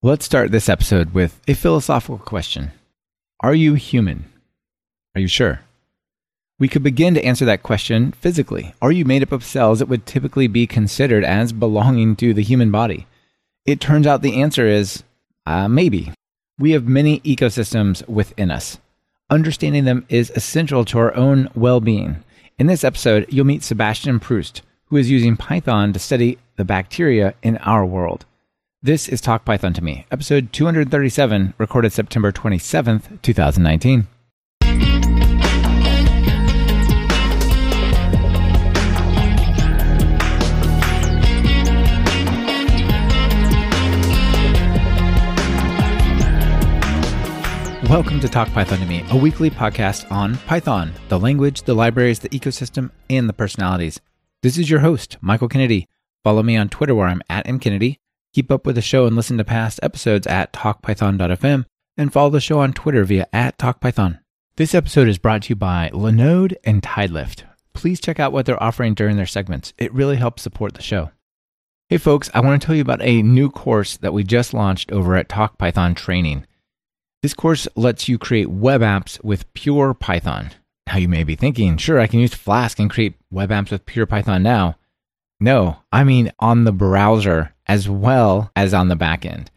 Let's 0.00 0.24
start 0.24 0.52
this 0.52 0.68
episode 0.68 1.12
with 1.12 1.40
a 1.48 1.54
philosophical 1.54 2.18
question 2.18 2.70
Are 3.40 3.52
you 3.52 3.74
human? 3.74 4.26
Are 5.16 5.20
you 5.20 5.26
sure? 5.26 5.62
We 6.60 6.68
could 6.68 6.84
begin 6.84 7.14
to 7.14 7.24
answer 7.24 7.44
that 7.46 7.64
question 7.64 8.12
physically. 8.12 8.74
Are 8.80 8.92
you 8.92 9.04
made 9.04 9.24
up 9.24 9.32
of 9.32 9.42
cells 9.42 9.80
that 9.80 9.88
would 9.88 10.06
typically 10.06 10.46
be 10.46 10.68
considered 10.68 11.24
as 11.24 11.52
belonging 11.52 12.14
to 12.14 12.32
the 12.32 12.44
human 12.44 12.70
body? 12.70 13.08
It 13.66 13.80
turns 13.80 14.06
out 14.06 14.22
the 14.22 14.40
answer 14.40 14.68
is 14.68 15.02
uh, 15.46 15.66
maybe. 15.66 16.12
We 16.60 16.70
have 16.70 16.86
many 16.86 17.18
ecosystems 17.22 18.08
within 18.08 18.52
us. 18.52 18.78
Understanding 19.30 19.84
them 19.84 20.06
is 20.08 20.30
essential 20.36 20.84
to 20.84 20.98
our 20.98 21.14
own 21.16 21.48
well 21.56 21.80
being. 21.80 22.22
In 22.56 22.68
this 22.68 22.84
episode, 22.84 23.26
you'll 23.30 23.46
meet 23.46 23.64
Sebastian 23.64 24.20
Proost, 24.20 24.62
who 24.90 24.96
is 24.96 25.10
using 25.10 25.36
Python 25.36 25.92
to 25.92 25.98
study 25.98 26.38
the 26.54 26.64
bacteria 26.64 27.34
in 27.42 27.56
our 27.56 27.84
world. 27.84 28.26
This 28.80 29.08
is 29.08 29.20
Talk 29.20 29.44
Python 29.44 29.72
to 29.72 29.82
Me, 29.82 30.06
episode 30.08 30.52
237, 30.52 31.54
recorded 31.58 31.92
September 31.92 32.30
27th, 32.30 33.20
2019. 33.22 34.06
Welcome 47.90 48.20
to 48.20 48.28
Talk 48.28 48.48
Python 48.50 48.78
to 48.78 48.86
Me, 48.86 49.04
a 49.10 49.16
weekly 49.16 49.50
podcast 49.50 50.08
on 50.12 50.36
Python, 50.46 50.92
the 51.08 51.18
language, 51.18 51.62
the 51.62 51.74
libraries, 51.74 52.20
the 52.20 52.28
ecosystem, 52.28 52.92
and 53.10 53.28
the 53.28 53.32
personalities. 53.32 54.00
This 54.44 54.56
is 54.56 54.70
your 54.70 54.78
host, 54.78 55.16
Michael 55.20 55.48
Kennedy. 55.48 55.88
Follow 56.22 56.44
me 56.44 56.56
on 56.56 56.68
Twitter 56.68 56.94
where 56.94 57.08
I'm 57.08 57.22
at 57.28 57.44
mkennedy 57.46 57.98
Keep 58.34 58.50
up 58.50 58.66
with 58.66 58.74
the 58.74 58.82
show 58.82 59.06
and 59.06 59.16
listen 59.16 59.38
to 59.38 59.44
past 59.44 59.80
episodes 59.82 60.26
at 60.26 60.52
talkpython.fm 60.52 61.64
and 61.96 62.12
follow 62.12 62.30
the 62.30 62.40
show 62.40 62.60
on 62.60 62.72
Twitter 62.72 63.04
via 63.04 63.26
at 63.32 63.58
talkpython. 63.58 64.20
This 64.56 64.74
episode 64.74 65.08
is 65.08 65.18
brought 65.18 65.42
to 65.44 65.50
you 65.50 65.56
by 65.56 65.90
Linode 65.92 66.54
and 66.64 66.82
Tidelift. 66.82 67.44
Please 67.72 68.00
check 68.00 68.20
out 68.20 68.32
what 68.32 68.44
they're 68.44 68.62
offering 68.62 68.94
during 68.94 69.16
their 69.16 69.26
segments. 69.26 69.72
It 69.78 69.94
really 69.94 70.16
helps 70.16 70.42
support 70.42 70.74
the 70.74 70.82
show. 70.82 71.10
Hey 71.88 71.96
folks, 71.96 72.28
I 72.34 72.40
want 72.40 72.60
to 72.60 72.66
tell 72.66 72.76
you 72.76 72.82
about 72.82 73.02
a 73.02 73.22
new 73.22 73.50
course 73.50 73.96
that 73.96 74.12
we 74.12 74.24
just 74.24 74.52
launched 74.52 74.92
over 74.92 75.14
at 75.14 75.28
TalkPython 75.28 75.96
Training. 75.96 76.46
This 77.22 77.34
course 77.34 77.66
lets 77.76 78.08
you 78.08 78.18
create 78.18 78.50
web 78.50 78.82
apps 78.82 79.22
with 79.24 79.50
pure 79.54 79.94
Python. 79.94 80.50
Now 80.86 80.98
you 80.98 81.08
may 81.08 81.24
be 81.24 81.34
thinking, 81.34 81.76
sure, 81.76 81.98
I 81.98 82.06
can 82.06 82.20
use 82.20 82.34
Flask 82.34 82.78
and 82.78 82.90
create 82.90 83.14
web 83.30 83.50
apps 83.50 83.70
with 83.70 83.86
pure 83.86 84.06
Python 84.06 84.42
now. 84.42 84.76
No, 85.40 85.78
I 85.92 86.04
mean 86.04 86.32
on 86.38 86.64
the 86.64 86.72
browser 86.72 87.54
as 87.66 87.88
well 87.88 88.50
as 88.56 88.74
on 88.74 88.88
the 88.88 88.96
back 88.96 89.24
end. 89.24 89.50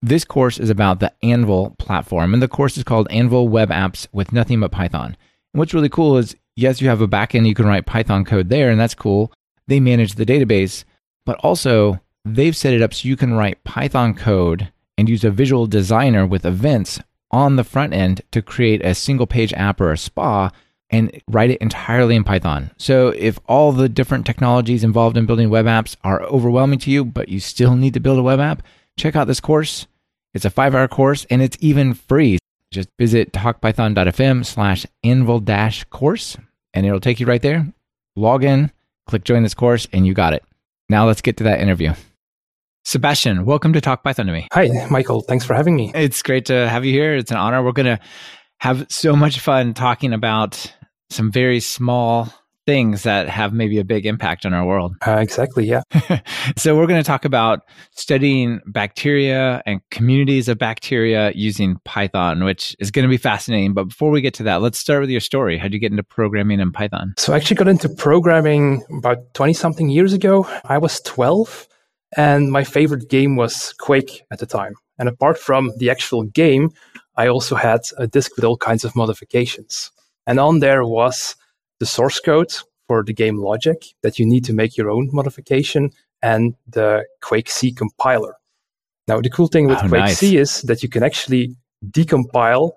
This 0.00 0.24
course 0.24 0.58
is 0.58 0.70
about 0.70 1.00
the 1.00 1.12
Anvil 1.22 1.70
platform, 1.78 2.32
and 2.32 2.42
the 2.42 2.48
course 2.48 2.76
is 2.76 2.84
called 2.84 3.08
Anvil 3.10 3.48
Web 3.48 3.70
Apps 3.70 4.06
with 4.12 4.32
Nothing 4.32 4.60
But 4.60 4.70
Python. 4.70 5.16
And 5.52 5.58
what's 5.58 5.74
really 5.74 5.88
cool 5.88 6.16
is, 6.16 6.36
yes, 6.56 6.80
you 6.80 6.88
have 6.88 7.00
a 7.00 7.08
backend, 7.08 7.46
you 7.46 7.54
can 7.54 7.66
write 7.66 7.86
Python 7.86 8.24
code 8.24 8.48
there, 8.48 8.70
and 8.70 8.80
that's 8.80 8.94
cool. 8.94 9.32
They 9.66 9.80
manage 9.80 10.14
the 10.14 10.26
database, 10.26 10.84
but 11.26 11.36
also 11.38 12.00
they've 12.24 12.56
set 12.56 12.74
it 12.74 12.82
up 12.82 12.94
so 12.94 13.08
you 13.08 13.16
can 13.16 13.34
write 13.34 13.64
Python 13.64 14.14
code 14.14 14.72
and 14.96 15.08
use 15.08 15.24
a 15.24 15.30
visual 15.30 15.66
designer 15.66 16.26
with 16.26 16.46
events 16.46 17.00
on 17.30 17.56
the 17.56 17.64
front 17.64 17.92
end 17.92 18.22
to 18.30 18.40
create 18.40 18.84
a 18.84 18.94
single 18.94 19.26
page 19.26 19.52
app 19.54 19.80
or 19.80 19.92
a 19.92 19.98
spa 19.98 20.50
and 20.90 21.20
write 21.28 21.50
it 21.50 21.60
entirely 21.60 22.16
in 22.16 22.24
Python. 22.24 22.70
So 22.78 23.08
if 23.08 23.38
all 23.46 23.72
the 23.72 23.88
different 23.88 24.26
technologies 24.26 24.84
involved 24.84 25.16
in 25.16 25.26
building 25.26 25.50
web 25.50 25.66
apps 25.66 25.96
are 26.02 26.22
overwhelming 26.22 26.78
to 26.80 26.90
you, 26.90 27.04
but 27.04 27.28
you 27.28 27.40
still 27.40 27.76
need 27.76 27.94
to 27.94 28.00
build 28.00 28.18
a 28.18 28.22
web 28.22 28.40
app, 28.40 28.62
check 28.96 29.16
out 29.16 29.26
this 29.26 29.40
course. 29.40 29.86
It's 30.34 30.44
a 30.44 30.50
five 30.50 30.74
hour 30.74 30.88
course 30.88 31.26
and 31.30 31.42
it's 31.42 31.56
even 31.60 31.94
free. 31.94 32.38
Just 32.70 32.88
visit 32.98 33.32
talkpython.fm 33.32 34.44
slash 34.44 34.86
anvil 35.02 35.40
dash 35.40 35.84
course 35.84 36.36
and 36.74 36.86
it'll 36.86 37.00
take 37.00 37.20
you 37.20 37.26
right 37.26 37.42
there. 37.42 37.66
Log 38.16 38.44
in, 38.44 38.72
click 39.06 39.24
join 39.24 39.42
this 39.42 39.54
course, 39.54 39.86
and 39.92 40.06
you 40.06 40.14
got 40.14 40.32
it. 40.32 40.42
Now 40.88 41.06
let's 41.06 41.20
get 41.20 41.36
to 41.38 41.44
that 41.44 41.60
interview. 41.60 41.94
Sebastian, 42.84 43.44
welcome 43.44 43.72
to 43.74 43.80
Talk 43.80 44.02
Python 44.02 44.26
to 44.26 44.32
me. 44.32 44.48
Hi, 44.52 44.70
Michael. 44.90 45.20
Thanks 45.20 45.44
for 45.44 45.54
having 45.54 45.76
me. 45.76 45.92
It's 45.94 46.22
great 46.22 46.46
to 46.46 46.68
have 46.68 46.84
you 46.84 46.92
here. 46.92 47.14
It's 47.14 47.30
an 47.30 47.36
honor. 47.36 47.62
We're 47.62 47.72
going 47.72 47.86
to 47.86 48.00
have 48.60 48.86
so 48.88 49.14
much 49.14 49.40
fun 49.40 49.74
talking 49.74 50.12
about 50.12 50.72
some 51.10 51.30
very 51.30 51.60
small 51.60 52.28
things 52.68 53.04
that 53.04 53.30
have 53.30 53.54
maybe 53.54 53.78
a 53.78 53.84
big 53.84 54.04
impact 54.04 54.44
on 54.44 54.52
our 54.52 54.66
world. 54.66 54.94
Uh, 55.06 55.12
exactly, 55.12 55.64
yeah. 55.64 55.80
so, 56.58 56.76
we're 56.76 56.86
going 56.86 57.02
to 57.02 57.06
talk 57.06 57.24
about 57.24 57.60
studying 57.92 58.60
bacteria 58.66 59.62
and 59.64 59.80
communities 59.90 60.48
of 60.48 60.58
bacteria 60.58 61.32
using 61.34 61.78
Python, 61.86 62.44
which 62.44 62.76
is 62.78 62.90
going 62.90 63.04
to 63.04 63.08
be 63.08 63.16
fascinating. 63.16 63.72
But 63.72 63.84
before 63.84 64.10
we 64.10 64.20
get 64.20 64.34
to 64.34 64.42
that, 64.42 64.60
let's 64.60 64.78
start 64.78 65.00
with 65.00 65.08
your 65.08 65.22
story. 65.22 65.56
How 65.56 65.64
did 65.64 65.72
you 65.72 65.78
get 65.78 65.92
into 65.92 66.02
programming 66.02 66.60
in 66.60 66.70
Python? 66.70 67.14
So, 67.16 67.32
I 67.32 67.36
actually 67.36 67.56
got 67.56 67.68
into 67.68 67.88
programming 67.88 68.84
about 68.98 69.32
20 69.32 69.54
something 69.54 69.88
years 69.88 70.12
ago. 70.12 70.46
I 70.64 70.76
was 70.76 71.00
12, 71.00 71.68
and 72.18 72.52
my 72.52 72.64
favorite 72.64 73.08
game 73.08 73.36
was 73.36 73.72
Quake 73.78 74.24
at 74.30 74.40
the 74.40 74.46
time. 74.46 74.74
And 74.98 75.08
apart 75.08 75.38
from 75.38 75.72
the 75.78 75.88
actual 75.88 76.24
game, 76.24 76.68
I 77.16 77.28
also 77.28 77.54
had 77.54 77.80
a 77.96 78.06
disk 78.06 78.36
with 78.36 78.44
all 78.44 78.58
kinds 78.58 78.84
of 78.84 78.94
modifications. 78.94 79.90
And 80.28 80.38
on 80.38 80.60
there 80.60 80.84
was 80.84 81.34
the 81.80 81.86
source 81.86 82.20
code 82.20 82.52
for 82.86 83.02
the 83.02 83.14
game 83.14 83.38
logic 83.38 83.86
that 84.02 84.18
you 84.18 84.26
need 84.26 84.44
to 84.44 84.52
make 84.52 84.76
your 84.76 84.90
own 84.90 85.08
modification 85.10 85.90
and 86.22 86.54
the 86.68 87.06
Quake 87.22 87.50
C 87.50 87.72
compiler. 87.72 88.34
Now, 89.06 89.22
the 89.22 89.30
cool 89.30 89.48
thing 89.48 89.66
with 89.68 89.78
oh, 89.78 89.88
Quake 89.88 90.00
nice. 90.00 90.18
C 90.18 90.36
is 90.36 90.60
that 90.62 90.82
you 90.82 90.90
can 90.90 91.02
actually 91.02 91.56
decompile 91.82 92.72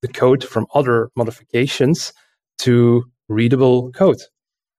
the 0.00 0.08
code 0.08 0.44
from 0.44 0.66
other 0.74 1.10
modifications 1.16 2.12
to 2.58 3.04
readable 3.28 3.90
code. 3.90 4.20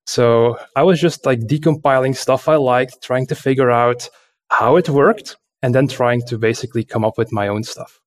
So 0.05 0.57
I 0.77 0.83
was 0.83 1.01
just 1.01 1.25
like 1.25 1.39
decompiling 1.41 2.15
stuff 2.15 2.47
I 2.47 2.55
liked, 2.55 3.01
trying 3.01 3.27
to 3.27 3.35
figure 3.35 3.69
out 3.69 4.07
how 4.49 4.77
it 4.77 4.87
worked, 4.87 5.35
and 5.61 5.75
then 5.75 5.89
trying 5.89 6.21
to 6.27 6.37
basically 6.37 6.85
come 6.85 7.03
up 7.03 7.17
with 7.17 7.33
my 7.33 7.49
own 7.49 7.63
stuff. 7.63 7.99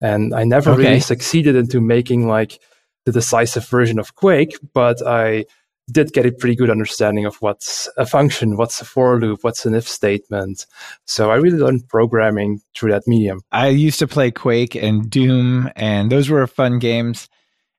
And 0.00 0.32
I 0.32 0.44
never 0.44 0.70
okay. 0.70 0.82
really 0.82 1.00
succeeded 1.00 1.56
into 1.56 1.80
making 1.80 2.28
like 2.28 2.60
the 3.04 3.12
decisive 3.12 3.66
version 3.68 3.98
of 3.98 4.14
Quake, 4.14 4.56
but 4.72 5.06
I 5.06 5.44
did 5.90 6.12
get 6.12 6.26
a 6.26 6.32
pretty 6.32 6.56
good 6.56 6.70
understanding 6.70 7.26
of 7.26 7.36
what's 7.36 7.88
a 7.96 8.06
function, 8.06 8.56
what's 8.56 8.80
a 8.80 8.84
for 8.84 9.20
loop, 9.20 9.44
what's 9.44 9.66
an 9.66 9.74
if 9.74 9.86
statement. 9.86 10.66
So 11.06 11.30
I 11.30 11.36
really 11.36 11.58
learned 11.58 11.88
programming 11.88 12.60
through 12.74 12.92
that 12.92 13.06
medium. 13.06 13.40
I 13.52 13.68
used 13.68 13.98
to 13.98 14.06
play 14.06 14.30
Quake 14.30 14.74
and 14.74 15.10
Doom, 15.10 15.70
and 15.76 16.10
those 16.10 16.30
were 16.30 16.46
fun 16.46 16.78
games. 16.78 17.28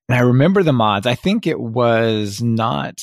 And 0.07 0.17
I 0.17 0.21
remember 0.21 0.61
the 0.61 0.73
mods. 0.73 1.07
I 1.07 1.15
think 1.15 1.47
it 1.47 1.59
was 1.59 2.41
not 2.41 3.01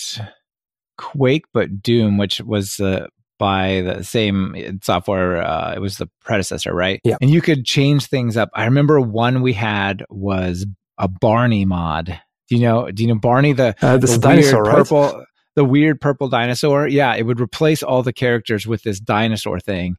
Quake, 0.99 1.47
but 1.53 1.83
Doom, 1.83 2.17
which 2.17 2.41
was 2.41 2.79
uh, 2.79 3.09
by 3.41 3.81
the 3.81 4.05
same 4.05 4.79
software. 4.85 5.43
Uh, 5.43 5.75
it 5.75 5.81
was 5.81 5.97
the 5.97 6.09
predecessor, 6.21 6.73
right? 6.73 7.01
Yeah. 7.03 7.17
And 7.21 7.29
you 7.29 7.41
could 7.41 7.65
change 7.65 8.07
things 8.07 8.37
up. 8.37 8.51
I 8.55 8.67
remember 8.67 9.01
one 9.01 9.43
we 9.43 9.53
had 9.53 10.05
was 10.11 10.65
a 10.99 11.09
Barney 11.09 11.65
mod. 11.65 12.21
Do 12.49 12.57
you 12.57 12.63
know? 12.63 12.91
Do 12.91 13.03
you 13.03 13.09
know 13.09 13.19
Barney 13.19 13.53
the 13.53 13.75
uh, 13.81 13.97
the 13.97 14.19
dinosaur, 14.19 14.65
purple, 14.65 15.03
right? 15.03 15.27
the 15.57 15.65
weird 15.65 16.01
purple 16.01 16.29
dinosaur? 16.29 16.87
Yeah, 16.87 17.15
it 17.15 17.23
would 17.23 17.41
replace 17.41 17.83
all 17.83 18.03
the 18.03 18.13
characters 18.13 18.67
with 18.67 18.83
this 18.83 19.01
dinosaur 19.01 19.61
thing, 19.61 19.97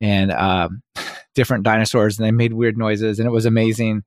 and 0.00 0.32
um, 0.32 0.82
different 1.34 1.64
dinosaurs, 1.64 2.18
and 2.18 2.26
they 2.26 2.32
made 2.32 2.52
weird 2.52 2.76
noises, 2.76 3.18
and 3.18 3.26
it 3.26 3.32
was 3.32 3.46
amazing. 3.46 4.02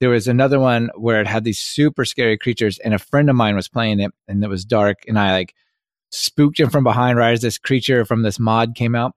There 0.00 0.10
was 0.10 0.28
another 0.28 0.58
one 0.58 0.90
where 0.96 1.20
it 1.20 1.26
had 1.26 1.44
these 1.44 1.58
super 1.58 2.04
scary 2.04 2.38
creatures, 2.38 2.78
and 2.78 2.94
a 2.94 2.98
friend 2.98 3.28
of 3.28 3.36
mine 3.36 3.54
was 3.54 3.68
playing 3.68 4.00
it, 4.00 4.12
and 4.26 4.42
it 4.42 4.48
was 4.48 4.64
dark, 4.64 5.04
and 5.06 5.18
I 5.18 5.32
like 5.32 5.54
spooked 6.10 6.58
him 6.58 6.70
from 6.70 6.84
behind 6.84 7.18
right 7.18 7.32
as 7.32 7.42
this 7.42 7.58
creature 7.58 8.04
from 8.04 8.22
this 8.22 8.38
mod 8.38 8.74
came 8.74 8.94
out. 8.94 9.12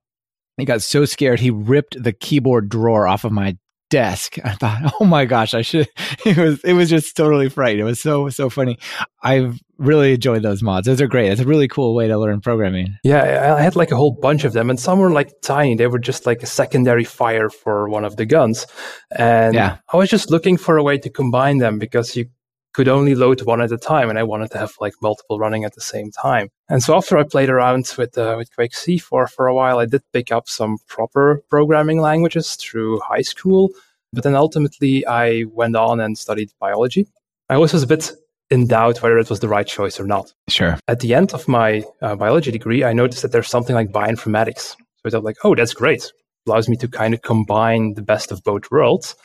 He 0.57 0.65
got 0.65 0.83
so 0.83 1.05
scared 1.05 1.39
he 1.39 1.49
ripped 1.49 2.01
the 2.01 2.13
keyboard 2.13 2.69
drawer 2.69 3.07
off 3.07 3.23
of 3.23 3.31
my 3.31 3.57
desk. 3.93 4.39
I 4.43 4.55
thought, 4.55 4.91
oh 4.99 5.05
my 5.05 5.25
gosh, 5.25 5.53
I 5.53 5.61
should. 5.61 5.87
It 6.25 6.37
was 6.37 6.63
it 6.63 6.73
was 6.73 6.89
just 6.89 7.17
totally 7.17 7.49
frightening. 7.49 7.81
It 7.81 7.89
was 7.89 7.99
so 7.99 8.29
so 8.29 8.49
funny. 8.49 8.77
I've 9.21 9.59
really 9.77 10.13
enjoyed 10.13 10.41
those 10.41 10.63
mods. 10.63 10.87
Those 10.87 11.01
are 11.01 11.07
great. 11.07 11.31
It's 11.31 11.41
a 11.41 11.45
really 11.45 11.67
cool 11.67 11.93
way 11.95 12.07
to 12.07 12.17
learn 12.17 12.39
programming. 12.39 12.95
Yeah, 13.03 13.55
I 13.57 13.61
had 13.61 13.75
like 13.75 13.91
a 13.91 13.97
whole 13.97 14.17
bunch 14.21 14.45
of 14.45 14.53
them, 14.53 14.69
and 14.69 14.79
some 14.79 14.99
were 14.99 15.11
like 15.11 15.33
tiny. 15.41 15.75
They 15.75 15.87
were 15.87 15.99
just 15.99 16.25
like 16.25 16.41
a 16.41 16.45
secondary 16.45 17.03
fire 17.03 17.49
for 17.49 17.89
one 17.89 18.05
of 18.05 18.15
the 18.15 18.25
guns, 18.25 18.65
and 19.11 19.53
yeah. 19.53 19.77
I 19.91 19.97
was 19.97 20.09
just 20.09 20.31
looking 20.31 20.57
for 20.57 20.77
a 20.77 20.83
way 20.83 20.97
to 20.97 21.09
combine 21.09 21.57
them 21.57 21.77
because 21.77 22.15
you 22.15 22.25
could 22.73 22.87
only 22.87 23.15
load 23.15 23.41
one 23.43 23.61
at 23.61 23.71
a 23.71 23.77
time, 23.77 24.09
and 24.09 24.17
I 24.17 24.23
wanted 24.23 24.51
to 24.51 24.57
have 24.57 24.73
like 24.79 24.93
multiple 25.01 25.39
running 25.39 25.65
at 25.65 25.75
the 25.75 25.81
same 25.81 26.09
time. 26.11 26.49
And 26.69 26.81
so 26.81 26.95
after 26.95 27.17
I 27.17 27.23
played 27.23 27.49
around 27.49 27.93
with 27.97 28.17
uh, 28.17 28.35
with 28.37 28.53
Quake 28.55 28.75
C 28.75 28.97
for 28.97 29.27
for 29.27 29.47
a 29.47 29.53
while, 29.53 29.79
I 29.79 29.85
did 29.85 30.01
pick 30.13 30.31
up 30.31 30.47
some 30.47 30.77
proper 30.87 31.43
programming 31.49 32.01
languages 32.01 32.55
through 32.55 33.01
high 33.01 33.21
school. 33.21 33.69
But 34.13 34.23
then 34.23 34.35
ultimately, 34.35 35.05
I 35.05 35.45
went 35.51 35.75
on 35.75 35.99
and 35.99 36.17
studied 36.17 36.51
biology. 36.59 37.07
I 37.49 37.55
always 37.55 37.73
was 37.73 37.83
a 37.83 37.87
bit 37.87 38.11
in 38.49 38.67
doubt 38.67 39.01
whether 39.01 39.17
it 39.17 39.29
was 39.29 39.39
the 39.39 39.47
right 39.49 39.65
choice 39.65 39.99
or 39.99 40.05
not. 40.05 40.33
Sure. 40.47 40.77
At 40.87 40.99
the 40.99 41.15
end 41.15 41.33
of 41.33 41.47
my 41.47 41.83
uh, 42.01 42.15
biology 42.15 42.51
degree, 42.51 42.83
I 42.83 42.93
noticed 42.93 43.23
that 43.23 43.31
there's 43.31 43.47
something 43.47 43.75
like 43.75 43.91
bioinformatics. 43.91 44.75
So 44.75 44.77
I 45.05 45.09
thought, 45.09 45.23
like, 45.23 45.37
oh, 45.43 45.55
that's 45.55 45.73
great. 45.73 46.11
allows 46.47 46.69
me 46.69 46.77
to 46.77 46.87
kind 46.87 47.13
of 47.13 47.23
combine 47.23 47.95
the 47.95 48.03
best 48.03 48.31
of 48.31 48.43
both 48.43 48.69
worlds. 48.69 49.15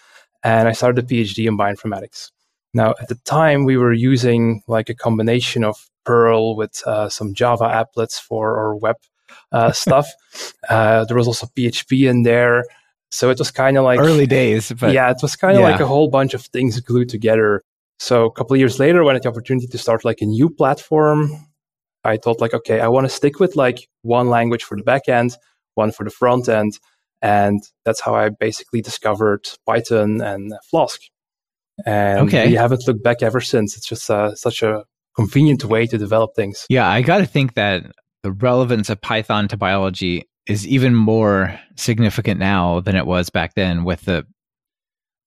And 0.42 0.66
I 0.66 0.72
started 0.72 1.04
a 1.04 1.06
PhD 1.06 1.46
in 1.46 1.58
bioinformatics. 1.58 2.30
Now, 2.72 2.94
at 3.00 3.08
the 3.08 3.16
time, 3.24 3.64
we 3.64 3.76
were 3.76 3.92
using 3.92 4.62
like 4.66 4.88
a 4.88 4.94
combination 4.94 5.64
of 5.64 5.88
Perl 6.04 6.56
with 6.56 6.82
uh, 6.86 7.08
some 7.08 7.34
Java 7.34 7.64
applets 7.64 8.20
for 8.20 8.56
our 8.58 8.76
web 8.76 8.96
uh, 9.52 9.72
stuff. 9.84 10.08
Uh, 10.68 11.04
there 11.04 11.16
was 11.16 11.26
also 11.26 11.46
PHP 11.46 12.08
in 12.08 12.22
there. 12.22 12.64
So 13.10 13.30
it 13.30 13.38
was 13.38 13.50
kind 13.50 13.76
of 13.78 13.84
like 13.84 14.00
early 14.00 14.26
days. 14.26 14.72
But 14.72 14.92
yeah, 14.92 15.10
it 15.10 15.18
was 15.22 15.36
kind 15.36 15.56
of 15.56 15.62
yeah. 15.62 15.70
like 15.70 15.80
a 15.80 15.86
whole 15.86 16.08
bunch 16.08 16.34
of 16.34 16.42
things 16.46 16.78
glued 16.80 17.08
together. 17.08 17.62
So 17.98 18.26
a 18.26 18.32
couple 18.32 18.54
of 18.54 18.60
years 18.60 18.78
later, 18.78 19.02
when 19.02 19.14
I 19.14 19.16
had 19.16 19.24
the 19.24 19.28
opportunity 19.28 19.66
to 19.66 19.78
start 19.78 20.04
like 20.04 20.20
a 20.20 20.26
new 20.26 20.50
platform, 20.50 21.30
I 22.04 22.16
thought 22.16 22.40
like, 22.40 22.54
okay, 22.54 22.80
I 22.80 22.88
want 22.88 23.06
to 23.06 23.10
stick 23.10 23.40
with 23.40 23.56
like 23.56 23.88
one 24.02 24.28
language 24.28 24.62
for 24.62 24.76
the 24.76 24.84
back 24.84 25.08
end, 25.08 25.36
one 25.74 25.90
for 25.90 26.04
the 26.04 26.10
front 26.10 26.48
end. 26.48 26.78
And 27.20 27.60
that's 27.84 28.00
how 28.00 28.14
I 28.14 28.28
basically 28.28 28.80
discovered 28.80 29.48
Python 29.66 30.20
and 30.20 30.52
Flask. 30.70 31.00
And 31.84 32.28
okay. 32.28 32.48
we 32.48 32.54
haven't 32.54 32.86
looked 32.86 33.02
back 33.02 33.22
ever 33.22 33.40
since. 33.40 33.76
It's 33.76 33.86
just 33.86 34.10
uh, 34.10 34.34
such 34.34 34.62
a 34.62 34.84
convenient 35.16 35.64
way 35.64 35.86
to 35.86 35.98
develop 35.98 36.34
things. 36.36 36.66
Yeah, 36.68 36.88
I 36.88 37.02
got 37.02 37.18
to 37.18 37.26
think 37.26 37.54
that 37.54 37.84
the 38.22 38.32
relevance 38.32 38.90
of 38.90 39.00
Python 39.00 39.48
to 39.48 39.56
biology 39.56 40.28
is 40.48 40.66
even 40.66 40.94
more 40.94 41.58
significant 41.76 42.40
now 42.40 42.80
than 42.80 42.96
it 42.96 43.06
was 43.06 43.30
back 43.30 43.54
then 43.54 43.84
with 43.84 44.02
the 44.02 44.26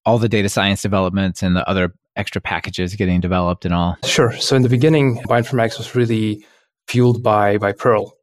all 0.05 0.17
the 0.17 0.27
data 0.27 0.49
science 0.49 0.81
developments 0.81 1.43
and 1.43 1.55
the 1.55 1.67
other 1.69 1.93
extra 2.15 2.41
packages 2.41 2.95
getting 2.95 3.21
developed 3.21 3.65
and 3.65 3.73
all. 3.73 3.97
Sure. 4.03 4.33
So 4.33 4.55
in 4.55 4.63
the 4.63 4.69
beginning, 4.69 5.21
bioinformatics 5.27 5.77
was 5.77 5.95
really 5.95 6.43
fueled 6.87 7.23
by 7.23 7.57
by 7.57 7.71
Perl, 7.71 8.13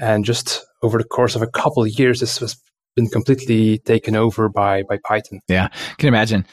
and 0.00 0.24
just 0.24 0.64
over 0.82 0.98
the 0.98 1.04
course 1.04 1.34
of 1.34 1.42
a 1.42 1.46
couple 1.46 1.82
of 1.82 1.88
years, 1.98 2.20
this 2.20 2.38
has 2.38 2.56
been 2.96 3.08
completely 3.08 3.78
taken 3.78 4.16
over 4.16 4.48
by 4.48 4.82
by 4.82 4.98
Python. 5.04 5.40
Yeah, 5.48 5.68
can 5.98 6.08
imagine. 6.08 6.44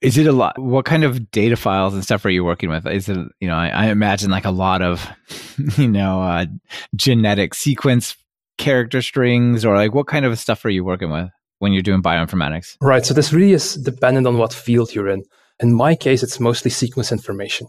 Is 0.00 0.16
it 0.16 0.28
a 0.28 0.32
lot? 0.32 0.56
What 0.60 0.84
kind 0.84 1.02
of 1.02 1.32
data 1.32 1.56
files 1.56 1.92
and 1.92 2.04
stuff 2.04 2.24
are 2.24 2.30
you 2.30 2.44
working 2.44 2.70
with? 2.70 2.86
Is 2.86 3.08
it, 3.08 3.18
you 3.40 3.48
know, 3.48 3.56
I, 3.56 3.66
I 3.68 3.86
imagine 3.86 4.30
like 4.30 4.44
a 4.44 4.52
lot 4.52 4.80
of, 4.80 5.04
you 5.76 5.88
know, 5.88 6.22
uh, 6.22 6.46
genetic 6.94 7.52
sequence 7.52 8.16
character 8.58 9.00
strings 9.00 9.64
or 9.64 9.76
like 9.76 9.94
what 9.94 10.06
kind 10.06 10.24
of 10.24 10.38
stuff 10.38 10.64
are 10.64 10.70
you 10.70 10.84
working 10.84 11.10
with 11.10 11.30
when 11.58 11.72
you're 11.72 11.82
doing 11.82 12.02
bioinformatics? 12.02 12.76
Right. 12.80 13.04
So 13.06 13.14
this 13.14 13.32
really 13.32 13.52
is 13.52 13.74
dependent 13.74 14.26
on 14.26 14.36
what 14.36 14.52
field 14.52 14.94
you're 14.94 15.08
in. 15.08 15.24
In 15.60 15.72
my 15.72 15.94
case, 15.94 16.22
it's 16.22 16.38
mostly 16.38 16.70
sequence 16.70 17.10
information. 17.10 17.66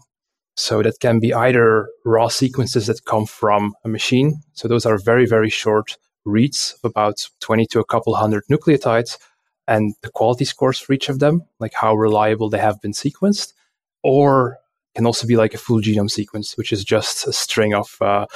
So 0.56 0.82
that 0.82 1.00
can 1.00 1.20
be 1.20 1.32
either 1.32 1.88
raw 2.04 2.28
sequences 2.28 2.86
that 2.86 3.04
come 3.04 3.26
from 3.26 3.74
a 3.84 3.88
machine. 3.88 4.42
So 4.52 4.68
those 4.68 4.84
are 4.84 4.98
very, 4.98 5.26
very 5.26 5.48
short 5.48 5.96
reads 6.24 6.76
of 6.84 6.90
about 6.90 7.26
20 7.40 7.66
to 7.66 7.80
a 7.80 7.84
couple 7.84 8.14
hundred 8.14 8.44
nucleotides 8.50 9.16
and 9.66 9.94
the 10.02 10.10
quality 10.10 10.44
scores 10.44 10.78
for 10.78 10.92
each 10.92 11.08
of 11.08 11.20
them, 11.20 11.42
like 11.60 11.72
how 11.72 11.94
reliable 11.94 12.50
they 12.50 12.58
have 12.58 12.80
been 12.82 12.92
sequenced, 12.92 13.52
or 14.02 14.58
can 14.94 15.06
also 15.06 15.26
be 15.26 15.36
like 15.36 15.54
a 15.54 15.58
full 15.58 15.80
genome 15.80 16.10
sequence, 16.10 16.56
which 16.56 16.72
is 16.72 16.84
just 16.84 17.26
a 17.26 17.32
string 17.32 17.72
of 17.72 17.96
uh, 18.00 18.26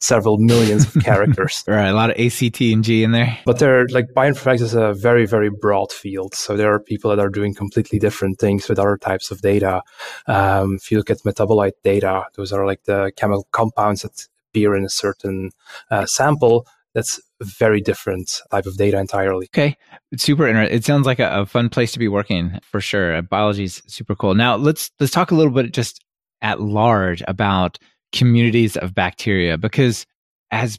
several 0.00 0.38
millions 0.38 0.94
of 0.94 1.02
characters. 1.04 1.64
right, 1.66 1.88
a 1.88 1.94
lot 1.94 2.10
of 2.10 2.18
ACT 2.18 2.60
and 2.60 2.84
G 2.84 3.02
in 3.02 3.12
there. 3.12 3.38
But 3.44 3.58
they're 3.58 3.86
like 3.88 4.06
bioinformatics 4.14 4.60
is 4.60 4.74
a 4.74 4.92
very, 4.92 5.26
very 5.26 5.50
broad 5.50 5.92
field. 5.92 6.34
So 6.34 6.56
there 6.56 6.72
are 6.72 6.80
people 6.80 7.10
that 7.10 7.18
are 7.18 7.30
doing 7.30 7.54
completely 7.54 7.98
different 7.98 8.38
things 8.38 8.68
with 8.68 8.78
other 8.78 8.98
types 8.98 9.30
of 9.30 9.40
data. 9.40 9.82
Um, 10.26 10.76
if 10.76 10.90
you 10.90 10.98
look 10.98 11.10
at 11.10 11.18
metabolite 11.18 11.72
data, 11.82 12.26
those 12.34 12.52
are 12.52 12.66
like 12.66 12.84
the 12.84 13.12
chemical 13.16 13.48
compounds 13.52 14.02
that 14.02 14.26
appear 14.50 14.76
in 14.76 14.84
a 14.84 14.90
certain 14.90 15.50
uh, 15.90 16.06
sample. 16.06 16.66
That's 16.94 17.20
a 17.40 17.44
very 17.44 17.80
different 17.80 18.40
type 18.52 18.66
of 18.66 18.76
data 18.76 18.98
entirely. 18.98 19.46
Okay, 19.46 19.76
it's 20.12 20.22
super 20.22 20.46
interesting. 20.46 20.76
It 20.76 20.84
sounds 20.84 21.06
like 21.06 21.18
a, 21.18 21.40
a 21.40 21.46
fun 21.46 21.68
place 21.68 21.90
to 21.92 21.98
be 21.98 22.06
working 22.06 22.60
for 22.62 22.80
sure. 22.80 23.20
Biology 23.22 23.64
is 23.64 23.82
super 23.86 24.14
cool. 24.14 24.34
Now 24.34 24.54
let's 24.54 24.92
let's 25.00 25.12
talk 25.12 25.32
a 25.32 25.34
little 25.34 25.52
bit 25.52 25.72
just 25.72 26.04
at 26.40 26.60
large 26.60 27.22
about 27.26 27.78
communities 28.14 28.76
of 28.76 28.94
bacteria 28.94 29.58
because 29.58 30.06
as 30.50 30.78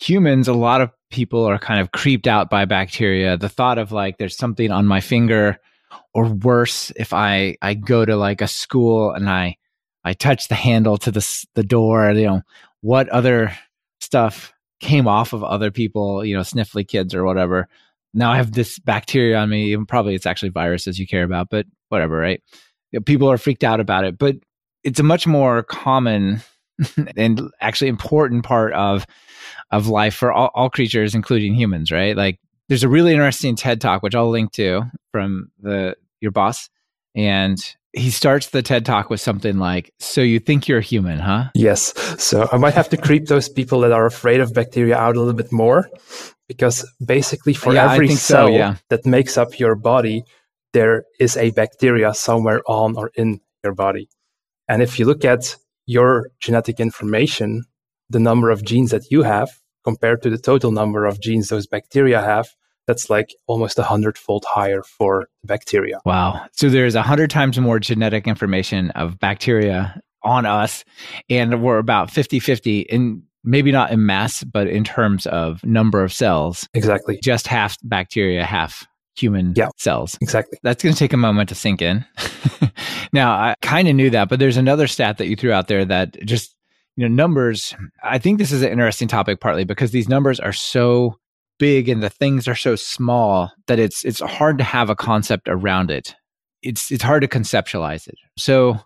humans, 0.00 0.48
a 0.48 0.54
lot 0.54 0.80
of 0.80 0.90
people 1.10 1.44
are 1.44 1.58
kind 1.58 1.80
of 1.80 1.90
creeped 1.90 2.26
out 2.26 2.48
by 2.48 2.64
bacteria. 2.64 3.36
The 3.36 3.48
thought 3.48 3.78
of 3.78 3.92
like 3.92 4.16
there's 4.16 4.36
something 4.36 4.70
on 4.70 4.86
my 4.86 5.00
finger, 5.00 5.58
or 6.14 6.26
worse, 6.26 6.92
if 6.96 7.12
I 7.12 7.56
I 7.60 7.74
go 7.74 8.04
to 8.04 8.16
like 8.16 8.40
a 8.40 8.48
school 8.48 9.10
and 9.12 9.28
I 9.28 9.56
I 10.04 10.14
touch 10.14 10.48
the 10.48 10.54
handle 10.54 10.96
to 10.98 11.10
the 11.10 11.46
the 11.54 11.64
door, 11.64 12.10
you 12.12 12.26
know, 12.26 12.42
what 12.80 13.08
other 13.08 13.52
stuff 14.00 14.52
came 14.80 15.06
off 15.06 15.32
of 15.32 15.44
other 15.44 15.70
people, 15.70 16.24
you 16.24 16.34
know, 16.34 16.42
sniffly 16.42 16.86
kids 16.86 17.14
or 17.14 17.24
whatever. 17.24 17.68
Now 18.14 18.32
I 18.32 18.36
have 18.36 18.52
this 18.52 18.78
bacteria 18.78 19.36
on 19.38 19.50
me. 19.50 19.76
Probably 19.86 20.14
it's 20.14 20.26
actually 20.26 20.48
viruses 20.50 20.98
you 20.98 21.06
care 21.06 21.24
about, 21.24 21.50
but 21.50 21.66
whatever, 21.90 22.16
right? 22.16 22.42
People 23.04 23.30
are 23.30 23.38
freaked 23.38 23.62
out 23.62 23.78
about 23.78 24.04
it, 24.04 24.18
but 24.18 24.36
it's 24.82 24.98
a 24.98 25.04
much 25.04 25.26
more 25.26 25.62
common 25.62 26.42
and 27.16 27.40
actually 27.60 27.88
important 27.88 28.44
part 28.44 28.72
of 28.74 29.06
of 29.70 29.86
life 29.86 30.14
for 30.14 30.32
all, 30.32 30.50
all 30.54 30.70
creatures, 30.70 31.14
including 31.14 31.54
humans, 31.54 31.90
right? 31.90 32.16
Like 32.16 32.40
there's 32.68 32.82
a 32.82 32.88
really 32.88 33.12
interesting 33.12 33.56
TED 33.56 33.80
talk, 33.80 34.02
which 34.02 34.14
I'll 34.14 34.30
link 34.30 34.52
to 34.52 34.82
from 35.12 35.50
the 35.60 35.96
your 36.20 36.32
boss. 36.32 36.68
And 37.14 37.58
he 37.92 38.10
starts 38.10 38.50
the 38.50 38.62
TED 38.62 38.86
talk 38.86 39.10
with 39.10 39.20
something 39.20 39.58
like, 39.58 39.92
So 39.98 40.20
you 40.20 40.38
think 40.38 40.68
you're 40.68 40.78
a 40.78 40.82
human, 40.82 41.18
huh? 41.18 41.50
Yes. 41.54 41.92
So 42.22 42.48
I 42.52 42.56
might 42.56 42.74
have 42.74 42.88
to 42.90 42.96
creep 42.96 43.26
those 43.26 43.48
people 43.48 43.80
that 43.80 43.92
are 43.92 44.06
afraid 44.06 44.40
of 44.40 44.54
bacteria 44.54 44.96
out 44.96 45.16
a 45.16 45.18
little 45.18 45.34
bit 45.34 45.50
more 45.50 45.88
because 46.46 46.88
basically 47.04 47.54
for 47.54 47.74
yeah, 47.74 47.92
every 47.92 48.08
cell 48.08 48.46
so, 48.48 48.52
yeah. 48.52 48.76
that 48.88 49.06
makes 49.06 49.36
up 49.36 49.58
your 49.58 49.74
body, 49.74 50.22
there 50.72 51.04
is 51.18 51.36
a 51.36 51.50
bacteria 51.50 52.14
somewhere 52.14 52.62
on 52.66 52.96
or 52.96 53.10
in 53.16 53.40
your 53.64 53.74
body. 53.74 54.08
And 54.68 54.82
if 54.82 54.98
you 55.00 55.04
look 55.04 55.24
at 55.24 55.56
your 55.90 56.30
genetic 56.38 56.78
information, 56.78 57.64
the 58.08 58.20
number 58.20 58.48
of 58.50 58.64
genes 58.64 58.92
that 58.92 59.10
you 59.10 59.22
have 59.22 59.50
compared 59.82 60.22
to 60.22 60.30
the 60.30 60.38
total 60.38 60.70
number 60.70 61.04
of 61.04 61.20
genes 61.20 61.48
those 61.48 61.66
bacteria 61.66 62.20
have, 62.20 62.48
that's 62.86 63.10
like 63.10 63.34
almost 63.48 63.76
a 63.76 63.82
hundredfold 63.82 64.44
higher 64.46 64.84
for 64.84 65.28
bacteria. 65.42 65.98
Wow. 66.04 66.46
So 66.52 66.68
there's 66.68 66.94
a 66.94 67.02
hundred 67.02 67.30
times 67.30 67.58
more 67.58 67.80
genetic 67.80 68.28
information 68.28 68.90
of 68.92 69.18
bacteria 69.18 70.00
on 70.22 70.46
us, 70.46 70.84
and 71.28 71.60
we're 71.60 71.78
about 71.78 72.08
50 72.08 72.38
50 72.38 72.80
in 72.82 73.24
maybe 73.42 73.72
not 73.72 73.90
in 73.90 74.06
mass, 74.06 74.44
but 74.44 74.68
in 74.68 74.84
terms 74.84 75.26
of 75.26 75.64
number 75.64 76.04
of 76.04 76.12
cells. 76.12 76.68
Exactly. 76.72 77.18
Just 77.20 77.48
half 77.48 77.76
bacteria, 77.82 78.44
half 78.44 78.86
human 79.20 79.54
yeah, 79.56 79.68
cells. 79.76 80.16
Exactly. 80.20 80.58
That's 80.62 80.82
going 80.82 80.94
to 80.94 80.98
take 80.98 81.12
a 81.12 81.18
moment 81.18 81.48
to 81.50 81.54
sink 81.54 81.82
in. 81.82 82.04
now, 83.12 83.32
I 83.32 83.54
kind 83.62 83.88
of 83.88 83.94
knew 83.94 84.10
that, 84.10 84.28
but 84.28 84.38
there's 84.38 84.56
another 84.56 84.86
stat 84.86 85.18
that 85.18 85.26
you 85.26 85.36
threw 85.36 85.52
out 85.52 85.68
there 85.68 85.84
that 85.84 86.18
just, 86.24 86.54
you 86.96 87.08
know, 87.08 87.14
numbers. 87.14 87.74
I 88.02 88.18
think 88.18 88.38
this 88.38 88.52
is 88.52 88.62
an 88.62 88.70
interesting 88.70 89.08
topic 89.08 89.40
partly 89.40 89.64
because 89.64 89.90
these 89.90 90.08
numbers 90.08 90.40
are 90.40 90.52
so 90.52 91.16
big 91.58 91.88
and 91.88 92.02
the 92.02 92.10
things 92.10 92.48
are 92.48 92.54
so 92.54 92.74
small 92.74 93.52
that 93.66 93.78
it's 93.78 94.04
it's 94.04 94.20
hard 94.20 94.58
to 94.58 94.64
have 94.64 94.90
a 94.90 94.96
concept 94.96 95.48
around 95.48 95.90
it. 95.90 96.14
It's 96.62 96.90
it's 96.90 97.02
hard 97.02 97.22
to 97.22 97.28
conceptualize 97.28 98.08
it. 98.08 98.16
So, 98.38 98.78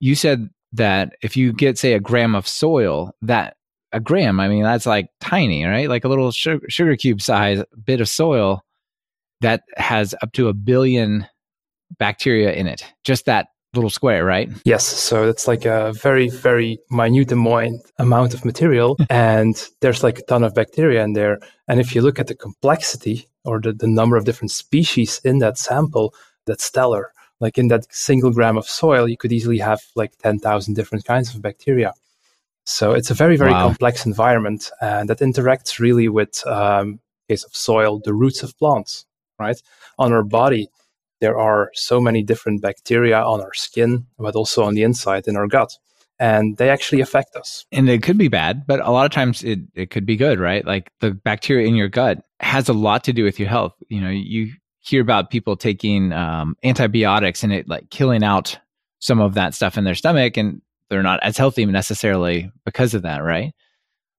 you 0.00 0.14
said 0.14 0.48
that 0.72 1.14
if 1.22 1.36
you 1.36 1.52
get 1.52 1.78
say 1.78 1.92
a 1.92 2.00
gram 2.00 2.34
of 2.34 2.48
soil, 2.48 3.12
that 3.22 3.56
a 3.92 4.00
gram, 4.00 4.40
I 4.40 4.48
mean, 4.48 4.62
that's 4.62 4.86
like 4.86 5.08
tiny, 5.20 5.64
right? 5.64 5.88
Like 5.88 6.04
a 6.04 6.08
little 6.08 6.30
sugar, 6.32 6.66
sugar 6.68 6.96
cube 6.96 7.22
size 7.22 7.62
bit 7.84 8.00
of 8.00 8.08
soil 8.08 8.62
that 9.40 9.62
has 9.76 10.14
up 10.22 10.32
to 10.32 10.48
a 10.48 10.54
billion 10.54 11.26
bacteria 11.98 12.52
in 12.52 12.66
it. 12.66 12.84
Just 13.04 13.26
that 13.26 13.48
little 13.74 13.90
square, 13.90 14.24
right? 14.24 14.50
Yes. 14.64 14.84
So 14.84 15.28
it's 15.28 15.46
like 15.46 15.64
a 15.64 15.92
very, 15.92 16.28
very 16.28 16.78
minute 16.90 17.32
amount 17.98 18.34
of 18.34 18.44
material, 18.44 18.96
and 19.10 19.54
there's 19.80 20.02
like 20.02 20.18
a 20.18 20.22
ton 20.22 20.44
of 20.44 20.54
bacteria 20.54 21.04
in 21.04 21.12
there. 21.12 21.38
And 21.68 21.80
if 21.80 21.94
you 21.94 22.02
look 22.02 22.18
at 22.18 22.26
the 22.26 22.34
complexity 22.34 23.28
or 23.44 23.60
the, 23.60 23.72
the 23.72 23.86
number 23.86 24.16
of 24.16 24.24
different 24.24 24.50
species 24.50 25.20
in 25.24 25.38
that 25.38 25.58
sample, 25.58 26.14
that's 26.46 26.64
stellar. 26.64 27.12
Like 27.38 27.58
in 27.58 27.68
that 27.68 27.92
single 27.92 28.32
gram 28.32 28.56
of 28.56 28.66
soil, 28.66 29.06
you 29.06 29.18
could 29.18 29.32
easily 29.32 29.58
have 29.58 29.80
like 29.94 30.16
10,000 30.18 30.74
different 30.74 31.04
kinds 31.04 31.34
of 31.34 31.42
bacteria. 31.42 31.92
So 32.64 32.92
it's 32.92 33.10
a 33.10 33.14
very, 33.14 33.36
very 33.36 33.52
wow. 33.52 33.66
complex 33.66 34.06
environment, 34.06 34.70
and 34.80 35.08
that 35.08 35.18
interacts 35.18 35.78
really 35.78 36.08
with, 36.08 36.44
um, 36.46 36.98
case 37.28 37.44
of 37.44 37.54
soil, 37.54 38.00
the 38.04 38.14
roots 38.14 38.42
of 38.42 38.56
plants 38.58 39.05
right? 39.38 39.60
On 39.98 40.12
our 40.12 40.22
body, 40.22 40.68
there 41.20 41.38
are 41.38 41.70
so 41.74 42.00
many 42.00 42.22
different 42.22 42.62
bacteria 42.62 43.20
on 43.20 43.40
our 43.40 43.54
skin, 43.54 44.06
but 44.18 44.34
also 44.34 44.64
on 44.64 44.74
the 44.74 44.82
inside 44.82 45.26
in 45.26 45.36
our 45.36 45.46
gut. 45.46 45.72
And 46.18 46.56
they 46.56 46.70
actually 46.70 47.02
affect 47.02 47.36
us. 47.36 47.66
And 47.72 47.90
it 47.90 48.02
could 48.02 48.16
be 48.16 48.28
bad, 48.28 48.66
but 48.66 48.80
a 48.80 48.90
lot 48.90 49.04
of 49.04 49.12
times 49.12 49.44
it, 49.44 49.60
it 49.74 49.90
could 49.90 50.06
be 50.06 50.16
good, 50.16 50.40
right? 50.40 50.64
Like 50.64 50.90
the 51.00 51.10
bacteria 51.10 51.66
in 51.66 51.74
your 51.74 51.88
gut 51.88 52.24
has 52.40 52.68
a 52.68 52.72
lot 52.72 53.04
to 53.04 53.12
do 53.12 53.22
with 53.24 53.38
your 53.38 53.50
health. 53.50 53.74
You 53.88 54.00
know, 54.00 54.08
you 54.08 54.52
hear 54.80 55.02
about 55.02 55.30
people 55.30 55.56
taking 55.56 56.12
um, 56.12 56.56
antibiotics 56.62 57.42
and 57.42 57.52
it 57.52 57.68
like 57.68 57.90
killing 57.90 58.24
out 58.24 58.58
some 58.98 59.20
of 59.20 59.34
that 59.34 59.52
stuff 59.52 59.76
in 59.76 59.84
their 59.84 59.94
stomach 59.94 60.36
and 60.38 60.62
they're 60.88 61.02
not 61.02 61.22
as 61.22 61.36
healthy 61.36 61.66
necessarily 61.66 62.50
because 62.64 62.94
of 62.94 63.02
that, 63.02 63.18
right? 63.18 63.52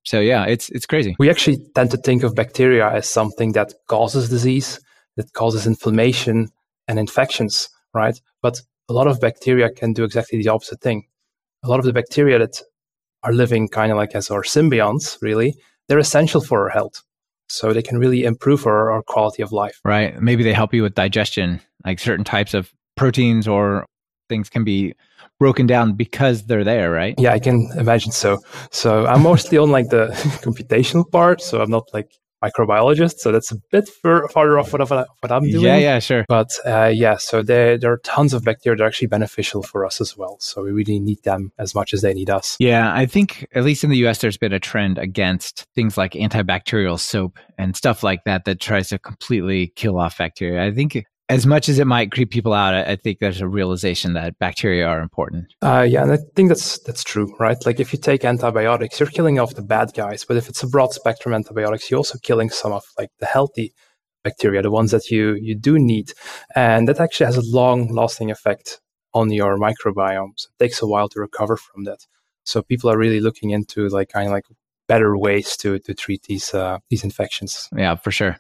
So 0.03 0.19
yeah, 0.19 0.45
it's 0.45 0.69
it's 0.69 0.85
crazy. 0.85 1.15
We 1.19 1.29
actually 1.29 1.57
tend 1.75 1.91
to 1.91 1.97
think 1.97 2.23
of 2.23 2.35
bacteria 2.35 2.89
as 2.89 3.09
something 3.09 3.51
that 3.53 3.73
causes 3.87 4.29
disease, 4.29 4.79
that 5.17 5.33
causes 5.33 5.67
inflammation 5.67 6.49
and 6.87 6.97
infections, 6.97 7.69
right? 7.93 8.19
But 8.41 8.61
a 8.89 8.93
lot 8.93 9.07
of 9.07 9.19
bacteria 9.19 9.69
can 9.69 9.93
do 9.93 10.03
exactly 10.03 10.41
the 10.41 10.49
opposite 10.49 10.81
thing. 10.81 11.05
A 11.63 11.67
lot 11.67 11.79
of 11.79 11.85
the 11.85 11.93
bacteria 11.93 12.39
that 12.39 12.61
are 13.23 13.33
living 13.33 13.67
kind 13.67 13.91
of 13.91 13.97
like 13.97 14.15
as 14.15 14.31
our 14.31 14.43
symbionts, 14.43 15.17
really, 15.21 15.55
they're 15.87 15.99
essential 15.99 16.39
for 16.41 16.63
our 16.63 16.69
health. 16.69 17.03
So 17.49 17.73
they 17.73 17.81
can 17.81 17.97
really 17.97 18.23
improve 18.23 18.65
our, 18.65 18.91
our 18.91 19.01
quality 19.01 19.41
of 19.41 19.51
life. 19.51 19.79
Right. 19.85 20.19
Maybe 20.21 20.43
they 20.43 20.53
help 20.53 20.73
you 20.73 20.83
with 20.83 20.95
digestion, 20.95 21.61
like 21.85 21.99
certain 21.99 22.25
types 22.25 22.53
of 22.53 22.71
proteins 22.95 23.47
or 23.47 23.85
things 24.29 24.49
can 24.49 24.63
be 24.63 24.93
broken 25.39 25.67
down 25.67 25.93
because 25.93 26.45
they're 26.45 26.63
there, 26.63 26.91
right? 26.91 27.15
Yeah, 27.17 27.31
I 27.31 27.39
can 27.39 27.69
imagine 27.77 28.11
so. 28.11 28.39
So 28.71 29.05
I'm 29.05 29.23
mostly 29.23 29.57
on 29.57 29.71
like 29.71 29.89
the 29.89 30.07
computational 30.43 31.09
part. 31.09 31.41
So 31.41 31.61
I'm 31.61 31.69
not 31.69 31.89
like 31.93 32.11
microbiologist, 32.43 33.19
so 33.19 33.31
that's 33.31 33.51
a 33.51 33.55
bit 33.71 33.89
fur- 33.89 34.27
farther 34.27 34.59
off 34.59 34.73
what, 34.73 34.89
what 34.89 35.31
I'm 35.31 35.43
doing. 35.43 35.63
Yeah, 35.63 35.77
yeah, 35.77 35.99
sure. 35.99 36.25
But 36.27 36.49
uh, 36.65 36.91
yeah, 36.93 37.17
so 37.17 37.41
there, 37.41 37.77
there 37.77 37.91
are 37.91 37.97
tons 37.99 38.33
of 38.33 38.43
bacteria 38.43 38.77
that 38.77 38.83
are 38.83 38.87
actually 38.87 39.07
beneficial 39.07 39.63
for 39.63 39.85
us 39.85 40.01
as 40.01 40.17
well. 40.17 40.37
So 40.39 40.63
we 40.63 40.71
really 40.71 40.99
need 40.99 41.23
them 41.23 41.51
as 41.57 41.73
much 41.73 41.93
as 41.93 42.01
they 42.01 42.13
need 42.13 42.29
us. 42.29 42.55
Yeah, 42.59 42.93
I 42.93 43.05
think 43.05 43.47
at 43.53 43.63
least 43.63 43.83
in 43.83 43.89
the 43.89 44.05
US, 44.07 44.19
there's 44.19 44.37
been 44.37 44.53
a 44.53 44.59
trend 44.59 44.97
against 44.97 45.65
things 45.75 45.97
like 45.97 46.13
antibacterial 46.13 46.99
soap 46.99 47.39
and 47.57 47.75
stuff 47.75 48.03
like 48.03 48.23
that 48.25 48.45
that 48.45 48.59
tries 48.59 48.89
to 48.89 48.99
completely 48.99 49.73
kill 49.75 49.99
off 49.99 50.17
bacteria. 50.17 50.63
I 50.63 50.71
think 50.71 51.05
as 51.29 51.45
much 51.45 51.67
as 51.67 51.77
it 51.77 51.87
might 51.87 52.11
creep 52.11 52.31
people 52.31 52.53
out, 52.53 52.73
I, 52.73 52.95
think 52.95 53.19
there's 53.19 53.41
a 53.41 53.47
realization 53.47 54.13
that 54.13 54.39
bacteria 54.39 54.87
are 54.87 55.01
important. 55.01 55.53
Uh, 55.61 55.85
yeah, 55.87 56.03
and 56.03 56.11
I 56.13 56.17
think 56.35 56.47
that's 56.49 56.79
that's 56.79 57.03
true, 57.03 57.35
right? 57.37 57.57
Like 57.65 57.79
if 57.79 57.91
you 57.91 57.99
take 57.99 58.23
antibiotics, 58.23 58.99
you're 58.99 59.09
killing 59.09 59.37
off 59.37 59.55
the 59.55 59.61
bad 59.61 59.93
guys, 59.93 60.23
but 60.23 60.37
if 60.37 60.47
it's 60.47 60.63
a 60.63 60.67
broad 60.67 60.93
spectrum 60.93 61.33
antibiotics, 61.33 61.91
you're 61.91 61.97
also 61.97 62.17
killing 62.19 62.49
some 62.49 62.71
of 62.71 62.83
like 62.97 63.09
the 63.19 63.25
healthy 63.25 63.73
bacteria, 64.23 64.61
the 64.61 64.71
ones 64.71 64.91
that 64.91 65.11
you 65.11 65.33
you 65.35 65.55
do 65.55 65.77
need, 65.77 66.13
and 66.55 66.87
that 66.87 66.99
actually 66.99 67.25
has 67.25 67.37
a 67.37 67.51
long 67.51 67.93
lasting 67.93 68.31
effect 68.31 68.79
on 69.13 69.31
your 69.31 69.57
microbiome. 69.57 70.31
So 70.37 70.47
it 70.57 70.63
takes 70.63 70.81
a 70.81 70.87
while 70.87 71.09
to 71.09 71.19
recover 71.19 71.57
from 71.57 71.83
that. 71.85 71.99
So 72.45 72.61
people 72.61 72.89
are 72.89 72.97
really 72.97 73.19
looking 73.19 73.49
into 73.49 73.89
like 73.89 74.09
kind 74.09 74.27
of 74.27 74.31
like 74.31 74.45
better 74.87 75.17
ways 75.17 75.57
to 75.57 75.79
to 75.79 75.93
treat 75.93 76.23
these 76.23 76.53
uh, 76.53 76.77
these 76.89 77.03
infections. 77.03 77.67
Yeah, 77.75 77.95
for 77.95 78.11
sure. 78.11 78.37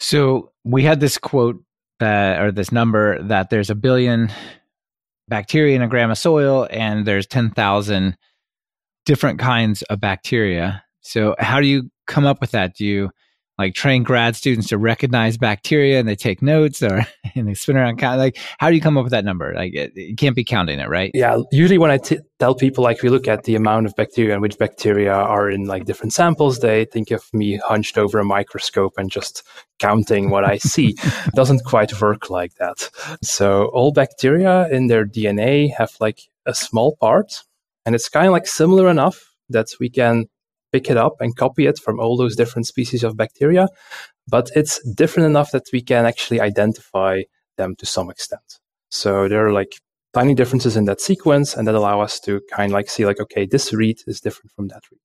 So 0.00 0.50
we 0.64 0.82
had 0.82 0.98
this 0.98 1.16
quote 1.18 1.62
that 2.02 2.42
or 2.42 2.52
this 2.52 2.72
number 2.72 3.22
that 3.22 3.48
there's 3.48 3.70
a 3.70 3.74
billion 3.74 4.30
bacteria 5.28 5.76
in 5.76 5.82
a 5.82 5.88
gram 5.88 6.10
of 6.10 6.18
soil 6.18 6.66
and 6.70 7.06
there's 7.06 7.26
10,000 7.26 8.16
different 9.06 9.38
kinds 9.38 9.82
of 9.82 10.00
bacteria. 10.00 10.84
So 11.00 11.34
how 11.38 11.60
do 11.60 11.66
you 11.66 11.90
come 12.06 12.26
up 12.26 12.40
with 12.40 12.50
that? 12.50 12.74
Do 12.76 12.84
you 12.84 13.10
like 13.58 13.74
train 13.74 14.02
grad 14.02 14.34
students 14.34 14.68
to 14.68 14.78
recognize 14.78 15.36
bacteria 15.36 15.98
and 15.98 16.08
they 16.08 16.16
take 16.16 16.42
notes 16.42 16.82
or 16.82 17.06
and 17.34 17.48
they 17.48 17.54
spin 17.54 17.76
around 17.76 17.98
count 17.98 18.18
like 18.18 18.38
how 18.58 18.68
do 18.68 18.74
you 18.74 18.80
come 18.80 18.96
up 18.96 19.04
with 19.04 19.12
that 19.12 19.24
number? 19.24 19.54
Like 19.54 19.74
it, 19.74 19.92
you 19.94 20.16
can't 20.16 20.36
be 20.36 20.44
counting 20.44 20.78
it 20.78 20.88
right? 20.88 21.10
Yeah 21.14 21.38
usually 21.52 21.78
when 21.78 21.90
I 21.90 21.98
t- 21.98 22.20
tell 22.38 22.54
people 22.54 22.82
like 22.82 23.02
we 23.02 23.08
look 23.08 23.28
at 23.28 23.44
the 23.44 23.54
amount 23.54 23.86
of 23.86 23.94
bacteria 23.96 24.32
and 24.32 24.42
which 24.42 24.58
bacteria 24.58 25.12
are 25.12 25.50
in 25.50 25.66
like 25.66 25.84
different 25.84 26.12
samples 26.12 26.60
they 26.60 26.86
think 26.86 27.10
of 27.10 27.24
me 27.32 27.56
hunched 27.56 27.98
over 27.98 28.18
a 28.18 28.24
microscope 28.24 28.94
and 28.96 29.10
just 29.10 29.42
counting 29.78 30.30
what 30.30 30.44
i 30.44 30.58
see. 30.58 30.96
It 31.26 31.34
doesn't 31.34 31.64
quite 31.64 32.00
work 32.00 32.30
like 32.30 32.54
that. 32.54 32.90
So 33.22 33.66
all 33.66 33.92
bacteria 33.92 34.68
in 34.68 34.86
their 34.86 35.04
dna 35.04 35.72
have 35.74 35.92
like 36.00 36.20
a 36.46 36.54
small 36.54 36.96
part 36.96 37.44
and 37.84 37.94
it's 37.94 38.08
kind 38.08 38.26
of 38.26 38.32
like 38.32 38.46
similar 38.46 38.88
enough 38.88 39.32
that 39.48 39.68
we 39.80 39.90
can 39.90 40.26
pick 40.72 40.90
it 40.90 40.96
up 40.96 41.14
and 41.20 41.36
copy 41.36 41.66
it 41.66 41.78
from 41.78 42.00
all 42.00 42.16
those 42.16 42.36
different 42.36 42.66
species 42.66 43.04
of 43.04 43.16
bacteria, 43.16 43.68
but 44.28 44.50
it's 44.54 44.80
different 44.92 45.26
enough 45.26 45.50
that 45.52 45.66
we 45.72 45.82
can 45.82 46.06
actually 46.06 46.40
identify 46.40 47.22
them 47.56 47.76
to 47.76 47.86
some 47.86 48.10
extent. 48.10 48.58
So 48.90 49.28
there 49.28 49.46
are 49.46 49.52
like 49.52 49.72
tiny 50.14 50.34
differences 50.34 50.76
in 50.76 50.84
that 50.86 51.00
sequence, 51.00 51.54
and 51.54 51.66
that 51.66 51.74
allow 51.74 52.00
us 52.00 52.20
to 52.20 52.40
kind 52.50 52.72
of 52.72 52.74
like 52.74 52.90
see 52.90 53.06
like, 53.06 53.20
okay, 53.20 53.46
this 53.46 53.72
read 53.72 53.98
is 54.06 54.20
different 54.20 54.52
from 54.52 54.68
that 54.68 54.82
read. 54.90 55.00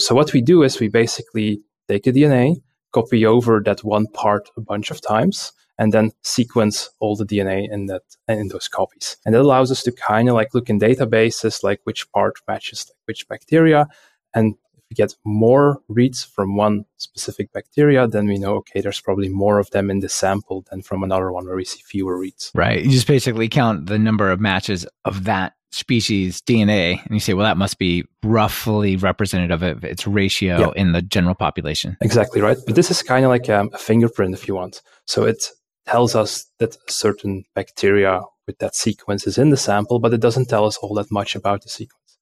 So 0.00 0.14
what 0.14 0.32
we 0.32 0.40
do 0.40 0.62
is 0.62 0.80
we 0.80 0.88
basically 0.88 1.60
take 1.88 2.04
the 2.04 2.12
DNA, 2.12 2.56
copy 2.92 3.24
over 3.26 3.60
that 3.64 3.84
one 3.84 4.06
part 4.08 4.48
a 4.56 4.60
bunch 4.60 4.90
of 4.90 5.00
times, 5.00 5.52
and 5.78 5.92
then 5.92 6.10
sequence 6.22 6.90
all 6.98 7.14
the 7.14 7.24
DNA 7.24 7.68
in 7.70 7.86
that 7.86 8.02
in 8.26 8.48
those 8.48 8.68
copies. 8.68 9.16
And 9.24 9.34
that 9.34 9.42
allows 9.42 9.70
us 9.70 9.82
to 9.84 9.92
kind 9.92 10.28
of 10.28 10.34
like 10.34 10.54
look 10.54 10.68
in 10.68 10.80
databases 10.80 11.62
like 11.62 11.80
which 11.84 12.10
part 12.12 12.34
matches 12.48 12.86
like 12.88 12.96
which 13.06 13.28
bacteria 13.28 13.86
and 14.34 14.56
we 14.90 14.94
get 14.94 15.14
more 15.24 15.80
reads 15.88 16.24
from 16.24 16.56
one 16.56 16.84
specific 16.96 17.52
bacteria, 17.52 18.06
then 18.06 18.26
we 18.26 18.38
know, 18.38 18.56
okay, 18.56 18.80
there's 18.80 19.00
probably 19.00 19.28
more 19.28 19.58
of 19.58 19.70
them 19.70 19.90
in 19.90 20.00
the 20.00 20.08
sample 20.08 20.64
than 20.70 20.82
from 20.82 21.02
another 21.02 21.30
one 21.30 21.46
where 21.46 21.56
we 21.56 21.64
see 21.64 21.82
fewer 21.84 22.18
reads. 22.18 22.50
Right. 22.54 22.82
You 22.82 22.90
just 22.90 23.06
basically 23.06 23.48
count 23.48 23.86
the 23.86 23.98
number 23.98 24.30
of 24.30 24.40
matches 24.40 24.86
of 25.04 25.24
that 25.24 25.54
species 25.70 26.40
DNA, 26.40 27.04
and 27.04 27.12
you 27.12 27.20
say, 27.20 27.34
well, 27.34 27.44
that 27.44 27.58
must 27.58 27.78
be 27.78 28.04
roughly 28.22 28.96
representative 28.96 29.62
of 29.62 29.84
its 29.84 30.06
ratio 30.06 30.58
yeah. 30.58 30.70
in 30.74 30.92
the 30.92 31.02
general 31.02 31.34
population. 31.34 31.96
Exactly 32.00 32.40
right. 32.40 32.56
But 32.64 32.74
this 32.74 32.90
is 32.90 33.02
kind 33.02 33.26
of 33.26 33.28
like 33.28 33.50
um, 33.50 33.68
a 33.74 33.78
fingerprint, 33.78 34.34
if 34.34 34.48
you 34.48 34.54
want. 34.54 34.80
So 35.06 35.24
it 35.24 35.48
tells 35.86 36.14
us 36.14 36.46
that 36.58 36.76
a 36.76 36.92
certain 36.92 37.44
bacteria 37.54 38.22
with 38.46 38.58
that 38.60 38.74
sequence 38.74 39.26
is 39.26 39.36
in 39.36 39.50
the 39.50 39.58
sample, 39.58 39.98
but 39.98 40.14
it 40.14 40.20
doesn't 40.20 40.48
tell 40.48 40.64
us 40.64 40.78
all 40.78 40.94
that 40.94 41.10
much 41.10 41.34
about 41.34 41.62
the 41.62 41.68
sequence, 41.68 42.18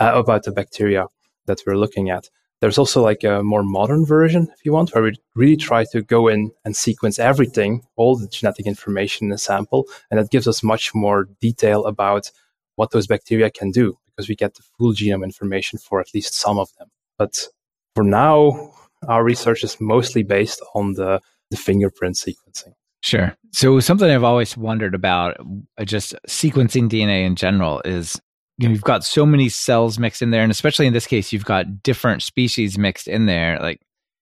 uh, 0.00 0.12
about 0.14 0.44
the 0.44 0.52
bacteria 0.52 1.04
that 1.48 1.62
we're 1.66 1.76
looking 1.76 2.10
at. 2.10 2.30
There's 2.60 2.78
also 2.78 3.02
like 3.02 3.22
a 3.22 3.42
more 3.42 3.62
modern 3.62 4.04
version, 4.04 4.48
if 4.52 4.64
you 4.64 4.72
want, 4.72 4.90
where 4.90 5.04
we 5.04 5.14
really 5.36 5.56
try 5.56 5.84
to 5.92 6.02
go 6.02 6.26
in 6.26 6.50
and 6.64 6.76
sequence 6.76 7.18
everything, 7.18 7.82
all 7.96 8.16
the 8.16 8.26
genetic 8.26 8.66
information 8.66 9.26
in 9.26 9.30
the 9.30 9.38
sample. 9.38 9.84
And 10.10 10.18
that 10.18 10.30
gives 10.30 10.48
us 10.48 10.62
much 10.62 10.94
more 10.94 11.28
detail 11.40 11.86
about 11.86 12.30
what 12.76 12.90
those 12.90 13.06
bacteria 13.06 13.50
can 13.50 13.70
do 13.70 13.96
because 14.08 14.28
we 14.28 14.34
get 14.34 14.54
the 14.54 14.62
full 14.76 14.92
genome 14.92 15.22
information 15.22 15.78
for 15.78 16.00
at 16.00 16.12
least 16.14 16.34
some 16.34 16.58
of 16.58 16.68
them. 16.78 16.88
But 17.16 17.46
for 17.94 18.02
now, 18.02 18.72
our 19.06 19.22
research 19.22 19.62
is 19.62 19.80
mostly 19.80 20.24
based 20.24 20.60
on 20.74 20.94
the, 20.94 21.20
the 21.50 21.56
fingerprint 21.56 22.16
sequencing. 22.16 22.72
Sure. 23.00 23.36
So 23.52 23.78
something 23.78 24.10
I've 24.10 24.24
always 24.24 24.56
wondered 24.56 24.94
about 24.94 25.36
uh, 25.78 25.84
just 25.84 26.14
sequencing 26.26 26.88
DNA 26.88 27.24
in 27.24 27.36
general 27.36 27.80
is 27.84 28.20
you 28.58 28.68
know, 28.68 28.72
you've 28.72 28.82
got 28.82 29.04
so 29.04 29.24
many 29.24 29.48
cells 29.48 29.98
mixed 29.98 30.20
in 30.20 30.30
there, 30.30 30.42
and 30.42 30.50
especially 30.50 30.86
in 30.86 30.92
this 30.92 31.06
case, 31.06 31.32
you've 31.32 31.44
got 31.44 31.82
different 31.82 32.22
species 32.22 32.76
mixed 32.76 33.06
in 33.06 33.26
there. 33.26 33.58
Like, 33.60 33.80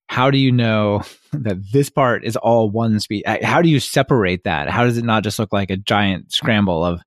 how 0.09 0.29
do 0.29 0.37
you 0.37 0.51
know 0.51 1.01
that 1.33 1.57
this 1.71 1.89
part 1.89 2.23
is 2.23 2.35
all 2.35 2.69
one 2.69 2.99
species? 2.99 3.25
How 3.43 3.61
do 3.61 3.69
you 3.69 3.79
separate 3.79 4.43
that? 4.43 4.69
How 4.69 4.83
does 4.83 4.97
it 4.97 5.05
not 5.05 5.23
just 5.23 5.39
look 5.39 5.51
like 5.51 5.71
a 5.71 5.77
giant 5.77 6.31
scramble 6.31 6.85
of, 6.85 7.01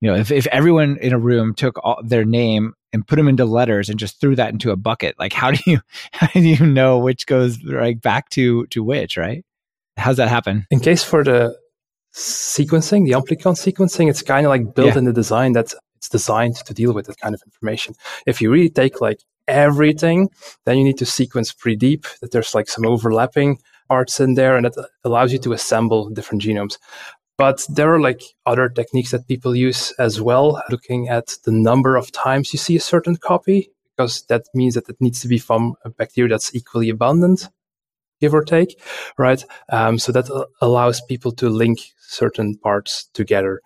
you 0.00 0.10
know, 0.10 0.16
if, 0.16 0.30
if 0.30 0.46
everyone 0.46 0.96
in 0.96 1.12
a 1.12 1.18
room 1.18 1.54
took 1.54 1.78
all, 1.84 2.00
their 2.02 2.24
name 2.24 2.72
and 2.92 3.06
put 3.06 3.16
them 3.16 3.28
into 3.28 3.44
letters 3.44 3.90
and 3.90 3.98
just 3.98 4.18
threw 4.18 4.34
that 4.36 4.52
into 4.52 4.70
a 4.70 4.76
bucket, 4.76 5.14
like 5.18 5.34
how 5.34 5.50
do 5.50 5.60
you 5.66 5.80
how 6.12 6.28
do 6.28 6.40
you 6.40 6.64
know 6.64 6.98
which 6.98 7.26
goes 7.26 7.62
like 7.62 8.00
back 8.00 8.30
to 8.30 8.66
to 8.68 8.82
which, 8.82 9.18
right? 9.18 9.44
How's 9.98 10.16
that 10.16 10.28
happen? 10.28 10.66
In 10.70 10.80
case 10.80 11.02
for 11.02 11.22
the 11.22 11.56
sequencing, 12.14 13.04
the 13.04 13.12
amplicon 13.12 13.54
sequencing, 13.54 14.08
it's 14.08 14.22
kind 14.22 14.46
of 14.46 14.50
like 14.50 14.74
built 14.74 14.92
yeah. 14.92 14.98
in 14.98 15.04
the 15.04 15.12
design 15.12 15.52
that 15.52 15.72
it's 16.06 16.24
designed 16.24 16.56
to 16.56 16.74
deal 16.74 16.92
with 16.92 17.06
that 17.06 17.18
kind 17.18 17.34
of 17.34 17.42
information. 17.44 17.94
If 18.26 18.40
you 18.40 18.50
really 18.50 18.70
take 18.70 19.00
like 19.00 19.20
everything, 19.48 20.30
then 20.64 20.78
you 20.78 20.84
need 20.84 20.98
to 20.98 21.06
sequence 21.06 21.52
pretty 21.52 21.76
deep, 21.76 22.06
that 22.20 22.30
there's 22.30 22.54
like 22.54 22.68
some 22.68 22.86
overlapping 22.86 23.58
parts 23.88 24.20
in 24.20 24.34
there, 24.34 24.56
and 24.56 24.66
that 24.66 24.88
allows 25.04 25.32
you 25.32 25.38
to 25.40 25.52
assemble 25.52 26.10
different 26.10 26.42
genomes. 26.42 26.78
But 27.38 27.64
there 27.68 27.92
are 27.92 28.00
like 28.00 28.22
other 28.46 28.68
techniques 28.68 29.10
that 29.10 29.28
people 29.28 29.54
use 29.54 29.92
as 29.98 30.20
well, 30.20 30.62
looking 30.70 31.08
at 31.08 31.34
the 31.44 31.52
number 31.52 31.96
of 31.96 32.10
times 32.12 32.52
you 32.52 32.58
see 32.58 32.76
a 32.76 32.80
certain 32.80 33.16
copy, 33.16 33.70
because 33.96 34.22
that 34.28 34.44
means 34.54 34.74
that 34.74 34.88
it 34.88 34.96
needs 35.00 35.20
to 35.20 35.28
be 35.28 35.38
from 35.38 35.74
a 35.84 35.90
bacteria 35.90 36.30
that's 36.30 36.54
equally 36.54 36.88
abundant, 36.88 37.48
give 38.20 38.32
or 38.32 38.44
take, 38.44 38.80
right? 39.18 39.44
Um, 39.70 39.98
so 39.98 40.12
that 40.12 40.28
allows 40.60 41.00
people 41.02 41.32
to 41.32 41.48
link 41.48 41.78
certain 41.98 42.56
parts 42.56 43.08
together 43.12 43.60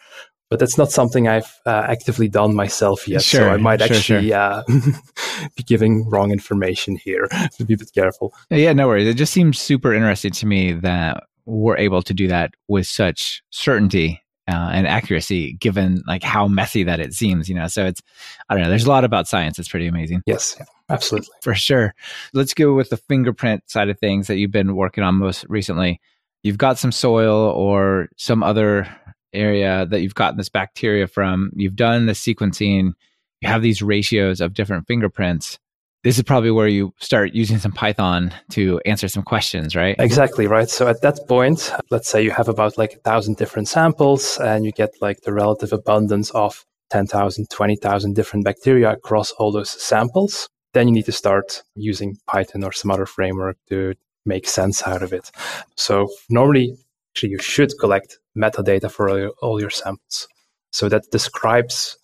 but 0.51 0.59
that's 0.59 0.77
not 0.77 0.91
something 0.91 1.29
I've 1.29 1.61
uh, 1.65 1.87
actively 1.89 2.29
done 2.29 2.55
myself 2.55 3.07
yet. 3.07 3.23
Sure, 3.23 3.43
so 3.43 3.51
I 3.51 3.57
might 3.57 3.81
sure, 3.81 3.97
actually 3.97 4.29
sure. 4.29 4.37
Uh, 4.37 4.63
be 5.57 5.63
giving 5.63 6.09
wrong 6.11 6.33
information 6.33 6.97
here. 6.97 7.29
to 7.57 7.65
be 7.65 7.75
a 7.75 7.79
bit 7.79 7.93
careful. 7.95 8.35
Yeah, 8.51 8.73
no 8.73 8.89
worries. 8.89 9.07
It 9.07 9.15
just 9.15 9.33
seems 9.33 9.61
super 9.61 9.95
interesting 9.95 10.33
to 10.33 10.47
me 10.47 10.73
that 10.73 11.23
we're 11.47 11.77
able 11.77 12.03
to 12.03 12.13
do 12.13 12.27
that 12.29 12.53
with 12.67 12.89
such 12.89 13.43
certainty 13.51 14.21
uh, 14.49 14.71
and 14.73 14.89
accuracy, 14.89 15.53
given 15.55 16.03
like 16.09 16.25
how 16.25 16.49
messy 16.49 16.83
that 16.83 16.99
it 16.99 17.15
seems. 17.15 17.49
You 17.49 17.55
know, 17.55 17.69
so 17.69 17.87
it's 17.87 18.03
I 18.49 18.55
don't 18.55 18.65
know. 18.65 18.71
There's 18.71 18.87
a 18.87 18.91
lot 18.91 19.05
about 19.05 19.29
science. 19.29 19.57
It's 19.57 19.69
pretty 19.69 19.87
amazing. 19.87 20.23
Yes, 20.27 20.61
absolutely, 20.89 21.29
for 21.43 21.55
sure. 21.55 21.95
Let's 22.35 22.55
go 22.55 22.75
with 22.75 22.91
the 22.91 22.97
fingerprint 22.97 23.71
side 23.71 23.89
of 23.89 24.01
things 24.01 24.27
that 24.27 24.37
you've 24.37 24.51
been 24.51 24.75
working 24.75 25.05
on 25.05 25.15
most 25.15 25.47
recently. 25.49 26.01
You've 26.43 26.59
got 26.59 26.79
some 26.79 26.91
soil 26.91 27.37
or 27.37 28.09
some 28.17 28.43
other 28.43 28.89
area 29.33 29.87
that 29.87 30.01
you've 30.01 30.15
gotten 30.15 30.37
this 30.37 30.49
bacteria 30.49 31.07
from, 31.07 31.51
you've 31.55 31.77
done 31.77 32.07
the 32.07 32.13
sequencing, 32.13 32.93
you 33.41 33.49
have 33.49 33.63
these 33.63 33.83
ratios 33.83 34.41
of 34.41 34.55
different 34.55 34.87
fingerprints. 34.87 35.59
this 36.03 36.17
is 36.17 36.23
probably 36.23 36.51
where 36.51 36.69
you 36.69 36.95
start 36.99 37.35
using 37.35 37.59
some 37.59 37.73
Python 37.73 38.33
to 38.51 38.81
answer 38.87 39.07
some 39.07 39.23
questions, 39.23 39.77
right? 39.77 39.97
Exactly, 39.99 40.47
right. 40.47 40.69
So 40.69 40.89
at 40.89 41.03
that 41.03 41.19
point, 41.29 41.73
let's 41.91 42.09
say 42.09 42.23
you 42.23 42.31
have 42.31 42.49
about 42.49 42.79
like 42.79 42.95
a 42.95 42.99
thousand 42.99 43.37
different 43.37 43.69
samples 43.69 44.39
and 44.39 44.65
you 44.65 44.73
get 44.73 44.91
like 45.03 45.21
the 45.23 45.33
relative 45.33 45.73
abundance 45.73 46.31
of 46.31 46.65
10,000, 46.91 47.51
20,000 47.51 48.15
different 48.15 48.45
bacteria 48.45 48.93
across 48.93 49.33
all 49.33 49.53
those 49.53 49.71
samples. 49.71 50.49
Then 50.73 50.89
you 50.89 50.95
need 50.95 51.05
to 51.07 51.13
start 51.13 51.63
using 51.75 52.17
Python 52.27 52.65
or 52.65 52.73
some 52.73 52.91
other 52.91 53.07
framework 53.07 53.59
to 53.69 53.95
make 54.25 54.49
sense 54.49 54.87
out 54.87 55.03
of 55.03 55.13
it. 55.13 55.31
So 55.77 56.09
normally, 56.31 56.77
actually, 57.21 57.31
you 57.33 57.39
should 57.39 57.73
collect 57.79 58.19
metadata 58.35 58.91
for 58.91 59.11
all 59.11 59.19
your, 59.19 59.33
all 59.43 59.61
your 59.61 59.71
samples. 59.71 60.27
So 60.73 60.89
that 60.89 61.05
describes 61.13 61.99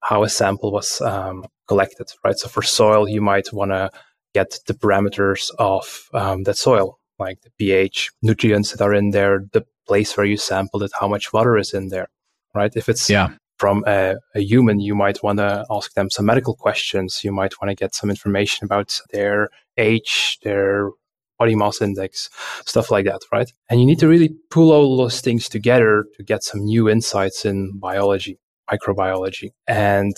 how 0.00 0.22
a 0.22 0.28
sample 0.28 0.70
was 0.70 1.00
um, 1.00 1.44
collected, 1.66 2.06
right? 2.22 2.38
So 2.38 2.48
for 2.48 2.62
soil, 2.62 3.08
you 3.08 3.20
might 3.20 3.52
want 3.52 3.72
to 3.72 3.90
get 4.32 4.60
the 4.66 4.74
parameters 4.74 5.50
of 5.58 6.08
um, 6.12 6.44
that 6.44 6.56
soil, 6.56 6.98
like 7.18 7.40
the 7.42 7.50
pH, 7.58 8.10
nutrients 8.22 8.70
that 8.72 8.80
are 8.80 8.94
in 8.94 9.10
there, 9.10 9.40
the 9.52 9.64
place 9.88 10.16
where 10.16 10.26
you 10.26 10.36
sampled 10.36 10.82
it, 10.84 10.92
how 11.00 11.08
much 11.08 11.32
water 11.32 11.56
is 11.56 11.74
in 11.74 11.88
there, 11.88 12.08
right? 12.54 12.72
If 12.76 12.88
it's 12.88 13.10
yeah. 13.10 13.30
from 13.58 13.82
a, 13.88 14.16
a 14.34 14.40
human, 14.40 14.78
you 14.78 14.94
might 14.94 15.22
want 15.22 15.38
to 15.38 15.64
ask 15.68 15.94
them 15.94 16.10
some 16.10 16.26
medical 16.26 16.54
questions. 16.54 17.24
You 17.24 17.32
might 17.32 17.54
want 17.60 17.70
to 17.70 17.74
get 17.74 17.94
some 17.94 18.10
information 18.10 18.66
about 18.66 19.00
their 19.10 19.48
age, 19.76 20.38
their 20.44 20.90
body 21.38 21.54
mass 21.54 21.80
index, 21.80 22.30
stuff 22.64 22.90
like 22.90 23.06
that, 23.06 23.20
right? 23.32 23.50
And 23.70 23.80
you 23.80 23.86
need 23.86 23.98
to 24.00 24.08
really 24.08 24.30
pull 24.50 24.72
all 24.72 24.96
those 24.96 25.20
things 25.20 25.48
together 25.48 26.04
to 26.16 26.22
get 26.22 26.42
some 26.42 26.60
new 26.60 26.88
insights 26.88 27.44
in 27.44 27.78
biology 27.78 28.38
microbiology. 28.70 29.50
And 29.66 30.14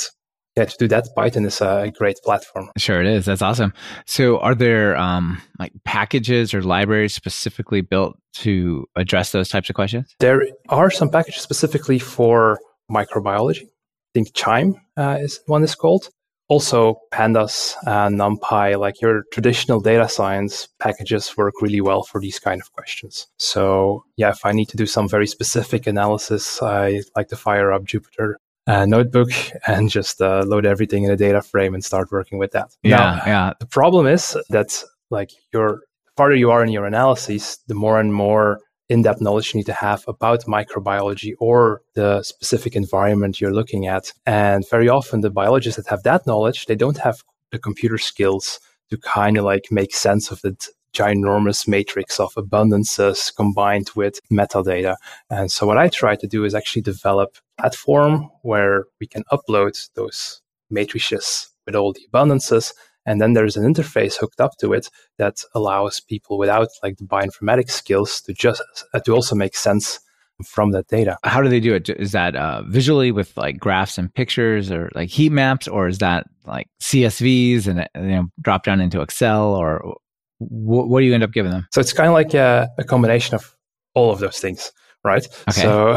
yeah, 0.56 0.64
to 0.64 0.76
do 0.78 0.88
that, 0.88 1.08
Python 1.14 1.44
is 1.44 1.60
a 1.60 1.92
great 1.96 2.16
platform. 2.24 2.70
Sure, 2.78 3.02
it 3.02 3.06
is. 3.06 3.26
That's 3.26 3.42
awesome. 3.42 3.74
So, 4.06 4.38
are 4.38 4.54
there 4.54 4.96
um, 4.96 5.42
like 5.58 5.72
packages 5.84 6.54
or 6.54 6.62
libraries 6.62 7.14
specifically 7.14 7.82
built 7.82 8.16
to 8.36 8.86
address 8.96 9.32
those 9.32 9.50
types 9.50 9.68
of 9.68 9.74
questions? 9.74 10.14
There 10.18 10.48
are 10.70 10.90
some 10.90 11.10
packages 11.10 11.42
specifically 11.42 11.98
for 11.98 12.58
microbiology. 12.90 13.64
I 13.64 14.12
think 14.14 14.32
QIIME 14.32 14.80
uh, 14.96 15.18
is 15.20 15.40
one 15.46 15.62
is 15.62 15.74
called. 15.74 16.08
Also, 16.48 17.00
pandas 17.12 17.74
and 17.86 18.18
NumPy, 18.18 18.78
like 18.78 19.00
your 19.00 19.24
traditional 19.32 19.80
data 19.80 20.08
science 20.08 20.68
packages, 20.78 21.36
work 21.36 21.54
really 21.60 21.80
well 21.80 22.04
for 22.04 22.20
these 22.20 22.38
kind 22.38 22.60
of 22.60 22.72
questions. 22.72 23.26
So, 23.36 24.04
yeah, 24.16 24.30
if 24.30 24.46
I 24.46 24.52
need 24.52 24.68
to 24.68 24.76
do 24.76 24.86
some 24.86 25.08
very 25.08 25.26
specific 25.26 25.86
analysis, 25.88 26.62
I 26.62 27.02
like 27.16 27.28
to 27.28 27.36
fire 27.36 27.72
up 27.72 27.82
Jupyter 27.82 28.34
uh, 28.66 28.86
notebook 28.86 29.30
and 29.66 29.90
just 29.90 30.20
uh, 30.20 30.44
load 30.46 30.66
everything 30.66 31.04
in 31.04 31.10
a 31.10 31.16
data 31.16 31.42
frame 31.42 31.74
and 31.74 31.84
start 31.84 32.10
working 32.12 32.38
with 32.38 32.52
that. 32.52 32.70
Yeah, 32.82 32.96
now, 32.96 33.22
yeah. 33.26 33.52
The 33.58 33.66
problem 33.66 34.06
is 34.06 34.36
that 34.50 34.82
like 35.10 35.30
your 35.52 35.80
farther 36.16 36.34
you 36.34 36.50
are 36.50 36.64
in 36.64 36.70
your 36.70 36.86
analysis, 36.86 37.58
the 37.66 37.74
more 37.74 38.00
and 38.00 38.12
more 38.12 38.60
in-depth 38.88 39.20
knowledge 39.20 39.52
you 39.52 39.58
need 39.58 39.66
to 39.66 39.72
have 39.72 40.04
about 40.06 40.44
microbiology 40.44 41.34
or 41.38 41.82
the 41.94 42.22
specific 42.22 42.76
environment 42.76 43.40
you're 43.40 43.54
looking 43.54 43.86
at. 43.86 44.12
And 44.24 44.68
very 44.68 44.88
often 44.88 45.20
the 45.20 45.30
biologists 45.30 45.76
that 45.76 45.90
have 45.90 46.02
that 46.04 46.26
knowledge, 46.26 46.66
they 46.66 46.76
don't 46.76 46.98
have 46.98 47.22
the 47.50 47.58
computer 47.58 47.98
skills 47.98 48.60
to 48.90 48.96
kind 48.98 49.36
of 49.36 49.44
like 49.44 49.66
make 49.70 49.94
sense 49.94 50.30
of 50.30 50.40
the 50.42 50.56
ginormous 50.94 51.68
matrix 51.68 52.18
of 52.18 52.32
abundances 52.34 53.34
combined 53.34 53.90
with 53.94 54.18
metadata. 54.32 54.96
And 55.28 55.50
so 55.50 55.66
what 55.66 55.76
I 55.76 55.88
try 55.88 56.16
to 56.16 56.26
do 56.26 56.44
is 56.44 56.54
actually 56.54 56.82
develop 56.82 57.36
a 57.58 57.62
platform 57.62 58.30
where 58.42 58.84
we 59.00 59.06
can 59.06 59.24
upload 59.32 59.90
those 59.94 60.40
matrices 60.70 61.50
with 61.66 61.74
all 61.74 61.92
the 61.92 62.06
abundances 62.10 62.72
and 63.06 63.20
then 63.20 63.32
there's 63.32 63.56
an 63.56 63.72
interface 63.72 64.16
hooked 64.18 64.40
up 64.40 64.56
to 64.58 64.72
it 64.72 64.90
that 65.18 65.42
allows 65.54 66.00
people 66.00 66.36
without 66.36 66.68
like 66.82 66.98
the 66.98 67.04
bioinformatics 67.04 67.70
skills 67.70 68.20
to 68.22 68.34
just 68.34 68.62
uh, 68.92 69.00
to 69.00 69.12
also 69.12 69.34
make 69.34 69.56
sense 69.56 70.00
from 70.44 70.72
that 70.72 70.86
data. 70.88 71.16
How 71.24 71.40
do 71.40 71.48
they 71.48 71.60
do 71.60 71.74
it? 71.74 71.88
Is 71.88 72.12
that 72.12 72.36
uh, 72.36 72.62
visually 72.66 73.10
with 73.12 73.34
like 73.36 73.58
graphs 73.58 73.96
and 73.96 74.12
pictures 74.12 74.70
or 74.70 74.90
like 74.94 75.08
heat 75.08 75.32
maps, 75.32 75.66
or 75.66 75.88
is 75.88 75.98
that 75.98 76.26
like 76.44 76.68
CSVs 76.82 77.66
and 77.66 77.88
you 77.96 78.16
know 78.16 78.26
drop 78.42 78.64
down 78.64 78.80
into 78.80 79.00
Excel, 79.00 79.54
or 79.54 79.96
what, 80.38 80.88
what 80.88 81.00
do 81.00 81.06
you 81.06 81.14
end 81.14 81.22
up 81.22 81.32
giving 81.32 81.52
them? 81.52 81.66
So 81.72 81.80
it's 81.80 81.92
kind 81.92 82.08
of 82.08 82.14
like 82.14 82.34
a, 82.34 82.68
a 82.76 82.84
combination 82.84 83.34
of 83.34 83.54
all 83.94 84.10
of 84.10 84.18
those 84.18 84.38
things 84.38 84.72
right? 85.06 85.26
Okay. 85.48 85.62
So 85.62 85.96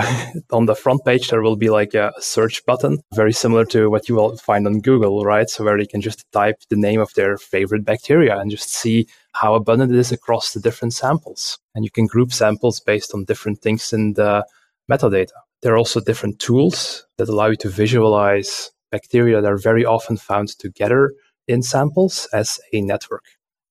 on 0.52 0.65
the 0.65 0.76
front 0.76 1.04
page, 1.04 1.30
there 1.30 1.41
will 1.41 1.56
be 1.56 1.69
like 1.69 1.93
a 1.93 2.13
search 2.19 2.65
button, 2.65 3.00
very 3.13 3.34
similar 3.34 3.65
to 3.65 3.89
what 3.89 4.08
you 4.08 4.15
will 4.15 4.38
find 4.38 4.65
on 4.65 4.80
Google, 4.80 5.26
right? 5.26 5.50
So 5.50 5.63
where 5.63 5.78
you 5.78 5.88
can 5.88 6.02
just 6.02 6.32
type 6.32 6.58
the 6.69 6.78
name 6.78 7.02
of 7.02 7.13
their 7.15 7.38
favorite 7.38 7.84
bacteria 7.84 8.39
and 8.39 8.50
just 8.50 8.69
see 8.69 9.08
how 9.34 9.56
abundant 9.56 9.91
it 9.91 10.00
is 10.00 10.12
across 10.12 10.54
the 10.54 10.60
different 10.60 10.93
samples. 10.93 11.60
And 11.76 11.84
you 11.84 11.91
can 11.91 12.06
group 12.06 12.32
samples 12.32 12.80
based 12.80 13.13
on 13.13 13.26
different 13.26 13.62
things 13.62 13.91
in 13.91 14.13
the 14.13 14.45
metadata. 14.89 15.38
There 15.62 15.74
are 15.74 15.78
also 15.78 16.00
different 16.00 16.39
tools 16.39 17.06
that 17.17 17.30
allow 17.30 17.48
you 17.48 17.58
to 17.58 17.69
visualize 17.69 18.72
bacteria 18.91 19.41
that 19.41 19.52
are 19.52 19.58
very 19.58 19.86
often 19.86 20.17
found 20.17 20.50
together 20.60 21.13
in 21.48 21.62
samples 21.62 22.28
as 22.32 22.60
a 22.74 22.82
network. 22.82 23.26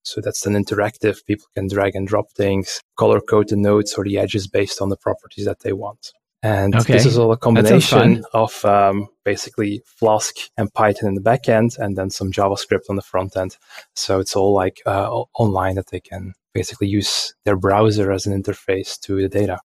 So 0.09 0.21
that's 0.21 0.47
an 0.47 0.55
interactive. 0.55 1.25
People 1.27 1.47
can 1.55 1.68
drag 1.68 1.94
and 1.94 2.07
drop 2.07 2.31
things, 2.33 2.81
color 2.97 3.21
code 3.21 3.49
the 3.49 3.57
nodes 3.57 3.94
or 3.94 4.05
the 4.05 4.18
edges 4.18 4.47
based 4.47 4.81
on 4.81 4.88
the 4.88 4.97
properties 4.97 5.44
that 5.44 5.61
they 5.61 5.73
want. 5.73 6.12
And 6.42 6.75
okay. 6.75 6.92
this 6.92 7.07
is 7.07 7.18
all 7.18 7.33
a 7.33 7.37
combination 7.37 8.25
of 8.33 8.64
um, 8.64 9.09
basically 9.25 9.83
Flask 9.85 10.37
and 10.57 10.73
Python 10.73 11.09
in 11.09 11.14
the 11.14 11.21
back 11.21 11.49
end, 11.49 11.73
and 11.79 11.97
then 11.97 12.11
some 12.11 12.31
JavaScript 12.31 12.88
on 12.88 12.97
the 12.97 13.03
front 13.03 13.37
end. 13.37 13.57
So 13.97 14.21
it's 14.21 14.37
all 14.37 14.55
like 14.55 14.81
uh, 14.87 15.11
online 15.37 15.75
that 15.75 15.88
they 15.90 16.01
can 16.01 16.35
basically 16.55 16.87
use 16.87 17.35
their 17.44 17.57
browser 17.57 18.12
as 18.12 18.25
an 18.27 18.40
interface 18.40 18.99
to 19.01 19.21
the 19.21 19.29
data. 19.29 19.59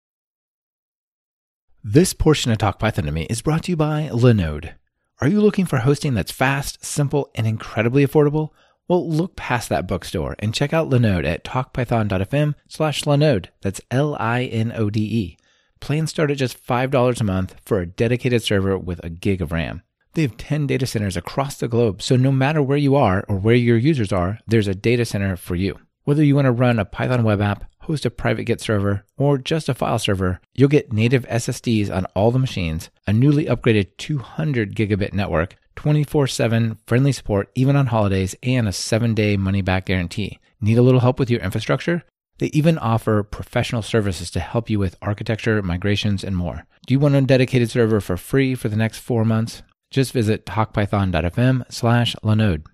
This 1.84 2.14
portion 2.14 2.52
of 2.52 2.58
Talk 2.58 2.80
Python 2.80 3.06
to 3.06 3.12
me 3.12 3.28
is 3.30 3.42
brought 3.42 3.66
to 3.66 3.72
you 3.72 3.76
by 3.76 4.10
Linode. 4.12 4.74
Are 5.22 5.28
you 5.28 5.42
looking 5.42 5.66
for 5.66 5.78
hosting 5.78 6.16
that's 6.16 6.32
fast, 6.32 6.84
simple, 6.84 7.30
and 7.36 7.46
incredibly 7.46 8.06
affordable? 8.06 8.50
Well, 8.88 9.10
look 9.10 9.36
past 9.36 9.70
that 9.70 9.88
bookstore 9.88 10.36
and 10.40 10.54
check 10.54 10.74
out 10.74 10.90
Linode 10.90 11.26
at 11.26 11.46
talkpython.fm 11.46 12.56
slash 12.68 13.04
Linode. 13.04 13.48
That's 13.62 13.82
L-I-N-O-D-E. 13.90 15.38
Plans 15.80 16.10
start 16.10 16.32
at 16.32 16.38
just 16.38 16.66
$5 16.66 17.22
a 17.22 17.24
month 17.24 17.56
for 17.66 17.80
a 17.80 17.86
dedicated 17.86 18.44
server 18.44 18.78
with 18.78 19.04
a 19.04 19.10
gig 19.10 19.42
of 19.42 19.52
RAM. 19.52 19.84
They 20.14 20.22
have 20.22 20.38
10 20.38 20.68
data 20.68 20.86
centers 20.86 21.18
across 21.18 21.58
the 21.58 21.68
globe, 21.68 22.02
so 22.02 22.16
no 22.16 22.32
matter 22.32 22.62
where 22.62 22.78
you 22.78 22.96
are 22.96 23.26
or 23.28 23.38
where 23.38 23.56
your 23.56 23.78
users 23.78 24.12
are, 24.12 24.40
there's 24.46 24.68
a 24.68 24.76
data 24.76 25.06
center 25.06 25.36
for 25.38 25.56
you. 25.56 25.80
Whether 26.04 26.24
you 26.24 26.36
want 26.36 26.46
to 26.46 26.52
run 26.52 26.78
a 26.78 26.86
Python 26.86 27.24
web 27.24 27.42
app, 27.42 27.64
host 27.80 28.06
a 28.06 28.12
private 28.12 28.44
Git 28.44 28.60
server, 28.62 29.06
or 29.18 29.38
just 29.38 29.70
a 29.70 29.74
file 29.74 29.98
server, 29.98 30.42
you'll 30.54 30.70
get 30.70 30.94
native 30.94 31.26
SSDs 31.28 31.90
on 31.90 32.06
all 32.16 32.32
the 32.32 32.40
machines, 32.40 32.90
a 33.08 33.14
newly 33.14 33.46
upgraded 33.46 33.96
200 33.98 34.76
gigabit 34.76 35.14
network, 35.14 35.56
24 35.76 36.28
7 36.28 36.78
friendly 36.88 37.12
support 37.12 37.50
even 37.56 37.76
on 37.76 37.88
holidays, 37.88 38.36
and 38.44 38.68
a 38.68 38.74
7 38.74 39.14
day 39.14 39.38
money 39.38 39.62
back 39.62 39.86
guarantee. 39.86 40.40
Need 40.62 40.78
a 40.78 40.82
little 40.82 41.02
help 41.02 41.20
with 41.20 41.30
your 41.30 41.42
infrastructure? 41.42 42.04
They 42.40 42.48
even 42.48 42.78
offer 42.78 43.24
professional 43.24 43.82
services 43.82 44.32
to 44.32 44.40
help 44.40 44.70
you 44.70 44.80
with 44.80 44.98
architecture, 45.02 45.62
migrations, 45.62 46.24
and 46.24 46.36
more. 46.36 46.66
Do 46.88 46.94
you 46.94 47.00
want 47.00 47.16
a 47.16 47.22
dedicated 47.22 47.70
server 47.70 48.02
for 48.02 48.18
free 48.18 48.56
for 48.56 48.70
the 48.70 48.76
next 48.76 49.00
four 49.00 49.24
months? 49.24 49.62
Just 49.92 50.12
visit 50.12 50.46
talkpython.fm 50.46 51.64
slash 51.72 52.16
Linode. 52.24 52.66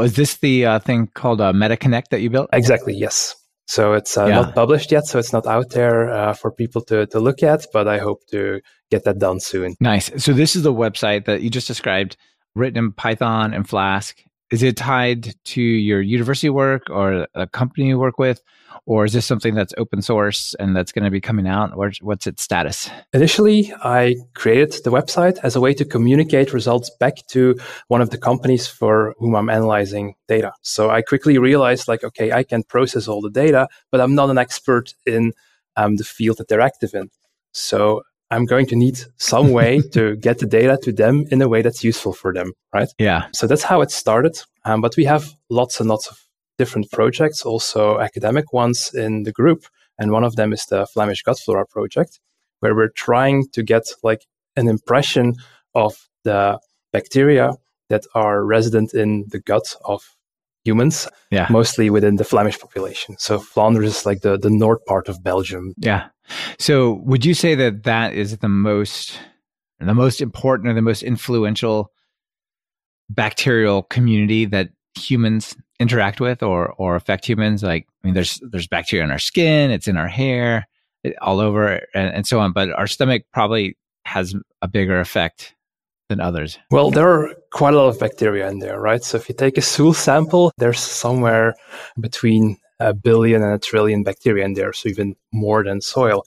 Is 0.00 0.14
this 0.14 0.36
the 0.36 0.64
uh, 0.64 0.78
thing 0.78 1.08
called 1.08 1.40
uh, 1.40 1.52
MetaConnect 1.52 2.08
that 2.10 2.20
you 2.20 2.30
built? 2.30 2.48
Exactly, 2.52 2.94
yes. 2.94 3.34
So 3.68 3.92
it's 3.92 4.16
uh, 4.16 4.24
yeah. 4.24 4.34
not 4.40 4.54
published 4.54 4.90
yet, 4.90 5.06
so 5.06 5.18
it's 5.18 5.32
not 5.32 5.46
out 5.46 5.70
there 5.70 6.10
uh, 6.10 6.32
for 6.32 6.50
people 6.50 6.80
to, 6.86 7.06
to 7.08 7.20
look 7.20 7.42
at, 7.42 7.66
but 7.70 7.86
I 7.86 7.98
hope 7.98 8.26
to 8.30 8.62
get 8.90 9.04
that 9.04 9.18
done 9.18 9.40
soon. 9.40 9.74
Nice. 9.78 10.10
So 10.16 10.32
this 10.32 10.56
is 10.56 10.62
the 10.62 10.72
website 10.72 11.26
that 11.26 11.42
you 11.42 11.50
just 11.50 11.66
described, 11.66 12.16
written 12.54 12.78
in 12.78 12.92
Python 12.92 13.52
and 13.52 13.68
Flask. 13.68 14.16
Is 14.50 14.62
it 14.62 14.76
tied 14.76 15.34
to 15.44 15.62
your 15.62 16.00
university 16.00 16.50
work 16.50 16.88
or 16.90 17.26
a 17.34 17.46
company 17.46 17.88
you 17.88 17.98
work 17.98 18.18
with? 18.18 18.42
or 18.88 19.04
is 19.04 19.12
this 19.12 19.26
something 19.26 19.54
that's 19.54 19.74
open 19.76 20.00
source 20.00 20.54
and 20.58 20.74
that's 20.74 20.92
going 20.92 21.04
to 21.04 21.10
be 21.10 21.20
coming 21.20 21.46
out? 21.46 21.72
Or 21.76 21.92
what's 22.00 22.26
its 22.26 22.42
status? 22.42 22.90
Initially, 23.12 23.72
I 23.82 24.16
created 24.34 24.82
the 24.82 24.90
website 24.90 25.38
as 25.42 25.54
a 25.54 25.60
way 25.60 25.74
to 25.74 25.84
communicate 25.84 26.54
results 26.54 26.90
back 26.98 27.26
to 27.28 27.58
one 27.88 28.00
of 28.00 28.08
the 28.10 28.18
companies 28.18 28.66
for 28.66 29.14
whom 29.18 29.34
I'm 29.34 29.50
analyzing 29.50 30.14
data. 30.26 30.52
So 30.62 30.88
I 30.88 31.02
quickly 31.02 31.36
realized, 31.36 31.86
like, 31.86 32.02
okay, 32.02 32.32
I 32.32 32.42
can 32.42 32.62
process 32.62 33.08
all 33.08 33.20
the 33.20 33.30
data, 33.30 33.68
but 33.90 34.00
I'm 34.00 34.14
not 34.14 34.30
an 34.30 34.38
expert 34.38 34.94
in 35.04 35.32
um, 35.76 35.96
the 35.96 36.04
field 36.04 36.38
that 36.38 36.48
they're 36.48 36.62
active 36.62 36.94
in. 36.94 37.10
So 37.52 38.02
I'm 38.30 38.44
going 38.44 38.66
to 38.66 38.76
need 38.76 38.98
some 39.16 39.52
way 39.52 39.80
to 39.92 40.16
get 40.16 40.38
the 40.38 40.46
data 40.46 40.78
to 40.82 40.92
them 40.92 41.24
in 41.30 41.40
a 41.42 41.48
way 41.48 41.62
that's 41.62 41.84
useful 41.84 42.12
for 42.12 42.32
them, 42.32 42.52
right? 42.72 42.88
Yeah. 42.98 43.26
So 43.32 43.46
that's 43.46 43.62
how 43.62 43.80
it 43.80 43.90
started. 43.90 44.38
Um, 44.64 44.80
but 44.80 44.96
we 44.96 45.04
have 45.04 45.32
lots 45.48 45.80
and 45.80 45.88
lots 45.88 46.08
of 46.08 46.18
different 46.58 46.90
projects, 46.90 47.44
also 47.44 48.00
academic 48.00 48.52
ones 48.52 48.92
in 48.94 49.22
the 49.22 49.32
group. 49.32 49.64
And 49.98 50.12
one 50.12 50.24
of 50.24 50.36
them 50.36 50.52
is 50.52 50.66
the 50.66 50.86
Flemish 50.86 51.22
gut 51.22 51.38
flora 51.38 51.66
project, 51.66 52.20
where 52.60 52.74
we're 52.74 52.90
trying 52.90 53.46
to 53.52 53.62
get 53.62 53.84
like 54.02 54.26
an 54.56 54.68
impression 54.68 55.34
of 55.74 56.08
the 56.24 56.58
bacteria 56.92 57.52
that 57.88 58.04
are 58.14 58.44
resident 58.44 58.92
in 58.94 59.24
the 59.28 59.40
gut 59.40 59.74
of 59.84 60.16
humans, 60.68 61.08
yeah. 61.30 61.46
mostly 61.50 61.90
within 61.90 62.16
the 62.16 62.24
Flemish 62.24 62.58
population. 62.58 63.16
So 63.18 63.38
Flanders 63.38 63.96
is 63.96 64.06
like 64.06 64.20
the, 64.20 64.38
the 64.38 64.50
north 64.50 64.84
part 64.84 65.08
of 65.08 65.22
Belgium. 65.22 65.74
Yeah. 65.78 66.08
So 66.58 67.00
would 67.04 67.24
you 67.24 67.34
say 67.34 67.54
that 67.54 67.84
that 67.84 68.12
is 68.12 68.38
the 68.38 68.48
most 68.48 69.18
the 69.80 69.94
most 69.94 70.20
important 70.20 70.68
or 70.68 70.74
the 70.74 70.82
most 70.82 71.02
influential 71.02 71.92
bacterial 73.08 73.84
community 73.84 74.44
that 74.44 74.70
humans 74.98 75.56
interact 75.78 76.20
with 76.20 76.42
or 76.42 76.72
or 76.72 76.96
affect 76.96 77.24
humans 77.24 77.62
like 77.62 77.86
i 78.02 78.06
mean 78.06 78.14
there's 78.14 78.40
there's 78.50 78.66
bacteria 78.66 79.04
in 79.04 79.12
our 79.12 79.18
skin 79.18 79.70
it's 79.70 79.86
in 79.86 79.96
our 79.96 80.08
hair 80.08 80.66
all 81.20 81.38
over 81.38 81.80
and, 81.94 82.12
and 82.12 82.26
so 82.26 82.40
on 82.40 82.52
but 82.52 82.68
our 82.72 82.88
stomach 82.88 83.22
probably 83.32 83.78
has 84.04 84.34
a 84.60 84.66
bigger 84.66 84.98
effect 84.98 85.54
than 86.08 86.20
others. 86.20 86.58
Well 86.70 86.90
there 86.90 87.08
are 87.08 87.34
quite 87.52 87.74
a 87.74 87.76
lot 87.76 87.88
of 87.88 87.98
bacteria 87.98 88.48
in 88.48 88.58
there 88.58 88.80
right? 88.80 89.02
So 89.02 89.16
if 89.16 89.28
you 89.28 89.34
take 89.34 89.58
a 89.58 89.62
stool 89.62 89.94
sample 89.94 90.52
there's 90.58 90.80
somewhere 90.80 91.54
between 92.00 92.56
a 92.80 92.94
billion 92.94 93.42
and 93.42 93.54
a 93.54 93.58
trillion 93.58 94.02
bacteria 94.02 94.44
in 94.44 94.54
there 94.54 94.72
so 94.72 94.88
even 94.88 95.16
more 95.32 95.64
than 95.64 95.80
soil. 95.80 96.24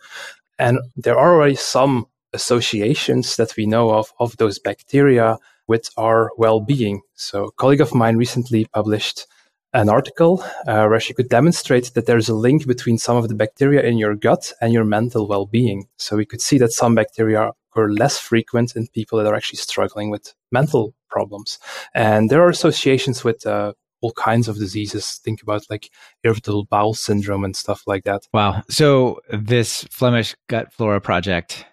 And 0.60 0.80
there 0.96 1.18
are 1.18 1.34
already 1.34 1.56
some 1.56 2.08
associations 2.34 3.36
that 3.36 3.56
we 3.58 3.66
know 3.66 3.92
of 3.92 4.14
of 4.20 4.38
those 4.38 4.60
bacteria 4.60 5.38
with 5.68 5.90
our 5.98 6.32
well-being. 6.38 7.02
So 7.16 7.46
a 7.46 7.52
colleague 7.54 7.82
of 7.82 7.96
mine 7.96 8.18
recently 8.18 8.66
published 8.66 9.28
an 9.74 9.90
article 9.90 10.44
uh, 10.68 10.86
where 10.88 11.00
she 11.00 11.14
could 11.14 11.30
demonstrate 11.30 11.94
that 11.94 12.06
there's 12.06 12.28
a 12.28 12.36
link 12.36 12.68
between 12.68 12.98
some 12.98 13.16
of 13.16 13.30
the 13.30 13.36
bacteria 13.36 13.82
in 13.82 13.98
your 13.98 14.16
gut 14.16 14.52
and 14.60 14.74
your 14.74 14.84
mental 14.84 15.28
well-being. 15.28 15.88
So 15.96 16.18
we 16.18 16.26
could 16.26 16.42
see 16.42 16.58
that 16.58 16.74
some 16.74 16.94
bacteria 16.94 17.52
are 17.76 17.92
less 17.92 18.18
frequent 18.18 18.76
in 18.76 18.88
people 18.88 19.18
that 19.18 19.28
are 19.28 19.36
actually 19.36 19.58
struggling 19.58 20.10
with 20.10 20.34
mental 20.52 20.94
problems, 21.10 21.60
and 21.94 22.30
there 22.30 22.42
are 22.42 22.50
associations 22.50 23.24
with 23.24 23.46
uh, 23.46 23.74
all 24.02 24.12
kinds 24.14 24.48
of 24.48 24.58
diseases. 24.58 25.20
Think 25.24 25.42
about 25.42 25.70
like 25.70 25.90
irritable 26.24 26.66
bowel 26.66 26.94
syndrome 26.94 27.44
and 27.44 27.56
stuff 27.56 27.84
like 27.88 28.04
that. 28.04 28.28
Wow! 28.34 28.64
So 28.70 29.20
this 29.30 29.84
Flemish 29.86 30.36
Gut 30.48 30.74
Flora 30.74 31.02
project 31.02 31.66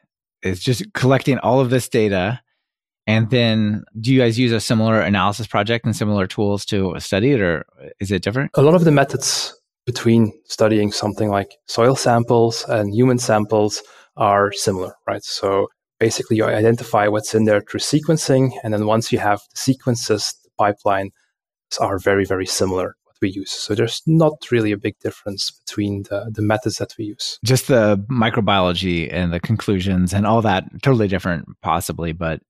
is 0.42 0.60
just 0.60 0.92
collecting 0.92 1.38
all 1.38 1.60
of 1.60 1.70
this 1.70 1.88
data 1.88 2.40
and 3.08 3.30
then 3.30 3.84
do 3.98 4.12
you 4.12 4.20
guys 4.20 4.38
use 4.38 4.52
a 4.52 4.60
similar 4.60 5.00
analysis 5.00 5.46
project 5.46 5.86
and 5.86 5.96
similar 5.96 6.26
tools 6.26 6.66
to 6.66 6.94
study 6.98 7.32
it, 7.32 7.40
or 7.40 7.64
is 8.00 8.12
it 8.12 8.22
different? 8.22 8.50
A 8.52 8.60
lot 8.60 8.74
of 8.74 8.84
the 8.84 8.90
methods 8.90 9.58
between 9.86 10.30
studying 10.44 10.92
something 10.92 11.30
like 11.30 11.56
soil 11.66 11.96
samples 11.96 12.66
and 12.68 12.92
human 12.92 13.18
samples 13.18 13.82
are 14.18 14.52
similar, 14.52 14.92
right? 15.06 15.24
So 15.24 15.68
basically, 15.98 16.36
you 16.36 16.44
identify 16.44 17.08
what's 17.08 17.34
in 17.34 17.44
there 17.44 17.60
through 17.60 17.80
sequencing. 17.80 18.52
And 18.62 18.72
then 18.72 18.86
once 18.86 19.12
you 19.12 19.18
have 19.18 19.40
the 19.52 19.58
sequences, 19.58 20.34
the 20.44 20.50
pipeline 20.58 21.10
are 21.80 21.98
very, 21.98 22.24
very 22.24 22.46
similar 22.46 22.96
what 23.04 23.16
we 23.20 23.30
use. 23.30 23.50
So 23.50 23.74
there's 23.74 24.02
not 24.06 24.50
really 24.50 24.72
a 24.72 24.78
big 24.78 24.98
difference 25.00 25.50
between 25.50 26.04
the, 26.04 26.30
the 26.32 26.42
methods 26.42 26.76
that 26.76 26.94
we 26.98 27.06
use. 27.06 27.38
Just 27.44 27.68
the 27.68 28.04
microbiology 28.10 29.12
and 29.12 29.32
the 29.32 29.40
conclusions 29.40 30.12
and 30.12 30.26
all 30.26 30.42
that, 30.42 30.64
totally 30.82 31.08
different, 31.08 31.46
possibly, 31.62 32.12
but 32.12 32.40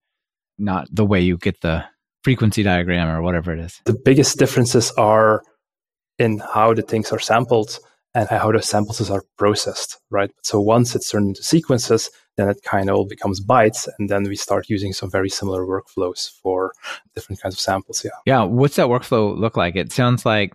not 0.59 0.89
the 0.93 1.05
way 1.05 1.21
you 1.21 1.37
get 1.37 1.61
the 1.61 1.85
frequency 2.23 2.63
diagram 2.63 3.09
or 3.09 3.23
whatever 3.23 3.53
it 3.53 3.61
is. 3.61 3.81
The 3.85 3.99
biggest 4.05 4.39
differences 4.39 4.91
are 4.93 5.43
in 6.19 6.39
how 6.39 6.75
the 6.75 6.83
things 6.83 7.13
are 7.13 7.19
sampled 7.19 7.79
and 8.15 8.29
how 8.29 8.51
the 8.53 8.63
samples 8.63 9.11
are 9.11 9.23
processed, 9.37 10.01
right? 10.11 10.31
So 10.43 10.61
once 10.61 10.95
it's 10.95 11.11
turned 11.11 11.29
into 11.29 11.43
sequences, 11.43 12.11
then 12.37 12.49
it 12.49 12.63
kind 12.63 12.89
of 12.89 12.97
all 12.97 13.07
becomes 13.07 13.45
bytes, 13.45 13.89
and 13.99 14.09
then 14.09 14.23
we 14.25 14.37
start 14.37 14.69
using 14.69 14.93
some 14.93 15.11
very 15.11 15.29
similar 15.29 15.65
workflows 15.67 16.31
for 16.43 16.73
different 17.15 17.41
kinds 17.43 17.55
of 17.55 17.61
samples. 17.61 18.05
Yeah. 18.05 18.11
Yeah. 18.27 18.45
What's 18.45 18.77
that 18.77 18.87
workflow 18.87 19.37
look 19.37 19.57
like? 19.57 19.77
It 19.77 19.93
sounds 19.93 20.25
like, 20.25 20.53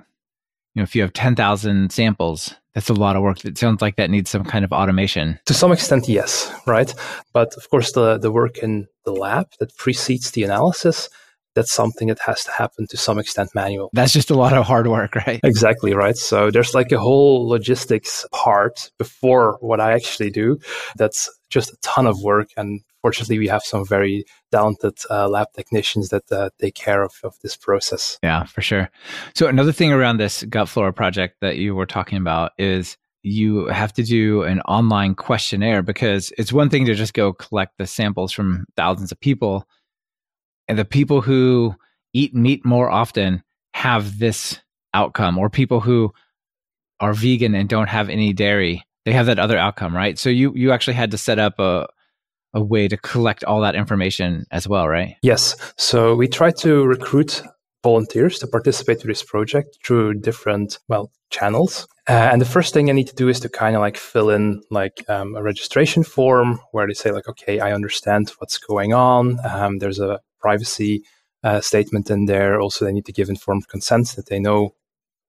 you 0.76 0.80
know, 0.80 0.84
if 0.84 0.96
you 0.96 1.02
have 1.02 1.14
10,000 1.14 1.92
samples, 1.92 2.56
that's 2.74 2.90
a 2.90 2.94
lot 2.94 3.16
of 3.16 3.22
work. 3.22 3.46
It 3.46 3.58
sounds 3.58 3.82
like 3.82 3.98
that 3.98 4.10
needs 4.10 4.32
some 4.32 4.44
kind 4.44 4.66
of 4.66 4.72
automation. 4.72 5.40
To 5.46 5.54
some 5.54 5.72
extent, 5.72 6.08
yes, 6.08 6.52
right? 6.66 6.94
But 7.34 7.54
of 7.56 7.70
course, 7.70 7.92
the, 7.92 8.18
the 8.18 8.32
work 8.32 8.58
in 8.58 8.88
the 9.06 9.14
lab 9.14 9.50
that 9.60 9.78
precedes 9.78 10.32
the 10.32 10.44
analysis, 10.44 11.10
that's 11.56 11.72
something 11.72 12.08
that 12.08 12.20
has 12.26 12.44
to 12.46 12.52
happen 12.52 12.88
to 12.88 12.98
some 12.98 13.20
extent 13.20 13.50
manual. 13.54 13.90
That's 13.94 14.14
just 14.14 14.30
a 14.30 14.36
lot 14.36 14.54
of 14.54 14.66
hard 14.66 14.88
work, 14.88 15.16
right? 15.28 15.40
Exactly, 15.44 15.94
right? 15.94 16.18
So 16.18 16.52
there's 16.52 16.74
like 16.74 16.92
a 16.92 17.00
whole 17.00 17.48
logistics 17.48 18.26
part 18.32 18.92
before 18.98 19.58
what 19.62 19.80
I 19.80 19.94
actually 19.94 20.32
do. 20.32 20.60
That's 20.96 21.30
just 21.50 21.72
a 21.72 21.78
ton 21.82 22.08
of 22.08 22.22
work. 22.22 22.50
And 22.58 22.82
fortunately, 23.02 23.38
we 23.38 23.48
have 23.48 23.64
some 23.64 23.86
very 23.86 24.26
talented 24.52 24.98
uh, 25.10 25.28
lab 25.30 25.48
technicians 25.56 26.10
that 26.10 26.32
uh, 26.32 26.50
take 26.60 26.76
care 26.76 27.04
of, 27.04 27.14
of 27.24 27.36
this 27.42 27.56
process. 27.56 28.18
Yeah, 28.24 28.46
for 28.46 28.62
sure. 28.62 28.90
So 29.36 29.48
another 29.48 29.72
thing 29.72 29.92
around 29.92 30.18
this 30.18 30.44
gut 30.44 30.70
flora 30.70 30.94
project 30.94 31.38
that 31.42 31.58
you 31.58 31.76
were 31.76 31.86
talking 31.86 32.18
about 32.18 32.52
is 32.58 32.98
you 33.24 33.68
have 33.68 33.94
to 33.94 34.04
do 34.04 34.44
an 34.44 34.60
online 34.62 35.16
questionnaire 35.16 35.82
because 35.82 36.34
it's 36.38 36.52
one 36.52 36.70
thing 36.70 36.86
to 36.86 36.94
just 36.94 37.14
go 37.14 37.32
collect 37.32 37.78
the 37.78 37.88
samples 37.88 38.34
from 38.34 38.66
thousands 38.76 39.14
of 39.14 39.20
people 39.20 39.66
and 40.68 40.78
the 40.78 40.86
people 40.86 41.22
who 41.22 41.76
eat 42.14 42.34
meat 42.34 42.66
more 42.66 42.90
often 42.90 43.44
have 43.74 44.20
this 44.20 44.60
outcome 44.94 45.38
or 45.38 45.50
people 45.50 45.80
who 45.80 46.14
are 47.00 47.14
vegan 47.14 47.56
and 47.56 47.68
don't 47.68 47.90
have 47.90 48.10
any 48.10 48.32
dairy 48.34 48.84
they 49.06 49.12
have 49.12 49.26
that 49.26 49.40
other 49.40 49.58
outcome 49.58 49.96
right? 49.96 50.18
So 50.18 50.30
you 50.30 50.54
you 50.56 50.72
actually 50.72 50.94
had 50.94 51.12
to 51.12 51.18
set 51.18 51.40
up 51.40 51.60
a 51.60 51.88
a 52.56 52.64
way 52.64 52.88
to 52.88 52.98
collect 52.98 53.44
all 53.44 53.62
that 53.62 53.76
information 53.76 54.46
as 54.52 54.68
well 54.68 54.88
right? 54.88 55.16
Yes. 55.22 55.56
So 55.78 56.16
we 56.16 56.28
try 56.28 56.52
to 56.52 56.86
recruit 56.86 57.42
volunteers 57.82 58.40
to 58.40 58.48
participate 58.48 59.00
to 59.02 59.08
this 59.08 59.24
project 59.24 59.78
through 59.86 60.14
different 60.16 60.80
well 60.88 61.12
channels. 61.30 61.88
Uh, 62.08 62.30
and 62.32 62.42
the 62.42 62.46
first 62.46 62.74
thing 62.74 62.90
i 62.90 62.94
need 62.94 63.08
to 63.08 63.16
do 63.16 63.30
is 63.30 63.40
to 63.40 63.50
kind 63.50 63.76
of 63.76 63.82
like 63.82 63.98
fill 63.98 64.30
in 64.30 64.62
like 64.70 65.04
um, 65.10 65.36
a 65.36 65.42
registration 65.42 66.04
form 66.04 66.60
where 66.72 66.86
they 66.86 66.94
say 66.94 67.12
like 67.12 67.28
okay 67.30 67.60
i 67.60 67.72
understand 67.72 68.32
what's 68.38 68.58
going 68.58 68.94
on. 68.94 69.40
Um, 69.46 69.80
there's 69.80 70.00
a 70.00 70.20
privacy 70.46 70.94
uh, 71.44 71.62
statement 71.62 72.10
in 72.10 72.26
there. 72.26 72.60
Also, 72.60 72.86
they 72.86 72.94
need 72.94 73.06
to 73.06 73.20
give 73.20 73.30
informed 73.30 73.68
consent 73.68 74.08
that 74.16 74.28
they 74.28 74.40
know 74.40 74.76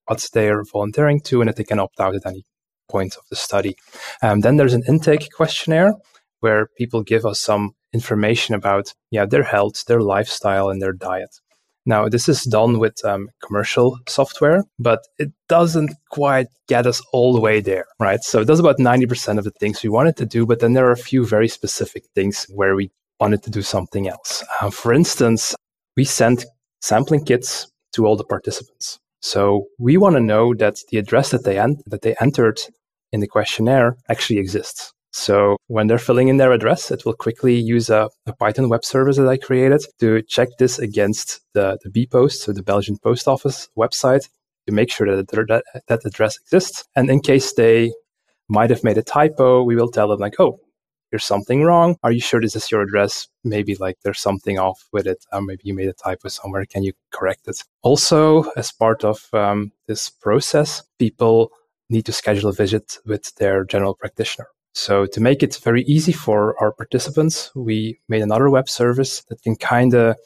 what 0.07 0.27
they're 0.33 0.63
volunteering 0.65 1.21
to 1.29 1.41
and 1.41 1.49
that 1.49 1.57
they 1.57 1.65
can 1.65 1.79
opt 1.79 2.01
out 2.01 2.15
at 2.15 2.27
any 2.27 2.45
point 2.89 3.17
of 3.17 3.25
the 3.31 3.37
study. 3.37 3.75
Um, 4.23 4.41
then 4.41 4.57
there's 4.57 4.75
an 4.75 4.85
intake 4.87 5.29
questionnaire 5.35 5.95
where 6.41 6.69
people 6.77 7.03
give 7.03 7.25
us 7.25 7.41
some 7.41 7.73
information 7.93 8.55
about 8.55 8.93
yeah 9.11 9.25
their 9.25 9.45
health, 9.45 9.85
their 9.87 10.03
lifestyle, 10.03 10.69
and 10.69 10.83
their 10.83 10.93
diet. 10.93 11.35
Now, 11.87 12.09
this 12.09 12.29
is 12.29 12.43
done 12.45 12.79
with 12.79 13.05
um, 13.05 13.29
commercial 13.47 13.99
software, 14.09 14.65
but 14.79 15.01
it 15.19 15.33
doesn't 15.49 15.93
quite 16.11 16.47
get 16.67 16.87
us 16.87 17.03
all 17.13 17.35
the 17.35 17.41
way 17.41 17.61
there, 17.61 17.85
right? 18.01 18.21
So 18.23 18.41
it 18.41 18.47
does 18.47 18.59
about 18.59 18.79
90% 18.79 19.37
of 19.37 19.45
the 19.45 19.51
things 19.61 19.83
we 19.83 19.91
wanted 19.91 20.17
to 20.17 20.25
do, 20.25 20.47
but 20.47 20.61
then 20.61 20.73
there 20.73 20.87
are 20.89 20.93
a 20.93 21.09
few 21.11 21.27
very 21.27 21.49
specific 21.49 22.05
things 22.15 22.47
where 22.55 22.75
we 22.75 22.91
wanted 23.21 23.43
to 23.45 23.51
do 23.51 23.63
something 23.63 24.09
else. 24.09 24.45
Uh, 24.61 24.71
for 24.71 24.93
instance, 24.93 25.55
we 25.97 26.05
sent 26.05 26.45
sampling 26.81 27.25
kits 27.25 27.71
to 27.93 28.07
all 28.07 28.17
the 28.17 28.25
participants. 28.25 28.99
So 29.21 29.67
we 29.79 29.97
want 29.97 30.17
to 30.17 30.21
know 30.21 30.55
that 30.55 30.77
the 30.91 30.99
address 30.99 31.31
that 31.31 31.45
they 31.45 31.59
en- 31.59 31.83
that 31.87 32.03
they 32.03 32.15
entered 32.21 32.61
in 33.13 33.21
the 33.21 33.29
questionnaire 33.29 33.97
actually 34.09 34.39
exists. 34.39 34.93
So 35.13 35.57
when 35.69 35.87
they're 35.87 35.99
filling 35.99 36.27
in 36.27 36.39
their 36.39 36.53
address, 36.53 36.91
it 36.91 37.05
will 37.05 37.15
quickly 37.15 37.55
use 37.55 37.89
a, 37.89 38.11
a 38.27 38.35
Python 38.35 38.69
web 38.69 38.85
service 38.85 39.17
that 39.17 39.29
I 39.29 39.37
created 39.37 39.83
to 40.01 40.23
check 40.23 40.49
this 40.59 40.81
against 40.81 41.41
the, 41.55 41.79
the 41.85 41.91
bpost, 42.07 42.39
so 42.39 42.53
the 42.53 42.65
Belgian 42.65 42.99
post 42.99 43.29
office 43.29 43.69
website, 43.79 44.29
to 44.67 44.73
make 44.73 44.91
sure 44.91 45.07
that, 45.17 45.29
that 45.29 45.63
that 45.87 46.05
address 46.05 46.37
exists. 46.39 46.85
And 46.97 47.09
in 47.09 47.21
case 47.21 47.55
they 47.55 47.93
might 48.49 48.71
have 48.71 48.83
made 48.83 48.99
a 48.99 49.05
typo, 49.05 49.63
we 49.63 49.77
will 49.77 49.91
tell 49.91 50.09
them 50.09 50.19
like, 50.19 50.41
oh, 50.41 50.59
there's 51.15 51.25
something 51.25 51.63
wrong. 51.63 51.97
Are 52.03 52.11
you 52.11 52.19
sure 52.19 52.41
this 52.41 52.57
is 52.57 52.73
your 52.73 52.83
address? 52.83 53.29
Maybe 53.45 53.77
like 53.77 53.99
there's 54.03 54.19
something 54.19 54.59
off 54.59 54.89
with 54.93 55.07
it. 55.07 55.25
Uh, 55.31 55.41
maybe 55.41 55.61
you 55.63 55.73
made 55.73 55.87
a 55.87 55.93
typo 55.93 56.27
somewhere. 56.27 56.67
Can 56.67 56.83
you 56.83 56.93
correct 57.13 57.47
it? 57.47 57.63
Also, 57.83 58.51
as 58.57 58.73
part 58.73 59.05
of 59.05 59.29
um, 59.33 59.71
this 59.87 60.11
process, 60.11 60.83
people 60.99 61.53
need 61.89 62.05
to 62.07 62.13
schedule 62.13 62.51
a 62.51 62.53
visit 62.53 62.99
with 63.07 63.33
their 63.37 63.63
general 63.65 63.95
practitioner. 63.95 64.49
So 64.73 65.07
to 65.07 65.21
make 65.21 65.45
it 65.45 65.55
very 65.63 65.85
easy 65.85 66.11
for 66.11 66.61
our 66.61 66.73
participants, 66.73 67.53
we 67.55 68.01
made 68.09 68.23
another 68.23 68.51
web 68.51 68.69
service 68.69 69.23
that 69.29 69.41
can 69.41 69.55
kind 69.55 69.95
of 69.95 70.17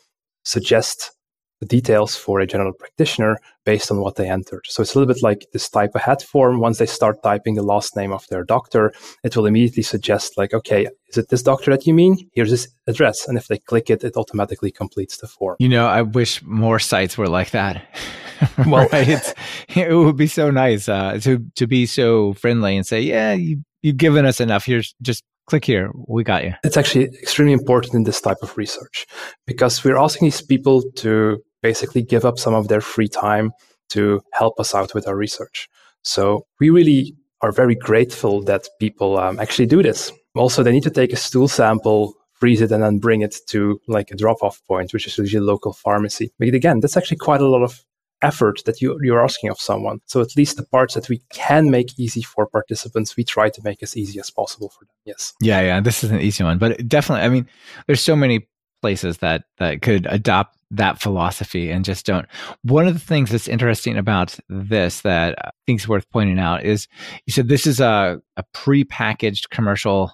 suggest 0.44 1.12
the 1.61 1.66
details 1.66 2.14
for 2.14 2.40
a 2.40 2.47
general 2.47 2.73
practitioner 2.73 3.38
based 3.64 3.90
on 3.90 4.01
what 4.01 4.16
they 4.16 4.29
entered. 4.29 4.64
So 4.66 4.83
it's 4.83 4.94
a 4.94 4.99
little 4.99 5.12
bit 5.12 5.23
like 5.23 5.47
this 5.53 5.68
type 5.68 5.94
ahead 5.94 6.23
form. 6.23 6.61
Once 6.61 6.79
they 6.79 6.87
start 6.87 7.23
typing 7.23 7.55
the 7.55 7.62
last 7.62 7.97
name 7.97 8.12
of 8.12 8.27
their 8.29 8.44
doctor, 8.44 8.92
it 9.25 9.37
will 9.37 9.47
immediately 9.47 9.83
suggest 9.83 10.38
like, 10.38 10.55
okay, 10.55 10.87
is 11.09 11.18
it 11.18 11.29
this 11.29 11.42
doctor 11.42 11.71
that 11.73 11.87
you 11.87 11.94
mean? 11.94 12.16
Here's 12.33 12.51
his 12.51 12.68
address. 12.87 13.27
And 13.27 13.37
if 13.37 13.49
they 13.49 13.59
click 13.59 13.90
it, 13.90 14.05
it 14.05 14.16
automatically 14.16 14.71
completes 14.71 15.18
the 15.18 15.27
form. 15.27 15.57
You 15.59 15.68
know, 15.68 15.87
I 15.87 16.03
wish 16.03 16.42
more 16.42 16.79
sites 16.79 17.18
were 17.18 17.29
like 17.29 17.51
that. 17.51 17.83
well, 18.66 18.88
right? 18.92 19.35
it 19.68 19.92
would 19.92 20.16
be 20.16 20.29
so 20.29 20.51
nice 20.51 20.88
uh, 20.88 21.18
to 21.23 21.44
to 21.57 21.66
be 21.66 21.87
so 21.87 22.35
friendly 22.35 22.77
and 22.77 22.87
say, 22.87 23.01
yeah, 23.01 23.33
you, 23.33 23.64
you've 23.83 23.97
given 23.97 24.25
us 24.25 24.40
enough. 24.40 24.64
Here's 24.64 24.94
just 25.03 25.25
click 25.49 25.64
here. 25.64 25.90
We 26.07 26.23
got 26.25 26.44
you. 26.44 26.55
It's 26.62 26.77
actually 26.77 27.07
extremely 27.07 27.53
important 27.53 27.94
in 27.94 28.05
this 28.05 28.21
type 28.21 28.37
of 28.42 28.57
research 28.57 29.07
because 29.47 29.83
we're 29.83 29.99
asking 29.99 30.27
these 30.27 30.42
people 30.42 30.83
to 30.97 31.42
basically 31.62 32.03
give 32.03 32.25
up 32.25 32.38
some 32.38 32.55
of 32.55 32.68
their 32.68 32.81
free 32.81 33.09
time 33.09 33.53
to 33.90 34.21
help 34.33 34.59
us 34.61 34.75
out 34.75 34.94
with 34.94 35.09
our 35.09 35.16
research. 35.16 35.68
So 36.03 36.47
we 36.61 36.71
really 36.71 37.14
are 37.40 37.53
very 37.53 37.75
grateful 37.75 38.42
that 38.44 38.68
people 38.81 39.18
um, 39.18 39.38
actually 39.40 39.66
do 39.66 39.83
this. 39.83 40.12
Also, 40.35 40.62
they 40.62 40.73
need 40.73 40.83
to 40.83 40.90
take 40.90 41.12
a 41.12 41.16
stool 41.16 41.49
sample, 41.49 42.14
freeze 42.33 42.61
it, 42.61 42.71
and 42.71 42.83
then 42.83 42.99
bring 42.99 43.23
it 43.23 43.37
to 43.49 43.81
like 43.88 44.11
a 44.11 44.16
drop 44.16 44.42
off 44.42 44.61
point, 44.66 44.92
which 44.92 45.07
is 45.07 45.18
usually 45.18 45.42
a 45.42 45.47
local 45.47 45.73
pharmacy. 45.73 46.31
But 46.38 46.55
again, 46.55 46.81
that's 46.81 46.97
actually 46.97 47.16
quite 47.16 47.40
a 47.40 47.49
lot 47.49 47.62
of 47.62 47.85
effort 48.23 48.62
that 48.64 48.81
you, 48.81 48.99
you're 49.03 49.23
asking 49.23 49.51
of 49.51 49.59
someone. 49.61 50.01
So 50.07 50.21
at 50.21 50.37
least 50.37 50.57
the 50.57 50.64
parts 50.64 50.94
that 50.94 51.09
we 51.09 51.23
can 51.31 51.71
make 51.71 51.99
easy 51.99 52.23
for 52.23 52.47
participants, 52.47 53.16
we 53.16 53.25
try 53.25 53.49
to 53.49 53.61
make 53.62 53.83
as 53.83 53.97
easy 53.97 54.18
as 54.18 54.31
possible 54.31 54.68
for 54.71 54.85
them. 54.85 54.94
Yes. 55.05 55.35
Yeah, 55.40 55.61
yeah. 55.61 55.81
This 55.81 56.03
is 56.03 56.11
an 56.11 56.21
easy 56.21 56.44
one, 56.44 56.59
but 56.59 56.87
definitely, 56.88 57.25
I 57.25 57.29
mean, 57.29 57.47
there's 57.87 58.01
so 58.01 58.16
many 58.16 58.49
places 58.81 59.18
that 59.18 59.44
that 59.59 59.83
could 59.83 60.07
adopt 60.09 60.58
that 60.70 61.00
philosophy 61.00 61.70
and 61.70 61.85
just 61.85 62.04
don't. 62.07 62.26
One 62.62 62.87
of 62.87 62.94
the 62.94 63.00
things 63.00 63.31
that's 63.31 63.48
interesting 63.48 63.96
about 63.96 64.38
this 64.48 65.00
that 65.02 65.35
I 65.38 65.50
think 65.66 65.81
is 65.81 65.88
worth 65.88 66.09
pointing 66.11 66.38
out 66.38 66.64
is 66.64 66.88
you 67.26 67.33
said 67.33 67.48
this 67.48 67.66
is 67.66 67.81
a, 67.81 68.20
a 68.37 68.44
pre-packaged 68.52 69.50
commercial 69.50 70.12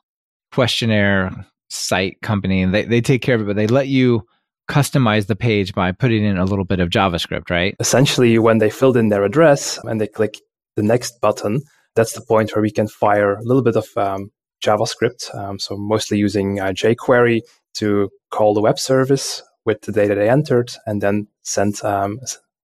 questionnaire 0.52 1.46
site 1.70 2.20
company 2.22 2.62
and 2.62 2.72
they, 2.72 2.84
they 2.84 3.00
take 3.00 3.22
care 3.22 3.34
of 3.34 3.42
it, 3.42 3.46
but 3.46 3.56
they 3.56 3.66
let 3.66 3.88
you 3.88 4.22
customize 4.70 5.26
the 5.26 5.36
page 5.36 5.74
by 5.74 5.92
putting 5.92 6.24
in 6.24 6.38
a 6.38 6.44
little 6.44 6.64
bit 6.64 6.80
of 6.80 6.88
JavaScript, 6.88 7.50
right? 7.50 7.74
Essentially, 7.80 8.38
when 8.38 8.58
they 8.58 8.70
filled 8.70 8.96
in 8.96 9.08
their 9.08 9.24
address 9.24 9.78
and 9.84 10.00
they 10.00 10.06
click 10.06 10.40
the 10.76 10.82
next 10.82 11.20
button, 11.20 11.60
that's 11.96 12.12
the 12.12 12.20
point 12.20 12.54
where 12.54 12.62
we 12.62 12.70
can 12.70 12.88
fire 12.88 13.34
a 13.34 13.42
little 13.42 13.62
bit 13.62 13.76
of 13.76 13.86
um, 13.96 14.30
JavaScript. 14.64 15.34
Um, 15.34 15.58
so 15.58 15.76
mostly 15.76 16.18
using 16.18 16.60
uh, 16.60 16.66
jQuery 16.66 17.40
to 17.74 18.08
call 18.30 18.54
the 18.54 18.62
web 18.62 18.78
service 18.78 19.42
with 19.64 19.82
the 19.82 19.92
data 19.92 20.14
they 20.14 20.28
entered 20.28 20.72
and 20.86 21.00
then 21.00 21.26
send 21.42 21.82
um, 21.84 22.20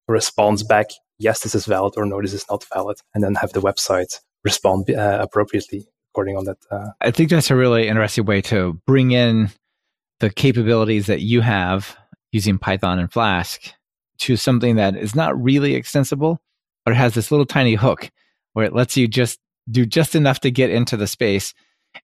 a 0.09 0.13
response 0.13 0.63
back. 0.63 0.91
Yes, 1.19 1.41
this 1.43 1.55
is 1.55 1.67
valid 1.67 1.95
or 1.97 2.07
no, 2.07 2.21
this 2.21 2.33
is 2.33 2.47
not 2.51 2.65
valid. 2.73 2.99
And 3.15 3.23
then 3.23 3.35
have 3.37 3.53
the 3.53 3.61
website 3.61 4.21
respond 4.45 4.91
uh, 4.91 5.19
appropriately 5.21 5.87
according 6.13 6.37
on 6.37 6.45
that. 6.45 6.59
Uh, 6.71 6.91
I 7.01 7.11
think 7.11 7.31
that's 7.31 7.51
a 7.51 7.57
really 7.57 7.89
interesting 7.89 8.25
way 8.25 8.41
to 8.43 8.81
bring 8.87 9.13
in 9.13 9.51
the 10.19 10.31
capabilities 10.31 11.07
that 11.07 11.21
you 11.21 11.41
have 11.41 11.97
using 12.33 12.59
Python 12.59 12.99
and 12.99 13.13
Flask 13.13 13.73
to 14.19 14.37
something 14.37 14.77
that 14.77 14.97
is 14.97 15.15
not 15.15 15.41
really 15.41 15.75
extensible, 15.75 16.41
but 16.85 16.93
it 16.93 16.97
has 16.97 17.15
this 17.15 17.31
little 17.31 17.47
tiny 17.47 17.75
hook 17.75 18.11
where 18.53 18.67
it 18.67 18.75
lets 18.75 18.97
you 18.97 19.09
just 19.09 19.39
do 19.71 19.87
just 19.87 20.15
enough 20.15 20.41
to 20.41 20.51
get 20.51 20.71
into 20.71 20.97
the 20.97 21.07
space. 21.07 21.55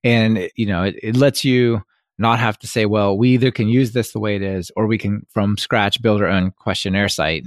And, 0.02 0.48
you 0.56 0.66
know, 0.66 0.84
it, 0.84 0.96
it 1.02 1.16
lets 1.16 1.44
you 1.44 1.82
not 2.18 2.38
have 2.38 2.58
to 2.60 2.66
say, 2.66 2.86
well, 2.86 3.16
we 3.16 3.30
either 3.30 3.50
can 3.50 3.68
use 3.68 3.92
this 3.92 4.12
the 4.12 4.20
way 4.20 4.36
it 4.36 4.42
is, 4.42 4.70
or 4.76 4.86
we 4.86 4.98
can 4.98 5.26
from 5.30 5.56
scratch 5.56 6.00
build 6.00 6.22
our 6.22 6.28
own 6.28 6.52
questionnaire 6.52 7.08
site. 7.08 7.46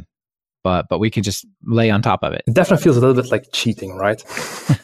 But 0.64 0.88
but 0.90 1.00
we 1.00 1.10
can 1.10 1.24
just 1.24 1.46
lay 1.64 1.90
on 1.90 2.02
top 2.02 2.24
of 2.24 2.34
it. 2.34 2.44
It 2.48 2.54
definitely 2.54 2.84
feels 2.84 2.98
a 2.98 3.00
little 3.00 3.16
bit 3.16 3.32
like 3.32 3.46
cheating, 3.54 3.96
right? 3.96 4.22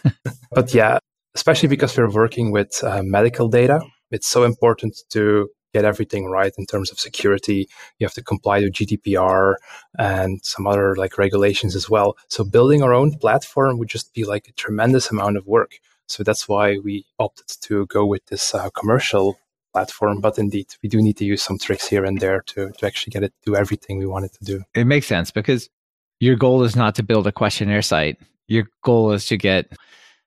but 0.52 0.74
yeah, 0.74 1.00
especially 1.36 1.70
because 1.70 1.98
we're 1.98 2.10
working 2.10 2.52
with 2.52 2.82
uh, 2.84 3.04
medical 3.04 3.50
data, 3.50 3.82
it's 4.10 4.28
so 4.28 4.44
important 4.44 4.98
to 5.10 5.50
get 5.76 5.84
everything 5.84 6.26
right 6.28 6.54
in 6.58 6.66
terms 6.66 6.90
of 6.90 7.00
security. 7.00 7.68
You 8.00 8.06
have 8.08 8.14
to 8.14 8.24
comply 8.24 8.62
to 8.62 8.72
GDPR 8.72 9.56
and 10.00 10.40
some 10.44 10.66
other 10.66 10.96
like 10.96 11.18
regulations 11.18 11.76
as 11.76 11.90
well. 11.90 12.16
So 12.30 12.46
building 12.46 12.82
our 12.82 12.94
own 12.94 13.18
platform 13.18 13.78
would 13.78 13.90
just 13.90 14.14
be 14.14 14.24
like 14.24 14.48
a 14.48 14.54
tremendous 14.54 15.12
amount 15.12 15.36
of 15.36 15.46
work. 15.46 15.72
So 16.08 16.24
that's 16.24 16.48
why 16.48 16.78
we 16.78 17.06
opted 17.20 17.50
to 17.64 17.86
go 17.88 18.06
with 18.06 18.26
this 18.28 18.56
uh, 18.56 18.70
commercial 18.70 19.38
platform. 19.76 20.22
But 20.22 20.40
indeed, 20.40 20.68
we 20.82 20.88
do 20.88 21.02
need 21.02 21.18
to 21.18 21.26
use 21.26 21.44
some 21.44 21.58
tricks 21.60 21.86
here 21.88 22.06
and 22.06 22.20
there 22.20 22.42
to, 22.52 22.72
to 22.78 22.86
actually 22.86 23.12
get 23.12 23.24
it 23.24 23.34
to 23.44 23.52
do 23.52 23.56
everything 23.58 24.00
we 24.00 24.06
want 24.06 24.26
it 24.26 24.34
to 24.40 24.46
do. 24.46 24.64
It 24.74 24.86
makes 24.86 25.08
sense 25.08 25.32
because 25.32 25.70
your 26.22 26.38
goal 26.38 26.64
is 26.64 26.76
not 26.76 26.96
to 26.96 27.04
build 27.04 27.28
a 27.28 27.32
questionnaire 27.32 27.82
site. 27.82 28.18
Your 28.48 28.66
goal 28.84 29.12
is 29.12 29.26
to 29.28 29.38
get 29.38 29.74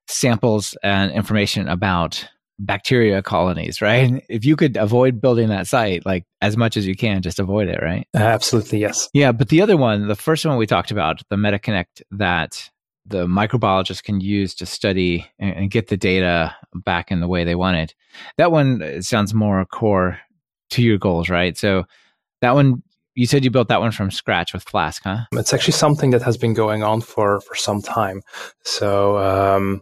samples 0.07 0.77
and 0.83 1.11
information 1.11 1.67
about 1.67 2.27
bacteria 2.59 3.21
colonies, 3.23 3.81
right? 3.81 4.23
If 4.29 4.45
you 4.45 4.55
could 4.55 4.77
avoid 4.77 5.21
building 5.21 5.47
that 5.47 5.65
site, 5.65 6.05
like 6.05 6.25
as 6.41 6.57
much 6.57 6.77
as 6.77 6.85
you 6.85 6.95
can, 6.95 7.21
just 7.21 7.39
avoid 7.39 7.69
it, 7.69 7.79
right? 7.81 8.05
Absolutely, 8.13 8.79
yes. 8.79 9.09
Yeah, 9.13 9.31
but 9.31 9.49
the 9.49 9.61
other 9.61 9.77
one, 9.77 10.07
the 10.07 10.15
first 10.15 10.45
one 10.45 10.57
we 10.57 10.67
talked 10.67 10.91
about, 10.91 11.21
the 11.29 11.37
MetaConnect 11.37 12.01
that 12.11 12.69
the 13.09 13.25
microbiologist 13.25 14.03
can 14.03 14.21
use 14.21 14.55
to 14.55 14.65
study 14.65 15.25
and, 15.39 15.55
and 15.55 15.71
get 15.71 15.87
the 15.87 15.97
data 15.97 16.55
back 16.73 17.11
in 17.11 17.19
the 17.19 17.27
way 17.27 17.43
they 17.43 17.55
want 17.55 17.77
it. 17.77 17.95
That 18.37 18.51
one 18.51 19.01
sounds 19.01 19.33
more 19.33 19.65
core 19.65 20.19
to 20.71 20.81
your 20.81 20.97
goals, 20.97 21.29
right? 21.29 21.57
So 21.57 21.85
that 22.41 22.55
one 22.55 22.83
you 23.15 23.25
said 23.25 23.43
you 23.43 23.51
built 23.51 23.67
that 23.67 23.81
one 23.81 23.91
from 23.91 24.11
scratch 24.11 24.53
with 24.53 24.63
Flask, 24.63 25.03
huh? 25.03 25.25
It's 25.33 25.53
actually 25.53 25.73
something 25.73 26.11
that 26.11 26.21
has 26.21 26.37
been 26.37 26.53
going 26.53 26.83
on 26.83 27.01
for 27.01 27.41
for 27.41 27.55
some 27.55 27.81
time. 27.81 28.21
So 28.63 29.17
um, 29.17 29.81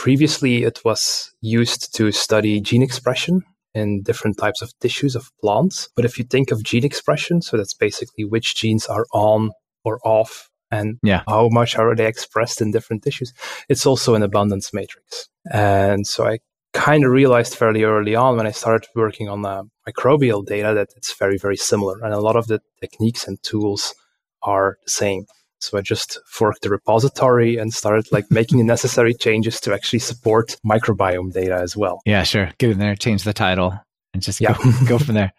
Previously, 0.00 0.62
it 0.64 0.80
was 0.82 1.30
used 1.42 1.94
to 1.96 2.10
study 2.10 2.58
gene 2.58 2.82
expression 2.82 3.42
in 3.74 4.00
different 4.00 4.38
types 4.38 4.62
of 4.62 4.72
tissues 4.78 5.14
of 5.14 5.30
plants. 5.42 5.90
But 5.94 6.06
if 6.06 6.18
you 6.18 6.24
think 6.24 6.50
of 6.50 6.62
gene 6.62 6.86
expression, 6.86 7.42
so 7.42 7.58
that's 7.58 7.74
basically 7.74 8.24
which 8.24 8.54
genes 8.54 8.86
are 8.86 9.04
on 9.12 9.50
or 9.84 10.00
off 10.02 10.49
and 10.70 10.98
yeah. 11.02 11.22
how 11.26 11.48
much 11.50 11.76
are 11.76 11.94
they 11.94 12.06
expressed 12.06 12.60
in 12.60 12.70
different 12.70 13.02
tissues, 13.02 13.32
it's 13.68 13.86
also 13.86 14.14
an 14.14 14.22
abundance 14.22 14.72
matrix. 14.72 15.28
And 15.50 16.06
so 16.06 16.26
I 16.26 16.38
kind 16.72 17.04
of 17.04 17.10
realized 17.10 17.54
fairly 17.54 17.82
early 17.82 18.14
on 18.14 18.36
when 18.36 18.46
I 18.46 18.52
started 18.52 18.88
working 18.94 19.28
on 19.28 19.44
uh, 19.44 19.64
microbial 19.88 20.46
data 20.46 20.72
that 20.74 20.88
it's 20.96 21.12
very, 21.14 21.38
very 21.38 21.56
similar. 21.56 21.98
And 22.02 22.14
a 22.14 22.20
lot 22.20 22.36
of 22.36 22.46
the 22.46 22.60
techniques 22.80 23.26
and 23.26 23.42
tools 23.42 23.94
are 24.42 24.78
the 24.84 24.90
same. 24.90 25.26
So 25.58 25.76
I 25.76 25.82
just 25.82 26.18
forked 26.26 26.62
the 26.62 26.70
repository 26.70 27.58
and 27.58 27.72
started 27.72 28.10
like 28.12 28.24
making 28.30 28.58
the 28.58 28.64
necessary 28.64 29.14
changes 29.14 29.60
to 29.60 29.74
actually 29.74 29.98
support 29.98 30.56
microbiome 30.64 31.32
data 31.32 31.56
as 31.56 31.76
well. 31.76 32.00
Yeah, 32.06 32.22
sure. 32.22 32.50
Get 32.58 32.70
in 32.70 32.78
there, 32.78 32.94
change 32.94 33.24
the 33.24 33.32
title, 33.32 33.78
and 34.14 34.22
just 34.22 34.40
yeah. 34.40 34.56
go, 34.56 34.72
go 34.88 34.98
from 34.98 35.14
there. 35.14 35.32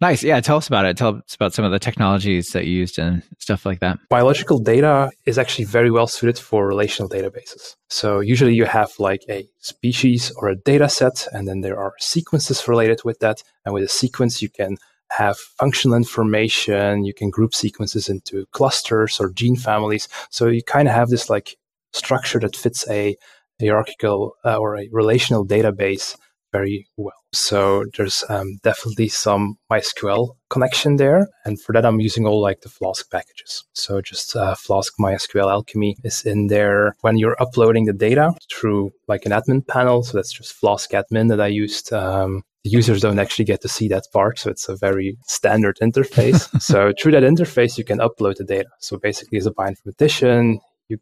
Nice. 0.00 0.22
Yeah. 0.22 0.40
Tell 0.40 0.56
us 0.56 0.68
about 0.68 0.84
it. 0.84 0.96
Tell 0.96 1.16
us 1.16 1.34
about 1.34 1.54
some 1.54 1.64
of 1.64 1.72
the 1.72 1.78
technologies 1.78 2.50
that 2.50 2.66
you 2.66 2.72
used 2.72 2.98
and 2.98 3.22
stuff 3.38 3.64
like 3.64 3.80
that. 3.80 3.98
Biological 4.08 4.58
data 4.58 5.10
is 5.26 5.38
actually 5.38 5.64
very 5.64 5.90
well 5.90 6.06
suited 6.06 6.38
for 6.38 6.66
relational 6.66 7.08
databases. 7.08 7.74
So 7.88 8.20
usually 8.20 8.54
you 8.54 8.64
have 8.64 8.92
like 8.98 9.22
a 9.28 9.48
species 9.60 10.32
or 10.36 10.48
a 10.48 10.56
data 10.56 10.88
set, 10.88 11.26
and 11.32 11.48
then 11.48 11.60
there 11.60 11.78
are 11.78 11.94
sequences 11.98 12.66
related 12.68 13.02
with 13.04 13.20
that. 13.20 13.42
And 13.64 13.74
with 13.74 13.84
a 13.84 13.88
sequence, 13.88 14.42
you 14.42 14.48
can 14.48 14.76
have 15.10 15.38
functional 15.38 15.96
information. 15.96 17.04
You 17.04 17.14
can 17.14 17.30
group 17.30 17.54
sequences 17.54 18.08
into 18.08 18.46
clusters 18.52 19.20
or 19.20 19.30
gene 19.30 19.56
families. 19.56 20.08
So 20.30 20.48
you 20.48 20.62
kind 20.62 20.88
of 20.88 20.94
have 20.94 21.08
this 21.08 21.30
like 21.30 21.56
structure 21.92 22.40
that 22.40 22.56
fits 22.56 22.88
a 22.90 23.16
hierarchical 23.60 24.34
uh, 24.44 24.56
or 24.56 24.76
a 24.76 24.88
relational 24.90 25.46
database 25.46 26.16
very 26.54 26.86
well. 26.96 27.20
So 27.32 27.84
there's 27.96 28.24
um, 28.28 28.58
definitely 28.62 29.08
some 29.08 29.58
MySQL 29.70 30.36
connection 30.50 30.96
there. 30.96 31.26
And 31.44 31.60
for 31.60 31.72
that, 31.72 31.84
I'm 31.84 32.00
using 32.00 32.26
all 32.26 32.40
like 32.40 32.60
the 32.60 32.68
Flask 32.68 33.10
packages. 33.10 33.64
So 33.72 34.00
just 34.00 34.36
uh, 34.36 34.54
Flask 34.54 34.92
MySQL 35.00 35.50
Alchemy 35.50 35.96
is 36.04 36.24
in 36.24 36.46
there 36.46 36.94
when 37.00 37.18
you're 37.18 37.36
uploading 37.42 37.86
the 37.86 37.92
data 37.92 38.32
through 38.52 38.92
like 39.08 39.26
an 39.26 39.32
admin 39.32 39.66
panel. 39.66 40.04
So 40.04 40.16
that's 40.16 40.32
just 40.32 40.52
Flask 40.52 40.88
admin 40.92 41.28
that 41.30 41.40
I 41.40 41.48
used. 41.48 41.92
Um, 41.92 42.44
the 42.62 42.70
users 42.70 43.02
don't 43.02 43.18
actually 43.18 43.46
get 43.46 43.60
to 43.62 43.68
see 43.68 43.88
that 43.88 44.04
part. 44.12 44.38
So 44.38 44.50
it's 44.50 44.68
a 44.68 44.76
very 44.76 45.18
standard 45.26 45.76
interface. 45.82 46.40
so 46.70 46.92
through 47.00 47.12
that 47.12 47.24
interface, 47.24 47.76
you 47.76 47.84
can 47.84 47.98
upload 47.98 48.36
the 48.36 48.44
data. 48.44 48.70
So 48.78 48.96
basically, 48.96 49.38
as 49.38 49.46
a 49.46 49.50
bioinformatician, 49.50 50.58
you 50.88 50.98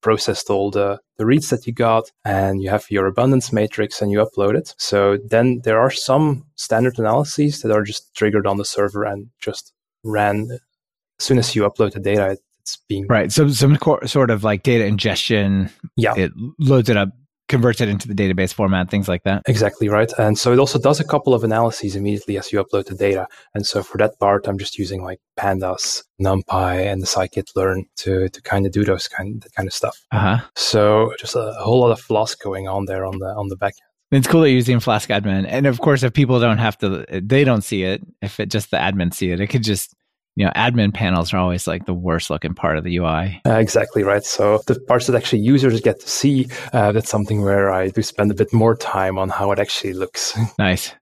processed 0.00 0.50
all 0.50 0.70
the, 0.70 0.98
the 1.16 1.26
reads 1.26 1.50
that 1.50 1.66
you 1.66 1.72
got 1.72 2.10
and 2.24 2.62
you 2.62 2.70
have 2.70 2.90
your 2.90 3.06
abundance 3.06 3.52
matrix 3.52 4.00
and 4.00 4.10
you 4.10 4.18
upload 4.18 4.56
it. 4.56 4.74
So 4.78 5.18
then 5.24 5.60
there 5.64 5.80
are 5.80 5.90
some 5.90 6.46
standard 6.56 6.98
analyses 6.98 7.62
that 7.62 7.72
are 7.72 7.82
just 7.82 8.14
triggered 8.14 8.46
on 8.46 8.56
the 8.56 8.64
server 8.64 9.04
and 9.04 9.28
just 9.40 9.72
ran 10.04 10.48
as 10.50 11.24
soon 11.24 11.38
as 11.38 11.54
you 11.54 11.62
upload 11.62 11.92
the 11.92 12.00
data. 12.00 12.38
It's 12.60 12.76
being 12.88 13.06
right. 13.08 13.32
So 13.32 13.48
some 13.48 13.78
sort 14.06 14.30
of 14.30 14.44
like 14.44 14.62
data 14.62 14.84
ingestion. 14.84 15.70
Yeah, 15.96 16.14
it 16.16 16.32
loads 16.58 16.88
it 16.88 16.96
up 16.96 17.10
converts 17.50 17.82
it 17.82 17.88
into 17.88 18.08
the 18.08 18.14
database 18.14 18.54
format, 18.54 18.88
things 18.88 19.08
like 19.08 19.24
that. 19.24 19.42
Exactly 19.46 19.88
right. 19.88 20.10
And 20.18 20.38
so 20.38 20.52
it 20.52 20.58
also 20.58 20.78
does 20.78 21.00
a 21.00 21.04
couple 21.04 21.34
of 21.34 21.44
analyses 21.44 21.96
immediately 21.96 22.38
as 22.38 22.50
you 22.52 22.64
upload 22.64 22.86
the 22.86 22.94
data. 22.94 23.26
And 23.54 23.66
so 23.66 23.82
for 23.82 23.98
that 23.98 24.18
part, 24.18 24.48
I'm 24.48 24.56
just 24.56 24.78
using 24.78 25.02
like 25.02 25.20
pandas, 25.38 26.02
NumPy, 26.20 26.90
and 26.90 27.02
the 27.02 27.06
scikit-learn 27.06 27.84
to 27.96 28.28
to 28.28 28.42
kind 28.42 28.64
of 28.64 28.72
do 28.72 28.84
those 28.84 29.08
kind 29.08 29.44
kind 29.54 29.68
of 29.68 29.74
stuff. 29.74 29.98
Uh-huh. 30.12 30.38
So 30.56 31.12
just 31.18 31.36
a 31.36 31.52
whole 31.60 31.80
lot 31.80 31.90
of 31.90 32.00
Flask 32.00 32.40
going 32.42 32.68
on 32.68 32.86
there 32.86 33.04
on 33.04 33.18
the 33.18 33.26
on 33.26 33.48
the 33.48 33.56
back 33.56 33.74
end. 33.74 34.18
It's 34.18 34.26
cool 34.26 34.40
that 34.40 34.48
you're 34.48 34.56
using 34.56 34.80
Flask 34.80 35.08
admin. 35.08 35.46
And 35.48 35.66
of 35.66 35.80
course, 35.80 36.02
if 36.02 36.12
people 36.12 36.40
don't 36.40 36.58
have 36.58 36.76
to, 36.78 37.06
they 37.10 37.44
don't 37.44 37.62
see 37.62 37.84
it. 37.84 38.02
If 38.22 38.40
it 38.40 38.50
just 38.50 38.70
the 38.70 38.76
admin 38.76 39.14
see 39.14 39.30
it, 39.30 39.40
it 39.40 39.48
could 39.48 39.62
just 39.62 39.94
you 40.40 40.46
know, 40.46 40.52
admin 40.56 40.94
panels 40.94 41.34
are 41.34 41.36
always 41.36 41.66
like 41.66 41.84
the 41.84 41.92
worst 41.92 42.30
looking 42.30 42.54
part 42.54 42.78
of 42.78 42.82
the 42.82 42.96
UI. 42.96 43.42
Uh, 43.44 43.58
exactly 43.58 44.02
right. 44.02 44.24
So 44.24 44.62
the 44.66 44.80
parts 44.80 45.06
that 45.06 45.14
actually 45.14 45.40
users 45.40 45.78
get 45.82 46.00
to 46.00 46.08
see, 46.08 46.48
uh, 46.72 46.92
that's 46.92 47.10
something 47.10 47.42
where 47.42 47.70
I 47.70 47.88
do 47.88 48.00
spend 48.00 48.30
a 48.30 48.34
bit 48.34 48.50
more 48.50 48.74
time 48.74 49.18
on 49.18 49.28
how 49.28 49.52
it 49.52 49.58
actually 49.58 49.92
looks. 49.92 50.34
nice. 50.58 50.94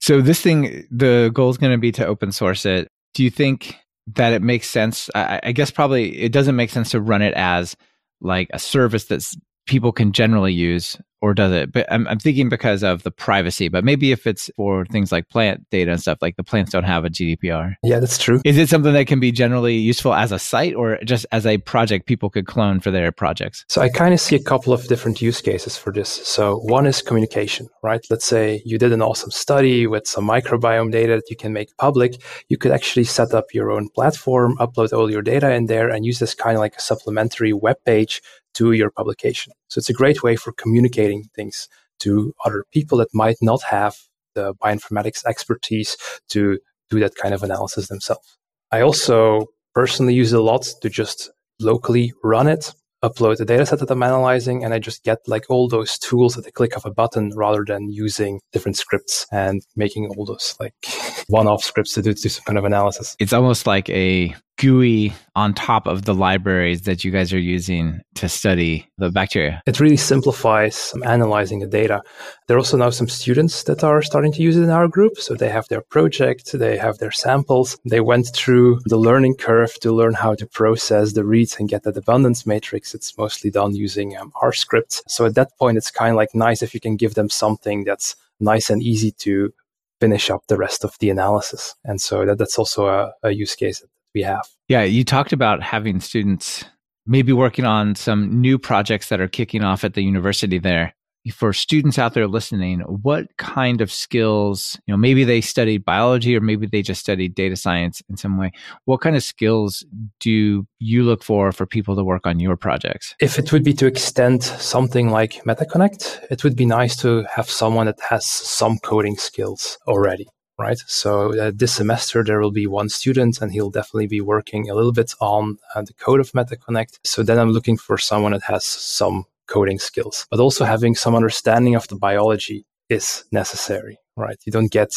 So 0.00 0.22
this 0.22 0.40
thing, 0.40 0.86
the 0.90 1.30
goal 1.34 1.50
is 1.50 1.58
going 1.58 1.72
to 1.72 1.78
be 1.78 1.92
to 1.92 2.06
open 2.06 2.32
source 2.32 2.64
it. 2.64 2.88
Do 3.12 3.22
you 3.22 3.28
think 3.28 3.76
that 4.14 4.32
it 4.32 4.40
makes 4.40 4.66
sense? 4.66 5.10
I, 5.14 5.40
I 5.42 5.52
guess 5.52 5.70
probably 5.70 6.18
it 6.18 6.32
doesn't 6.32 6.56
make 6.56 6.70
sense 6.70 6.92
to 6.92 7.02
run 7.02 7.20
it 7.20 7.34
as 7.34 7.76
like 8.22 8.48
a 8.54 8.58
service 8.58 9.04
that's 9.04 9.36
people 9.66 9.92
can 9.92 10.12
generally 10.12 10.54
use 10.54 10.96
or 11.20 11.34
does 11.34 11.52
it? 11.52 11.72
But 11.72 11.86
I'm, 11.90 12.06
I'm 12.08 12.18
thinking 12.18 12.48
because 12.48 12.82
of 12.82 13.02
the 13.02 13.10
privacy, 13.10 13.68
but 13.68 13.84
maybe 13.84 14.12
if 14.12 14.26
it's 14.26 14.50
for 14.56 14.86
things 14.86 15.12
like 15.12 15.28
plant 15.28 15.68
data 15.70 15.92
and 15.92 16.00
stuff, 16.00 16.18
like 16.22 16.36
the 16.36 16.44
plants 16.44 16.72
don't 16.72 16.84
have 16.84 17.04
a 17.04 17.10
GDPR. 17.10 17.76
Yeah, 17.82 18.00
that's 18.00 18.18
true. 18.18 18.40
Is 18.44 18.56
it 18.56 18.68
something 18.68 18.92
that 18.92 19.06
can 19.06 19.20
be 19.20 19.32
generally 19.32 19.76
useful 19.76 20.14
as 20.14 20.32
a 20.32 20.38
site 20.38 20.74
or 20.74 20.98
just 21.04 21.26
as 21.32 21.46
a 21.46 21.58
project 21.58 22.06
people 22.06 22.30
could 22.30 22.46
clone 22.46 22.80
for 22.80 22.90
their 22.90 23.12
projects? 23.12 23.64
So 23.68 23.82
I 23.82 23.88
kind 23.88 24.14
of 24.14 24.20
see 24.20 24.36
a 24.36 24.42
couple 24.42 24.72
of 24.72 24.86
different 24.88 25.20
use 25.20 25.40
cases 25.40 25.76
for 25.76 25.92
this. 25.92 26.08
So 26.08 26.58
one 26.58 26.86
is 26.86 27.02
communication, 27.02 27.68
right? 27.82 28.04
Let's 28.10 28.26
say 28.26 28.62
you 28.64 28.78
did 28.78 28.92
an 28.92 29.02
awesome 29.02 29.30
study 29.30 29.86
with 29.86 30.06
some 30.06 30.26
microbiome 30.26 30.90
data 30.90 31.16
that 31.16 31.30
you 31.30 31.36
can 31.36 31.52
make 31.52 31.76
public. 31.76 32.20
You 32.48 32.56
could 32.56 32.72
actually 32.72 33.04
set 33.04 33.34
up 33.34 33.46
your 33.52 33.70
own 33.70 33.88
platform, 33.90 34.56
upload 34.58 34.92
all 34.92 35.10
your 35.10 35.22
data 35.22 35.52
in 35.52 35.66
there 35.66 35.88
and 35.88 36.04
use 36.04 36.18
this 36.18 36.34
kind 36.34 36.56
of 36.56 36.60
like 36.60 36.76
a 36.76 36.80
supplementary 36.80 37.52
web 37.52 37.76
page 37.84 38.22
to 38.54 38.72
your 38.72 38.90
publication. 38.90 39.52
So 39.70 39.78
it's 39.78 39.90
a 39.90 39.94
great 39.94 40.22
way 40.22 40.36
for 40.36 40.52
communicating 40.52 41.24
things 41.34 41.68
to 42.00 42.34
other 42.44 42.64
people 42.72 42.98
that 42.98 43.08
might 43.14 43.36
not 43.40 43.62
have 43.62 43.96
the 44.34 44.54
bioinformatics 44.54 45.24
expertise 45.26 45.96
to 46.30 46.58
do 46.90 47.00
that 47.00 47.14
kind 47.14 47.34
of 47.34 47.42
analysis 47.42 47.88
themselves. 47.88 48.36
I 48.72 48.80
also 48.80 49.46
personally 49.74 50.14
use 50.14 50.32
it 50.32 50.38
a 50.38 50.42
lot 50.42 50.66
to 50.82 50.90
just 50.90 51.30
locally 51.60 52.12
run 52.22 52.48
it 52.48 52.72
upload 53.02 53.38
the 53.38 53.44
data 53.44 53.64
set 53.64 53.78
that 53.78 53.90
I'm 53.90 54.02
analyzing 54.02 54.62
and 54.64 54.74
I 54.74 54.78
just 54.78 55.02
get 55.04 55.18
like 55.26 55.44
all 55.48 55.68
those 55.68 55.98
tools 55.98 56.36
at 56.36 56.44
the 56.44 56.52
click 56.52 56.76
of 56.76 56.84
a 56.84 56.90
button 56.90 57.32
rather 57.34 57.64
than 57.66 57.90
using 57.90 58.40
different 58.52 58.76
scripts 58.76 59.26
and 59.32 59.62
making 59.74 60.12
all 60.16 60.26
those 60.26 60.54
like 60.60 60.74
one-off 61.28 61.64
scripts 61.64 61.94
to 61.94 62.02
do, 62.02 62.12
to 62.12 62.22
do 62.22 62.28
some 62.28 62.44
kind 62.44 62.58
of 62.58 62.64
analysis. 62.64 63.16
It's 63.18 63.32
almost 63.32 63.66
like 63.66 63.88
a 63.88 64.34
GUI 64.60 65.12
on 65.34 65.54
top 65.54 65.86
of 65.86 66.04
the 66.04 66.14
libraries 66.14 66.82
that 66.82 67.02
you 67.02 67.10
guys 67.10 67.32
are 67.32 67.38
using 67.38 68.00
to 68.14 68.28
study 68.28 68.86
the 68.98 69.10
bacteria. 69.10 69.62
It 69.66 69.80
really 69.80 69.96
simplifies 69.96 70.76
some 70.76 71.02
analyzing 71.02 71.60
the 71.60 71.66
data. 71.66 72.02
There 72.46 72.56
are 72.56 72.60
also 72.60 72.76
now 72.76 72.90
some 72.90 73.08
students 73.08 73.62
that 73.62 73.82
are 73.82 74.02
starting 74.02 74.32
to 74.32 74.42
use 74.42 74.58
it 74.58 74.62
in 74.62 74.70
our 74.70 74.86
group. 74.86 75.16
So 75.16 75.34
they 75.34 75.48
have 75.48 75.66
their 75.68 75.80
project, 75.80 76.52
they 76.52 76.76
have 76.76 76.98
their 76.98 77.10
samples. 77.10 77.78
They 77.88 78.00
went 78.00 78.28
through 78.34 78.80
the 78.84 78.98
learning 78.98 79.36
curve 79.36 79.72
to 79.80 79.92
learn 79.92 80.12
how 80.12 80.34
to 80.34 80.46
process 80.46 81.14
the 81.14 81.24
reads 81.24 81.56
and 81.58 81.68
get 81.68 81.84
that 81.84 81.96
abundance 81.96 82.44
matrix. 82.44 82.94
It's 82.94 83.16
mostly 83.16 83.50
done 83.50 83.74
using 83.74 84.16
um, 84.16 84.30
R 84.42 84.52
scripts. 84.52 85.02
So 85.08 85.24
at 85.24 85.36
that 85.36 85.56
point, 85.58 85.78
it's 85.78 85.90
kind 85.90 86.10
of 86.10 86.16
like 86.16 86.34
nice 86.34 86.60
if 86.62 86.74
you 86.74 86.80
can 86.80 86.96
give 86.96 87.14
them 87.14 87.30
something 87.30 87.84
that's 87.84 88.14
nice 88.40 88.68
and 88.68 88.82
easy 88.82 89.12
to 89.12 89.54
finish 90.00 90.28
up 90.28 90.42
the 90.48 90.56
rest 90.56 90.84
of 90.84 90.96
the 90.98 91.08
analysis. 91.08 91.74
And 91.84 92.00
so 92.00 92.26
that, 92.26 92.38
that's 92.38 92.58
also 92.58 92.88
a, 92.88 93.12
a 93.22 93.30
use 93.30 93.54
case 93.54 93.82
we 94.14 94.22
have. 94.22 94.46
Yeah, 94.68 94.82
you 94.82 95.04
talked 95.04 95.32
about 95.32 95.62
having 95.62 96.00
students 96.00 96.64
maybe 97.06 97.32
working 97.32 97.64
on 97.64 97.94
some 97.94 98.40
new 98.40 98.58
projects 98.58 99.08
that 99.08 99.20
are 99.20 99.28
kicking 99.28 99.64
off 99.64 99.84
at 99.84 99.94
the 99.94 100.02
university 100.02 100.58
there. 100.58 100.94
For 101.34 101.52
students 101.52 101.98
out 101.98 102.14
there 102.14 102.26
listening, 102.26 102.80
what 102.80 103.26
kind 103.36 103.82
of 103.82 103.92
skills, 103.92 104.80
you 104.86 104.92
know, 104.92 104.96
maybe 104.96 105.22
they 105.22 105.42
studied 105.42 105.84
biology 105.84 106.34
or 106.34 106.40
maybe 106.40 106.66
they 106.66 106.80
just 106.80 107.02
studied 107.02 107.34
data 107.34 107.56
science 107.56 108.00
in 108.08 108.16
some 108.16 108.38
way. 108.38 108.52
What 108.86 109.02
kind 109.02 109.16
of 109.16 109.22
skills 109.22 109.84
do 110.18 110.66
you 110.78 111.02
look 111.02 111.22
for 111.22 111.52
for 111.52 111.66
people 111.66 111.94
to 111.96 112.04
work 112.04 112.26
on 112.26 112.40
your 112.40 112.56
projects? 112.56 113.14
If 113.20 113.38
it 113.38 113.52
would 113.52 113.64
be 113.64 113.74
to 113.74 113.86
extend 113.86 114.42
something 114.42 115.10
like 115.10 115.44
MetaConnect, 115.44 116.30
it 116.30 116.42
would 116.42 116.56
be 116.56 116.64
nice 116.64 116.96
to 117.02 117.26
have 117.30 117.50
someone 117.50 117.84
that 117.84 118.00
has 118.08 118.24
some 118.24 118.78
coding 118.78 119.16
skills 119.16 119.76
already 119.86 120.26
right? 120.60 120.78
So 120.86 121.38
uh, 121.40 121.52
this 121.54 121.72
semester 121.72 122.22
there 122.22 122.40
will 122.40 122.50
be 122.50 122.66
one 122.66 122.88
student 122.88 123.40
and 123.40 123.50
he'll 123.50 123.70
definitely 123.70 124.06
be 124.06 124.20
working 124.20 124.68
a 124.68 124.74
little 124.74 124.92
bit 124.92 125.14
on 125.20 125.56
uh, 125.74 125.82
the 125.82 125.94
code 125.94 126.20
of 126.20 126.32
MetaConnect. 126.32 126.98
So 127.04 127.22
then 127.22 127.38
I'm 127.38 127.50
looking 127.50 127.78
for 127.78 127.96
someone 127.96 128.32
that 128.32 128.42
has 128.42 128.64
some 128.64 129.24
coding 129.46 129.78
skills, 129.78 130.26
but 130.30 130.38
also 130.38 130.64
having 130.64 130.94
some 130.94 131.14
understanding 131.14 131.74
of 131.74 131.88
the 131.88 131.96
biology 131.96 132.66
is 132.88 133.24
necessary, 133.32 133.98
right? 134.16 134.38
You 134.44 134.52
don't 134.52 134.70
get 134.70 134.92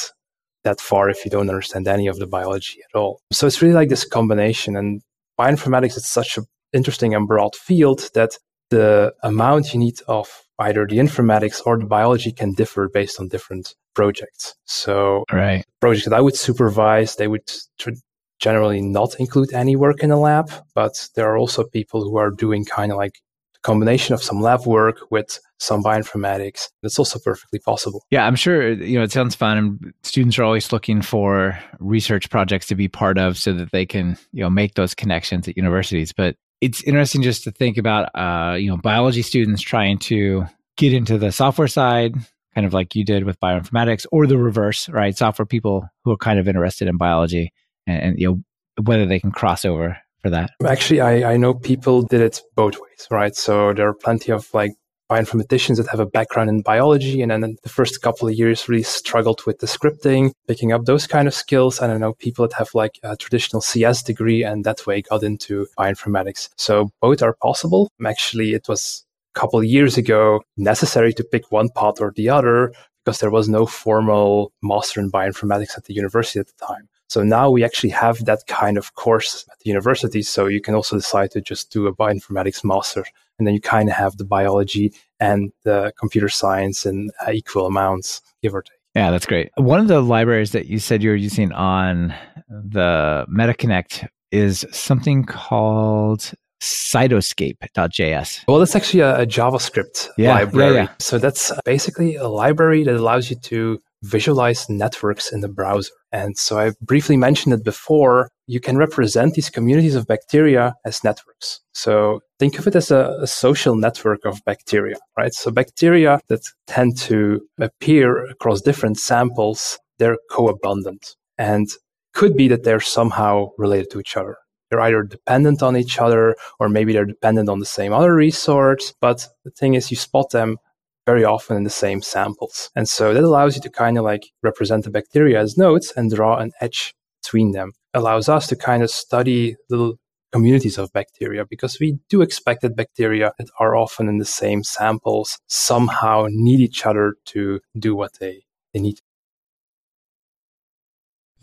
that 0.63 0.79
far 0.79 1.09
if 1.09 1.23
you 1.23 1.31
don't 1.31 1.49
understand 1.49 1.87
any 1.87 2.07
of 2.07 2.19
the 2.19 2.27
biology 2.27 2.79
at 2.87 2.97
all. 2.97 3.21
So 3.31 3.47
it's 3.47 3.61
really 3.61 3.73
like 3.73 3.89
this 3.89 4.05
combination 4.05 4.75
and 4.75 5.01
bioinformatics 5.39 5.97
is 5.97 6.07
such 6.07 6.37
an 6.37 6.45
interesting 6.73 7.15
and 7.15 7.27
broad 7.27 7.55
field 7.55 8.09
that 8.13 8.37
the 8.69 9.13
amount 9.23 9.73
you 9.73 9.79
need 9.79 9.99
of 10.07 10.27
either 10.59 10.85
the 10.87 10.97
informatics 10.97 11.61
or 11.65 11.77
the 11.77 11.85
biology 11.85 12.31
can 12.31 12.53
differ 12.53 12.89
based 12.89 13.19
on 13.19 13.27
different 13.27 13.75
projects. 13.93 14.55
So 14.65 15.25
right. 15.31 15.63
projects 15.79 16.05
that 16.05 16.15
I 16.15 16.21
would 16.21 16.35
supervise, 16.35 17.15
they 17.15 17.27
would 17.27 17.51
tr- 17.79 17.91
generally 18.39 18.81
not 18.81 19.15
include 19.19 19.53
any 19.53 19.75
work 19.75 20.03
in 20.03 20.09
the 20.09 20.17
lab, 20.17 20.51
but 20.75 21.07
there 21.15 21.29
are 21.31 21.37
also 21.37 21.63
people 21.63 22.03
who 22.03 22.17
are 22.17 22.29
doing 22.29 22.65
kind 22.65 22.91
of 22.91 22.97
like 22.97 23.13
a 23.55 23.59
combination 23.61 24.13
of 24.13 24.21
some 24.21 24.41
lab 24.41 24.65
work 24.65 24.99
with 25.09 25.39
some 25.59 25.83
bioinformatics. 25.83 26.67
That's 26.81 26.99
also 26.99 27.19
perfectly 27.19 27.59
possible. 27.59 28.03
Yeah, 28.11 28.25
I'm 28.25 28.35
sure, 28.35 28.73
you 28.73 28.97
know, 28.97 29.03
it 29.03 29.11
sounds 29.11 29.35
fun 29.35 29.57
and 29.57 29.93
students 30.03 30.37
are 30.37 30.43
always 30.43 30.71
looking 30.73 31.01
for 31.01 31.57
research 31.79 32.29
projects 32.29 32.67
to 32.67 32.75
be 32.75 32.87
part 32.87 33.17
of 33.17 33.37
so 33.37 33.53
that 33.53 33.71
they 33.71 33.85
can, 33.85 34.17
you 34.33 34.43
know, 34.43 34.49
make 34.49 34.73
those 34.75 34.93
connections 34.93 35.47
at 35.47 35.55
universities. 35.55 36.11
But 36.11 36.35
it's 36.63 36.81
interesting 36.83 37.21
just 37.21 37.43
to 37.43 37.51
think 37.51 37.77
about 37.77 38.09
uh, 38.15 38.55
you 38.55 38.69
know 38.69 38.77
biology 38.77 39.21
students 39.21 39.61
trying 39.61 39.97
to 39.97 40.45
get 40.77 40.93
into 40.93 41.17
the 41.17 41.31
software 41.31 41.67
side 41.67 42.15
kind 42.55 42.65
of 42.65 42.73
like 42.73 42.95
you 42.95 43.03
did 43.03 43.23
with 43.23 43.39
bioinformatics 43.39 44.05
or 44.11 44.27
the 44.27 44.37
reverse 44.37 44.89
right 44.89 45.17
software 45.17 45.45
people 45.45 45.87
who 46.03 46.11
are 46.11 46.17
kind 46.17 46.39
of 46.39 46.47
interested 46.47 46.87
in 46.87 46.97
biology 46.97 47.51
and, 47.87 48.01
and 48.01 48.19
you 48.19 48.27
know 48.27 48.83
whether 48.83 49.05
they 49.05 49.19
can 49.19 49.31
cross 49.31 49.65
over 49.65 49.97
for 50.21 50.29
that 50.29 50.51
actually 50.65 51.01
I, 51.01 51.33
I 51.33 51.37
know 51.37 51.53
people 51.53 52.01
did 52.01 52.21
it 52.21 52.41
both 52.55 52.75
ways 52.75 53.07
right 53.11 53.35
so 53.35 53.73
there 53.73 53.87
are 53.87 53.93
plenty 53.93 54.31
of 54.31 54.47
like 54.53 54.73
bioinformaticians 55.13 55.77
that 55.77 55.87
have 55.87 55.99
a 55.99 56.05
background 56.05 56.49
in 56.49 56.61
biology 56.61 57.21
and 57.21 57.31
then 57.31 57.55
the 57.61 57.69
first 57.69 58.01
couple 58.01 58.27
of 58.27 58.33
years 58.33 58.67
really 58.67 58.83
struggled 58.83 59.41
with 59.45 59.59
the 59.59 59.67
scripting, 59.67 60.31
picking 60.47 60.71
up 60.71 60.85
those 60.85 61.05
kind 61.05 61.27
of 61.27 61.33
skills. 61.33 61.79
And 61.79 61.91
I 61.91 61.97
know 61.97 62.13
people 62.13 62.47
that 62.47 62.57
have 62.57 62.69
like 62.73 62.99
a 63.03 63.15
traditional 63.15 63.61
CS 63.61 64.01
degree 64.01 64.43
and 64.43 64.63
that 64.65 64.87
way 64.87 65.01
got 65.01 65.23
into 65.23 65.67
bioinformatics. 65.77 66.49
So 66.57 66.89
both 67.01 67.21
are 67.21 67.35
possible. 67.41 67.91
Actually, 68.05 68.53
it 68.53 68.67
was 68.67 69.02
couple 69.33 69.59
of 69.59 69.65
years 69.65 69.97
ago 69.97 70.41
necessary 70.57 71.13
to 71.13 71.23
pick 71.23 71.51
one 71.51 71.69
path 71.69 71.99
or 71.99 72.13
the 72.15 72.29
other 72.29 72.73
because 73.03 73.19
there 73.19 73.31
was 73.31 73.49
no 73.49 73.65
formal 73.65 74.53
master 74.61 74.99
in 74.99 75.11
bioinformatics 75.11 75.77
at 75.77 75.85
the 75.85 75.93
university 75.93 76.39
at 76.39 76.47
the 76.47 76.65
time. 76.65 76.87
So 77.09 77.21
now 77.21 77.51
we 77.51 77.63
actually 77.63 77.91
have 77.91 78.25
that 78.25 78.47
kind 78.47 78.77
of 78.77 78.95
course 78.95 79.45
at 79.51 79.59
the 79.59 79.69
university. 79.69 80.23
So 80.23 80.47
you 80.47 80.61
can 80.61 80.73
also 80.73 80.95
decide 80.95 81.31
to 81.31 81.41
just 81.41 81.71
do 81.71 81.85
a 81.87 81.95
bioinformatics 81.95 82.63
master 82.63 83.05
and 83.37 83.47
then 83.47 83.53
you 83.53 83.61
kind 83.61 83.89
of 83.89 83.95
have 83.95 84.17
the 84.17 84.25
biology 84.25 84.93
and 85.19 85.51
the 85.63 85.91
computer 85.99 86.29
science 86.29 86.85
in 86.85 87.11
uh, 87.25 87.31
equal 87.31 87.65
amounts, 87.65 88.21
give 88.41 88.55
or 88.55 88.61
take. 88.61 88.77
Yeah, 88.95 89.11
that's 89.11 89.25
great. 89.25 89.49
One 89.55 89.79
of 89.79 89.87
the 89.87 90.01
libraries 90.01 90.51
that 90.51 90.67
you 90.67 90.79
said 90.79 91.01
you 91.01 91.09
were 91.09 91.15
using 91.15 91.51
on 91.51 92.13
the 92.47 93.25
MetaConnect 93.29 94.07
is 94.31 94.65
something 94.71 95.25
called 95.25 96.31
cytoscape.js. 96.63 98.43
Well, 98.47 98.59
that's 98.59 98.75
actually 98.75 99.01
a, 99.01 99.21
a 99.21 99.25
JavaScript 99.25 100.09
yeah, 100.17 100.33
library. 100.33 100.75
Yeah, 100.75 100.83
yeah. 100.83 100.89
So 100.99 101.17
that's 101.17 101.51
basically 101.65 102.15
a 102.15 102.27
library 102.27 102.83
that 102.83 102.95
allows 102.95 103.29
you 103.29 103.35
to 103.35 103.79
visualize 104.03 104.69
networks 104.69 105.31
in 105.31 105.41
the 105.41 105.47
browser. 105.47 105.91
And 106.11 106.37
so 106.37 106.59
I 106.59 106.71
briefly 106.81 107.17
mentioned 107.17 107.53
it 107.53 107.63
before. 107.63 108.29
You 108.47 108.59
can 108.59 108.77
represent 108.77 109.33
these 109.33 109.49
communities 109.49 109.95
of 109.95 110.07
bacteria 110.07 110.75
as 110.85 111.03
networks. 111.03 111.61
So 111.73 112.19
think 112.39 112.59
of 112.59 112.67
it 112.67 112.75
as 112.75 112.91
a, 112.91 113.17
a, 113.21 113.27
social 113.27 113.75
network 113.75 114.25
of 114.25 114.41
bacteria, 114.45 114.97
right? 115.17 115.33
So 115.33 115.51
bacteria 115.51 116.19
that 116.27 116.41
tend 116.67 116.97
to 116.99 117.41
appear 117.59 118.25
across 118.25 118.61
different 118.61 118.99
samples, 118.99 119.79
they're 119.99 120.17
co-abundant 120.29 121.15
and 121.37 121.67
could 122.13 122.35
be 122.35 122.47
that 122.49 122.63
they're 122.63 122.79
somehow 122.79 123.49
related 123.57 123.89
to 123.91 123.99
each 123.99 124.17
other. 124.17 124.35
They're 124.73 124.81
either 124.81 125.03
dependent 125.03 125.61
on 125.61 125.77
each 125.77 125.99
other 125.99 126.35
or 126.59 126.67
maybe 126.67 126.93
they're 126.93 127.05
dependent 127.05 127.47
on 127.47 127.59
the 127.59 127.65
same 127.65 127.93
other 127.93 128.15
resource. 128.15 128.91
But 128.99 129.27
the 129.45 129.51
thing 129.51 129.75
is, 129.75 129.91
you 129.91 129.97
spot 129.97 130.31
them 130.31 130.57
very 131.05 131.23
often 131.23 131.57
in 131.57 131.63
the 131.63 131.69
same 131.69 132.01
samples. 132.01 132.71
And 132.75 132.89
so 132.89 133.13
that 133.13 133.23
allows 133.23 133.55
you 133.55 133.61
to 133.61 133.69
kind 133.69 133.99
of 133.99 134.03
like 134.03 134.23
represent 134.41 134.83
the 134.83 134.89
bacteria 134.89 135.39
as 135.39 135.59
nodes 135.59 135.93
and 135.95 136.09
draw 136.09 136.37
an 136.37 136.53
edge 136.59 136.95
between 137.21 137.51
them. 137.51 137.73
Allows 137.93 138.29
us 138.29 138.47
to 138.47 138.55
kind 138.55 138.81
of 138.81 138.89
study 138.89 139.57
little 139.69 139.99
communities 140.31 140.79
of 140.79 140.91
bacteria 140.91 141.45
because 141.47 141.79
we 141.79 141.99
do 142.09 142.23
expect 142.23 142.63
that 142.63 142.75
bacteria 142.75 143.31
that 143.37 143.49
are 143.59 143.75
often 143.75 144.09
in 144.09 144.17
the 144.17 144.25
same 144.25 144.63
samples 144.63 145.37
somehow 145.45 146.25
need 146.31 146.61
each 146.61 146.83
other 146.83 147.13
to 147.25 147.59
do 147.77 147.95
what 147.95 148.17
they, 148.19 148.41
they 148.73 148.79
need. 148.79 148.97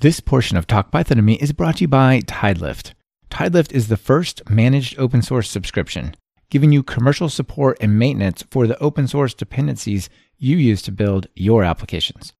This 0.00 0.18
portion 0.18 0.56
of 0.56 0.66
Talk 0.66 0.90
Python 0.90 1.18
to 1.18 1.22
Me 1.22 1.34
is 1.34 1.52
brought 1.52 1.76
to 1.76 1.82
you 1.82 1.88
by 1.88 2.22
Tidelift. 2.22 2.94
Tidelift 3.40 3.72
is 3.72 3.88
the 3.88 3.96
first 3.96 4.50
managed 4.50 4.98
open 4.98 5.22
source 5.22 5.48
subscription, 5.48 6.14
giving 6.50 6.72
you 6.72 6.82
commercial 6.82 7.30
support 7.30 7.78
and 7.80 7.98
maintenance 7.98 8.44
for 8.50 8.66
the 8.66 8.78
open 8.80 9.08
source 9.08 9.32
dependencies 9.32 10.10
you 10.36 10.58
use 10.58 10.82
to 10.82 10.92
build 10.92 11.26
your 11.34 11.64
applications. 11.64 12.34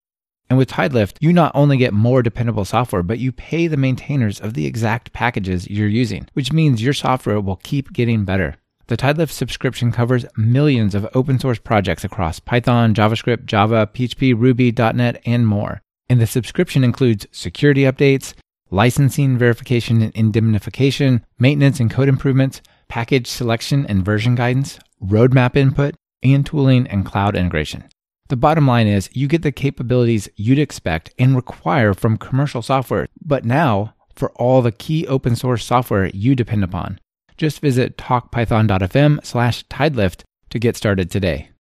And 0.51 0.59
with 0.59 0.69
Tidelift, 0.69 1.17
you 1.19 1.33
not 1.33 1.53
only 1.55 1.79
get 1.79 1.95
more 1.95 2.23
dependable 2.23 2.67
software, 2.67 3.03
but 3.03 3.19
you 3.19 3.33
pay 3.33 3.67
the 3.67 3.79
maintainers 3.79 4.41
of 4.41 4.53
the 4.53 4.67
exact 4.67 5.15
packages 5.15 5.71
you're 5.71 5.89
using, 5.89 6.29
which 6.35 6.53
means 6.53 6.83
your 6.83 6.93
software 6.93 7.41
will 7.41 7.57
keep 7.57 7.95
getting 7.95 8.27
better. 8.27 8.57
The 8.89 8.99
Tidelift 8.99 9.31
subscription 9.31 9.93
covers 9.93 10.27
millions 10.37 10.95
of 10.95 11.09
open 11.15 11.39
source 11.39 11.59
projects 11.59 12.05
across 12.05 12.41
Python, 12.41 12.93
JavaScript, 12.93 13.47
Java, 13.47 13.89
PHP, 13.95 14.39
Ruby, 14.39 14.71
.NET, 14.71 15.23
and 15.25 15.47
more. 15.47 15.81
And 16.11 16.21
the 16.21 16.27
subscription 16.27 16.85
includes 16.85 17.27
security 17.33 17.85
updates, 17.85 18.35
licensing 18.71 19.37
verification 19.39 20.03
and 20.03 20.15
indemnification, 20.15 21.25
maintenance 21.39 21.81
and 21.81 21.91
code 21.91 22.09
improvements, 22.09 22.63
package 22.89 23.27
selection 23.27 23.87
and 23.87 24.05
version 24.05 24.35
guidance, 24.35 24.79
roadmap 25.03 25.57
input, 25.57 25.95
and 26.23 26.45
tooling 26.45 26.87
and 26.87 27.07
cloud 27.07 27.37
integration. 27.37 27.85
The 28.29 28.37
bottom 28.37 28.67
line 28.67 28.87
is 28.87 29.11
you 29.13 29.27
get 29.27 29.43
the 29.43 29.51
capabilities 29.51 30.29
you'd 30.37 30.59
expect 30.59 31.13
and 31.19 31.35
require 31.35 31.95
from 31.95 32.17
commercial 32.17 32.63
software, 32.63 33.09
but 33.21 33.45
now 33.45 33.95
for 34.15 34.31
all 34.33 34.63
the 34.63 34.71
key 34.71 35.07
open 35.07 35.35
source 35.35 35.65
software 35.65 36.11
you 36.11 36.37
depend 36.37 36.63
upon. 36.63 37.01
Just 37.37 37.61
visit 37.61 37.97
talkpython.fm 37.97 39.25
slash 39.25 39.67
tidelift 39.67 40.23
to 40.51 40.59
get 40.59 40.77
started 40.77 41.11
today. 41.11 41.51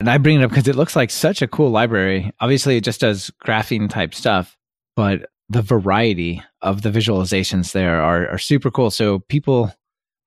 And 0.00 0.10
I 0.10 0.18
bring 0.18 0.40
it 0.40 0.44
up 0.44 0.50
because 0.50 0.66
it 0.68 0.76
looks 0.76 0.96
like 0.96 1.10
such 1.10 1.42
a 1.42 1.48
cool 1.48 1.70
library. 1.70 2.32
Obviously, 2.40 2.76
it 2.76 2.84
just 2.84 3.00
does 3.00 3.30
graphing 3.42 3.88
type 3.88 4.14
stuff, 4.14 4.56
but 4.96 5.29
the 5.50 5.62
variety 5.62 6.42
of 6.62 6.82
the 6.82 6.90
visualizations 6.90 7.72
there 7.72 8.00
are, 8.00 8.28
are 8.28 8.38
super 8.38 8.70
cool. 8.70 8.90
So 8.90 9.18
people 9.28 9.72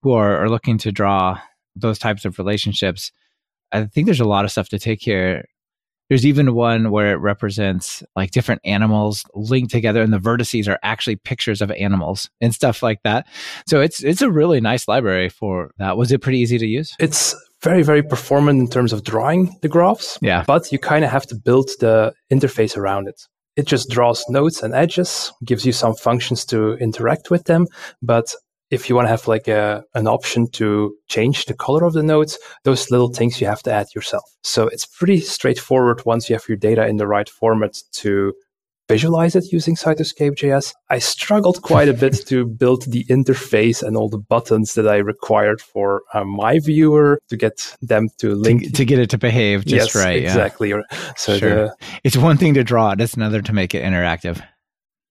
who 0.01 0.11
are, 0.11 0.37
are 0.37 0.49
looking 0.49 0.77
to 0.79 0.91
draw 0.91 1.39
those 1.75 1.97
types 1.97 2.25
of 2.25 2.37
relationships, 2.37 3.11
I 3.71 3.85
think 3.85 4.05
there's 4.05 4.19
a 4.19 4.25
lot 4.25 4.43
of 4.45 4.51
stuff 4.51 4.69
to 4.69 4.79
take 4.79 5.01
here. 5.01 5.45
There's 6.09 6.25
even 6.25 6.53
one 6.53 6.91
where 6.91 7.13
it 7.13 7.21
represents 7.21 8.03
like 8.17 8.31
different 8.31 8.61
animals 8.65 9.25
linked 9.33 9.71
together, 9.71 10.01
and 10.01 10.11
the 10.11 10.19
vertices 10.19 10.67
are 10.67 10.77
actually 10.83 11.15
pictures 11.15 11.61
of 11.61 11.71
animals 11.71 12.29
and 12.41 12.53
stuff 12.53 12.83
like 12.83 13.01
that. 13.03 13.25
So 13.65 13.79
it's 13.79 14.03
it's 14.03 14.21
a 14.21 14.29
really 14.29 14.59
nice 14.59 14.87
library 14.89 15.29
for 15.29 15.71
that. 15.77 15.97
Was 15.97 16.11
it 16.11 16.21
pretty 16.21 16.39
easy 16.39 16.57
to 16.57 16.67
use? 16.67 16.93
It's 16.99 17.33
very, 17.63 17.81
very 17.81 18.03
performant 18.03 18.59
in 18.59 18.67
terms 18.67 18.91
of 18.91 19.03
drawing 19.03 19.57
the 19.61 19.69
graphs. 19.69 20.19
Yeah. 20.21 20.43
But 20.45 20.71
you 20.71 20.77
kind 20.77 21.05
of 21.05 21.11
have 21.11 21.25
to 21.27 21.35
build 21.35 21.69
the 21.79 22.13
interface 22.31 22.75
around 22.75 23.07
it. 23.07 23.25
It 23.55 23.67
just 23.67 23.89
draws 23.89 24.25
nodes 24.29 24.63
and 24.63 24.73
edges, 24.73 25.31
gives 25.45 25.65
you 25.65 25.71
some 25.71 25.95
functions 25.95 26.45
to 26.45 26.73
interact 26.73 27.29
with 27.29 27.45
them. 27.45 27.67
But 28.01 28.33
if 28.71 28.89
you 28.89 28.95
want 28.95 29.05
to 29.05 29.11
have 29.11 29.27
like 29.27 29.47
a, 29.47 29.83
an 29.93 30.07
option 30.07 30.47
to 30.51 30.95
change 31.07 31.45
the 31.45 31.53
color 31.53 31.85
of 31.85 31.93
the 31.93 32.01
nodes, 32.01 32.39
those 32.63 32.89
little 32.89 33.13
things 33.13 33.39
you 33.39 33.45
have 33.45 33.61
to 33.63 33.71
add 33.71 33.87
yourself. 33.93 34.23
So 34.41 34.67
it's 34.67 34.85
pretty 34.85 35.19
straightforward 35.19 36.01
once 36.05 36.27
you 36.27 36.35
have 36.35 36.47
your 36.47 36.57
data 36.57 36.87
in 36.87 36.97
the 36.97 37.05
right 37.05 37.29
format 37.29 37.77
to 37.93 38.33
visualize 38.93 39.35
it 39.35 39.51
using 39.51 39.75
Cytoscape.js. 39.75 40.73
I 40.89 40.99
struggled 40.99 41.61
quite 41.61 41.89
a 41.89 41.93
bit 41.93 42.13
to 42.27 42.45
build 42.45 42.83
the 42.83 43.03
interface 43.05 43.81
and 43.81 43.97
all 43.97 44.09
the 44.09 44.17
buttons 44.17 44.73
that 44.75 44.87
I 44.87 44.97
required 44.97 45.61
for 45.61 46.03
uh, 46.13 46.23
my 46.23 46.59
viewer 46.59 47.19
to 47.29 47.37
get 47.37 47.75
them 47.81 48.09
to 48.19 48.35
link. 48.35 48.63
To, 48.63 48.71
to 48.71 48.85
get 48.85 48.99
it 48.99 49.09
to 49.11 49.17
behave 49.17 49.65
just 49.65 49.95
yes, 49.95 50.05
right. 50.05 50.23
Exactly. 50.23 50.69
Yeah. 50.69 50.81
So 51.17 51.37
sure. 51.37 51.55
The, 51.55 51.75
it's 52.03 52.17
one 52.17 52.37
thing 52.37 52.53
to 52.53 52.63
draw 52.63 52.91
it, 52.91 53.01
it's 53.01 53.15
another 53.15 53.41
to 53.41 53.53
make 53.53 53.73
it 53.73 53.83
interactive. 53.83 54.43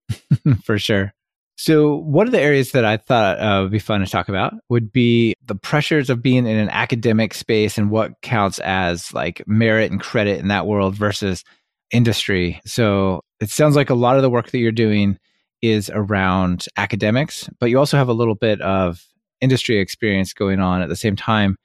for 0.64 0.78
sure. 0.78 1.12
So, 1.57 1.97
one 1.97 2.26
of 2.26 2.33
the 2.33 2.41
areas 2.41 2.72
that 2.72 2.85
I 2.85 2.97
thought 2.97 3.39
uh, 3.39 3.62
would 3.62 3.70
be 3.70 3.78
fun 3.78 4.01
to 4.01 4.07
talk 4.07 4.28
about 4.28 4.55
would 4.68 4.93
be 4.93 5.35
the 5.45 5.55
pressures 5.55 6.11
of 6.11 6.22
being 6.22 6.47
in 6.47 6.57
an 6.57 6.70
academic 6.70 7.35
space 7.35 7.78
and 7.78 7.91
what 7.91 8.20
counts 8.22 8.59
as 8.61 9.12
like 9.12 9.43
merit 9.47 9.93
and 9.93 10.01
credit 10.01 10.41
in 10.41 10.49
that 10.49 10.66
world 10.66 10.97
versus 10.97 11.45
industry. 11.93 12.61
So, 12.64 13.22
it 13.40 13.51
sounds 13.51 13.76
like 13.76 13.90
a 13.90 13.95
lot 13.95 14.16
of 14.16 14.22
the 14.22 14.30
work 14.30 14.51
that 14.51 14.59
you're 14.59 14.72
doing 14.72 15.18
is 15.62 15.90
around 15.95 16.66
academics, 16.76 17.49
but 17.61 17.70
you 17.70 17.78
also 17.78 17.97
have 17.97 18.09
a 18.09 18.12
little 18.12 18.34
bit 18.34 18.61
of 18.61 19.05
industry 19.40 19.78
experience 19.78 20.32
going 20.32 20.61
on 20.61 20.82
at 20.82 20.88
the 20.88 20.97
same 20.97 21.16
time. 21.16 21.57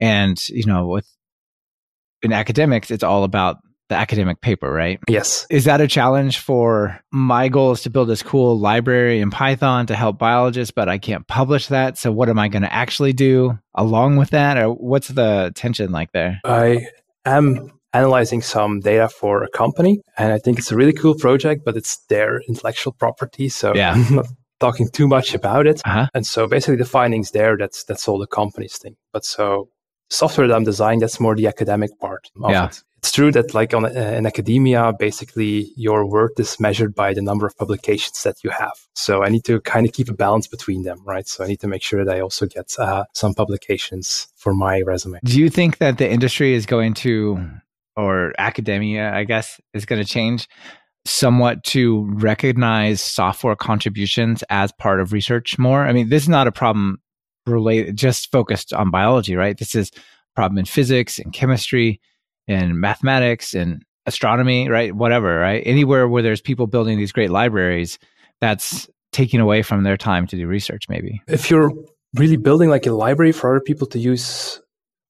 And, 0.00 0.48
you 0.48 0.64
know, 0.64 0.86
with 0.86 1.08
in 2.22 2.32
academics, 2.32 2.90
it's 2.90 3.02
all 3.02 3.24
about 3.24 3.58
the 3.88 3.96
academic 3.96 4.40
paper, 4.40 4.70
right? 4.70 5.00
Yes. 5.08 5.46
Is 5.50 5.64
that 5.64 5.80
a 5.80 5.88
challenge 5.88 6.38
for 6.38 7.00
my 7.10 7.48
goal 7.48 7.72
is 7.72 7.82
to 7.82 7.90
build 7.90 8.08
this 8.08 8.22
cool 8.22 8.58
library 8.58 9.20
in 9.20 9.30
Python 9.30 9.86
to 9.86 9.96
help 9.96 10.16
biologists, 10.18 10.70
but 10.70 10.88
I 10.88 10.98
can't 10.98 11.26
publish 11.26 11.66
that. 11.66 11.98
So 11.98 12.12
what 12.12 12.28
am 12.28 12.38
I 12.38 12.48
going 12.48 12.62
to 12.62 12.72
actually 12.72 13.12
do 13.12 13.58
along 13.74 14.16
with 14.16 14.30
that? 14.30 14.58
Or 14.58 14.68
what's 14.72 15.08
the 15.08 15.52
tension 15.54 15.90
like 15.90 16.12
there? 16.12 16.40
I 16.44 16.86
am 17.24 17.72
analyzing 17.92 18.42
some 18.42 18.80
data 18.80 19.08
for 19.08 19.42
a 19.42 19.48
company 19.48 20.00
and 20.16 20.32
I 20.32 20.38
think 20.38 20.58
it's 20.58 20.70
a 20.70 20.76
really 20.76 20.92
cool 20.92 21.14
project, 21.14 21.64
but 21.64 21.76
it's 21.76 21.98
their 22.08 22.40
intellectual 22.48 22.92
property. 22.92 23.48
So 23.48 23.74
yeah. 23.74 23.94
I'm 23.96 24.16
not 24.16 24.26
talking 24.60 24.88
too 24.90 25.08
much 25.08 25.34
about 25.34 25.66
it. 25.66 25.80
Uh-huh. 25.84 26.06
And 26.14 26.26
so 26.26 26.46
basically 26.46 26.76
the 26.76 26.84
findings 26.84 27.30
there, 27.32 27.56
that's 27.56 27.84
that's 27.84 28.06
all 28.06 28.18
the 28.18 28.26
company's 28.26 28.76
thing. 28.78 28.96
But 29.12 29.24
so 29.24 29.68
software 30.10 30.46
that 30.46 30.54
I'm 30.54 30.64
designing, 30.64 31.00
that's 31.00 31.18
more 31.18 31.34
the 31.34 31.46
academic 31.46 31.98
part 31.98 32.30
of 32.42 32.50
Yeah. 32.50 32.66
it. 32.66 32.82
It's 32.98 33.12
true 33.12 33.32
that 33.32 33.54
like 33.54 33.72
on, 33.72 33.86
uh, 33.86 33.88
in 33.88 34.26
academia, 34.26 34.92
basically 34.98 35.72
your 35.74 36.06
worth 36.06 36.38
is 36.38 36.60
measured 36.60 36.94
by 36.94 37.14
the 37.14 37.22
number 37.22 37.46
of 37.46 37.56
publications 37.56 38.22
that 38.24 38.44
you 38.44 38.50
have. 38.50 38.74
So 38.94 39.24
I 39.24 39.30
need 39.30 39.44
to 39.44 39.58
kind 39.62 39.86
of 39.86 39.94
keep 39.94 40.10
a 40.10 40.12
balance 40.12 40.46
between 40.46 40.82
them, 40.82 40.98
right? 41.06 41.26
So 41.26 41.42
I 41.42 41.46
need 41.46 41.60
to 41.60 41.66
make 41.66 41.82
sure 41.82 42.04
that 42.04 42.14
I 42.14 42.20
also 42.20 42.44
get 42.44 42.74
uh, 42.78 43.04
some 43.14 43.32
publications 43.32 44.28
for 44.36 44.52
my 44.52 44.82
resume. 44.82 45.18
Do 45.24 45.40
you 45.40 45.48
think 45.48 45.78
that 45.78 45.96
the 45.96 46.10
industry 46.10 46.52
is 46.52 46.66
going 46.66 46.92
to, 46.94 47.38
or 48.00 48.32
academia, 48.38 49.12
I 49.14 49.24
guess, 49.24 49.60
is 49.74 49.84
going 49.84 50.02
to 50.02 50.08
change 50.08 50.48
somewhat 51.06 51.64
to 51.64 52.06
recognize 52.12 53.00
software 53.00 53.56
contributions 53.56 54.44
as 54.50 54.72
part 54.72 55.00
of 55.00 55.12
research 55.12 55.58
more? 55.58 55.86
I 55.86 55.92
mean, 55.92 56.08
this 56.08 56.24
is 56.24 56.28
not 56.28 56.46
a 56.46 56.52
problem 56.52 57.00
related, 57.46 57.96
just 57.96 58.30
focused 58.30 58.72
on 58.72 58.90
biology, 58.90 59.36
right? 59.36 59.56
This 59.56 59.74
is 59.74 59.90
problem 60.34 60.58
in 60.58 60.64
physics 60.64 61.18
and 61.18 61.32
chemistry 61.32 62.00
and 62.48 62.80
mathematics 62.80 63.54
and 63.54 63.82
astronomy, 64.06 64.68
right? 64.68 64.94
Whatever, 64.94 65.38
right? 65.38 65.62
Anywhere 65.66 66.08
where 66.08 66.22
there's 66.22 66.40
people 66.40 66.66
building 66.66 66.98
these 66.98 67.12
great 67.12 67.30
libraries, 67.30 67.98
that's 68.40 68.88
taking 69.12 69.40
away 69.40 69.62
from 69.62 69.84
their 69.84 69.96
time 69.96 70.26
to 70.26 70.36
do 70.36 70.46
research, 70.46 70.88
maybe. 70.88 71.20
If 71.28 71.50
you're 71.50 71.72
really 72.14 72.36
building 72.36 72.70
like 72.70 72.86
a 72.86 72.92
library 72.92 73.32
for 73.32 73.54
other 73.54 73.62
people 73.62 73.86
to 73.88 73.98
use, 73.98 74.60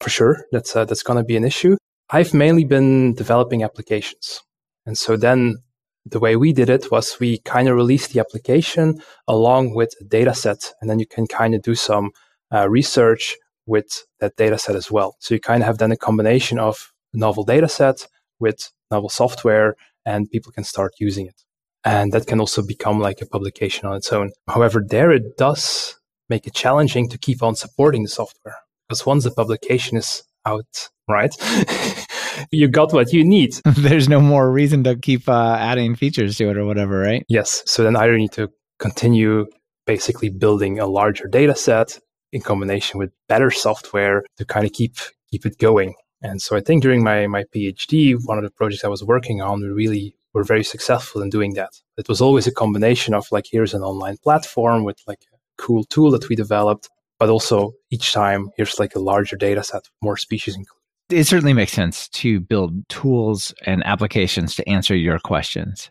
for 0.01 0.11
sure, 0.11 0.45
that's 0.53 0.75
uh, 0.75 0.85
that's 0.85 1.03
going 1.03 1.19
to 1.19 1.25
be 1.25 1.37
an 1.37 1.45
issue. 1.45 1.77
I've 2.13 2.35
mainly 2.35 2.65
been 2.65 3.15
developing 3.15 3.63
applications, 3.63 4.43
and 4.87 4.99
so 4.99 5.17
then 5.17 5.59
the 6.07 6.19
way 6.19 6.35
we 6.35 6.53
did 6.53 6.71
it 6.71 6.91
was 6.91 7.19
we 7.21 7.39
kind 7.39 7.69
of 7.69 7.77
released 7.77 8.13
the 8.13 8.21
application 8.21 9.01
along 9.29 9.75
with 9.75 9.95
a 10.01 10.05
data 10.05 10.35
set, 10.35 10.73
and 10.81 10.91
then 10.91 10.99
you 10.99 11.07
can 11.07 11.27
kind 11.27 11.55
of 11.55 11.63
do 11.63 11.75
some 11.75 12.11
uh, 12.53 12.69
research 12.69 13.37
with 13.67 14.05
that 14.19 14.37
data 14.37 14.59
set 14.59 14.77
as 14.77 14.91
well. 14.91 15.17
So 15.21 15.35
you 15.35 15.41
kind 15.41 15.63
of 15.63 15.67
have 15.67 15.79
then 15.79 15.93
a 15.93 15.97
combination 15.97 16.59
of 16.59 16.93
novel 17.13 17.45
data 17.45 17.69
set 17.69 18.07
with 18.39 18.71
novel 18.91 19.09
software 19.09 19.77
and 20.05 20.31
people 20.31 20.53
can 20.53 20.65
start 20.65 20.95
using 20.99 21.27
it. 21.27 21.45
And 21.85 22.13
that 22.13 22.27
can 22.27 22.41
also 22.41 22.63
become 22.63 23.01
like 23.01 23.23
a 23.23 23.27
publication 23.27 23.87
on 23.89 23.97
its 23.97 24.13
own. 24.13 24.33
However, 24.49 24.85
there 24.87 25.13
it 25.13 25.37
does 25.37 25.97
make 26.29 26.47
it 26.47 26.55
challenging 26.55 27.09
to 27.09 27.19
keep 27.19 27.43
on 27.43 27.55
supporting 27.55 28.03
the 28.03 28.09
software 28.09 28.57
because 28.89 29.07
once 29.07 29.25
the 29.25 29.31
publication 29.31 29.97
is 29.97 30.25
out, 30.51 30.89
right? 31.09 31.35
you 32.51 32.69
got 32.69 32.93
what 32.93 33.13
you 33.13 33.25
need. 33.25 33.55
There's 33.65 34.09
no 34.09 34.21
more 34.21 34.51
reason 34.51 34.85
to 34.85 34.97
keep 34.97 35.29
uh, 35.29 35.57
adding 35.59 35.97
features 35.97 36.37
to 36.39 36.51
it 36.51 36.57
or 36.57 36.65
whatever, 36.65 36.99
right? 36.99 37.25
Yes. 37.29 37.63
So 37.67 37.83
then 37.83 37.97
either 37.97 38.17
need 38.17 38.33
to 38.33 38.49
continue 38.79 39.47
basically 39.87 40.31
building 40.31 40.79
a 40.79 40.87
larger 40.87 41.27
data 41.29 41.55
set 41.55 41.99
in 42.33 42.41
combination 42.41 42.99
with 42.99 43.11
better 43.29 43.51
software 43.51 44.23
to 44.37 44.45
kind 44.45 44.65
of 44.65 44.73
keep 44.73 44.97
keep 45.31 45.47
it 45.47 45.59
going. 45.59 45.95
And 46.23 46.43
so 46.43 46.57
I 46.57 46.61
think 46.61 46.83
during 46.83 47.03
my, 47.03 47.27
my 47.27 47.45
PhD, 47.55 48.17
one 48.25 48.39
of 48.39 48.45
the 48.45 48.51
projects 48.51 48.85
I 48.85 48.89
was 48.89 49.03
working 49.03 49.41
on, 49.41 49.61
we 49.61 49.69
really 49.69 50.15
were 50.35 50.45
very 50.45 50.65
successful 50.65 51.23
in 51.23 51.31
doing 51.31 51.55
that. 51.55 51.71
It 51.97 52.09
was 52.09 52.21
always 52.21 52.47
a 52.47 52.53
combination 52.53 53.15
of 53.15 53.27
like, 53.31 53.47
here's 53.51 53.75
an 53.75 53.83
online 53.83 54.17
platform 54.23 54.85
with 54.85 54.99
like 55.07 55.23
a 55.33 55.37
cool 55.57 55.85
tool 55.85 56.11
that 56.11 56.29
we 56.29 56.37
developed, 56.37 56.91
but 57.21 57.29
also 57.29 57.75
each 57.91 58.13
time 58.13 58.51
here's 58.57 58.81
like 58.81 58.97
a 58.97 58.99
larger 58.99 59.37
data 59.37 59.63
set, 59.63 59.89
more 60.03 60.17
species 60.17 60.57
included. 60.57 60.81
It 61.11 61.25
certainly 61.25 61.53
makes 61.53 61.73
sense 61.73 62.09
to 62.09 62.41
build 62.41 62.89
tools 62.89 63.53
and 63.67 63.85
applications 63.85 64.55
to 64.57 64.69
answer 64.69 64.97
your 64.97 65.19
questions, 65.19 65.91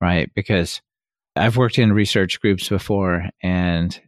right? 0.00 0.30
Because 0.34 0.82
I've 1.36 1.56
worked 1.56 1.78
in 1.78 1.92
research 1.92 2.40
groups 2.40 2.68
before 2.68 3.30
and 3.42 3.98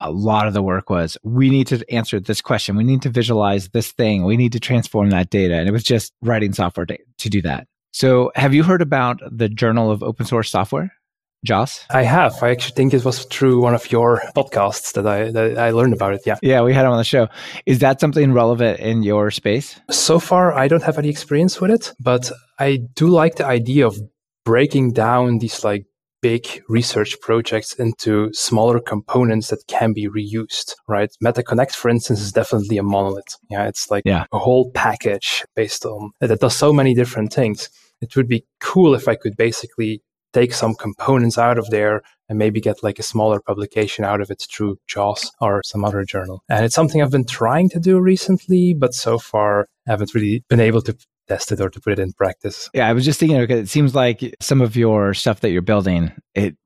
a 0.00 0.10
lot 0.10 0.46
of 0.46 0.52
the 0.52 0.62
work 0.62 0.90
was 0.90 1.16
we 1.22 1.50
need 1.50 1.66
to 1.68 1.82
answer 1.90 2.20
this 2.20 2.40
question. 2.40 2.76
We 2.76 2.84
need 2.84 3.02
to 3.02 3.08
visualize 3.08 3.70
this 3.70 3.92
thing. 3.92 4.24
We 4.24 4.36
need 4.36 4.52
to 4.52 4.60
transform 4.60 5.10
that 5.10 5.30
data. 5.30 5.54
And 5.54 5.68
it 5.68 5.72
was 5.72 5.82
just 5.82 6.12
writing 6.22 6.52
software 6.52 6.86
to, 6.86 6.98
to 7.18 7.30
do 7.30 7.42
that. 7.42 7.66
So, 7.92 8.30
have 8.34 8.52
you 8.52 8.62
heard 8.62 8.82
about 8.82 9.20
the 9.26 9.48
Journal 9.48 9.90
of 9.90 10.02
Open 10.02 10.26
Source 10.26 10.50
Software? 10.50 10.92
JOSS? 11.46 11.86
I 11.90 12.02
have. 12.02 12.42
I 12.42 12.50
actually 12.50 12.74
think 12.74 12.92
it 12.92 13.04
was 13.04 13.24
through 13.24 13.60
one 13.60 13.74
of 13.74 13.90
your 13.90 14.20
podcasts 14.36 14.92
that 14.94 15.06
I 15.06 15.30
that 15.30 15.58
I 15.58 15.70
learned 15.70 15.94
about 15.94 16.14
it. 16.14 16.22
Yeah. 16.26 16.36
Yeah, 16.42 16.62
we 16.62 16.74
had 16.74 16.84
him 16.84 16.92
on 16.92 16.98
the 16.98 17.04
show. 17.04 17.28
Is 17.64 17.78
that 17.78 18.00
something 18.00 18.32
relevant 18.32 18.80
in 18.80 19.02
your 19.02 19.30
space? 19.30 19.80
So 19.90 20.18
far, 20.18 20.52
I 20.52 20.68
don't 20.68 20.82
have 20.82 20.98
any 20.98 21.08
experience 21.08 21.60
with 21.60 21.70
it, 21.70 21.94
but 22.00 22.30
I 22.58 22.80
do 22.94 23.08
like 23.08 23.36
the 23.36 23.46
idea 23.46 23.86
of 23.86 23.98
breaking 24.44 24.92
down 24.92 25.38
these 25.38 25.64
like 25.64 25.86
big 26.22 26.62
research 26.68 27.20
projects 27.20 27.74
into 27.74 28.32
smaller 28.32 28.80
components 28.80 29.48
that 29.50 29.62
can 29.68 29.92
be 29.92 30.08
reused, 30.08 30.74
right? 30.88 31.10
MetaConnect, 31.22 31.72
for 31.72 31.88
instance, 31.88 32.20
is 32.20 32.32
definitely 32.32 32.78
a 32.78 32.82
monolith. 32.82 33.36
Yeah, 33.50 33.68
it's 33.68 33.90
like 33.90 34.02
yeah. 34.04 34.24
a 34.32 34.38
whole 34.38 34.70
package 34.72 35.44
based 35.54 35.84
on 35.84 36.10
that 36.20 36.40
does 36.40 36.56
so 36.56 36.72
many 36.72 36.94
different 36.94 37.32
things. 37.32 37.68
It 38.00 38.16
would 38.16 38.28
be 38.28 38.44
cool 38.60 38.94
if 38.94 39.08
I 39.08 39.14
could 39.14 39.36
basically 39.36 40.02
take 40.32 40.52
some 40.52 40.74
components 40.74 41.38
out 41.38 41.58
of 41.58 41.70
there 41.70 42.02
and 42.28 42.38
maybe 42.38 42.60
get 42.60 42.82
like 42.82 42.98
a 42.98 43.02
smaller 43.02 43.40
publication 43.40 44.04
out 44.04 44.20
of 44.20 44.30
it 44.30 44.44
through 44.50 44.78
JOSS 44.86 45.32
or 45.40 45.62
some 45.64 45.84
other 45.84 46.04
journal. 46.04 46.42
And 46.48 46.64
it's 46.64 46.74
something 46.74 47.00
I've 47.00 47.10
been 47.10 47.26
trying 47.26 47.68
to 47.70 47.80
do 47.80 48.00
recently, 48.00 48.74
but 48.74 48.94
so 48.94 49.18
far 49.18 49.68
I 49.86 49.92
haven't 49.92 50.14
really 50.14 50.44
been 50.48 50.60
able 50.60 50.82
to 50.82 50.96
test 51.28 51.52
it 51.52 51.60
or 51.60 51.70
to 51.70 51.80
put 51.80 51.92
it 51.92 51.98
in 51.98 52.12
practice. 52.12 52.68
Yeah, 52.74 52.88
I 52.88 52.92
was 52.92 53.04
just 53.04 53.20
thinking, 53.20 53.38
okay, 53.38 53.58
it 53.58 53.68
seems 53.68 53.94
like 53.94 54.34
some 54.40 54.60
of 54.60 54.76
your 54.76 55.14
stuff 55.14 55.40
that 55.40 55.50
you're 55.50 55.62
building, 55.62 56.12
it 56.34 56.56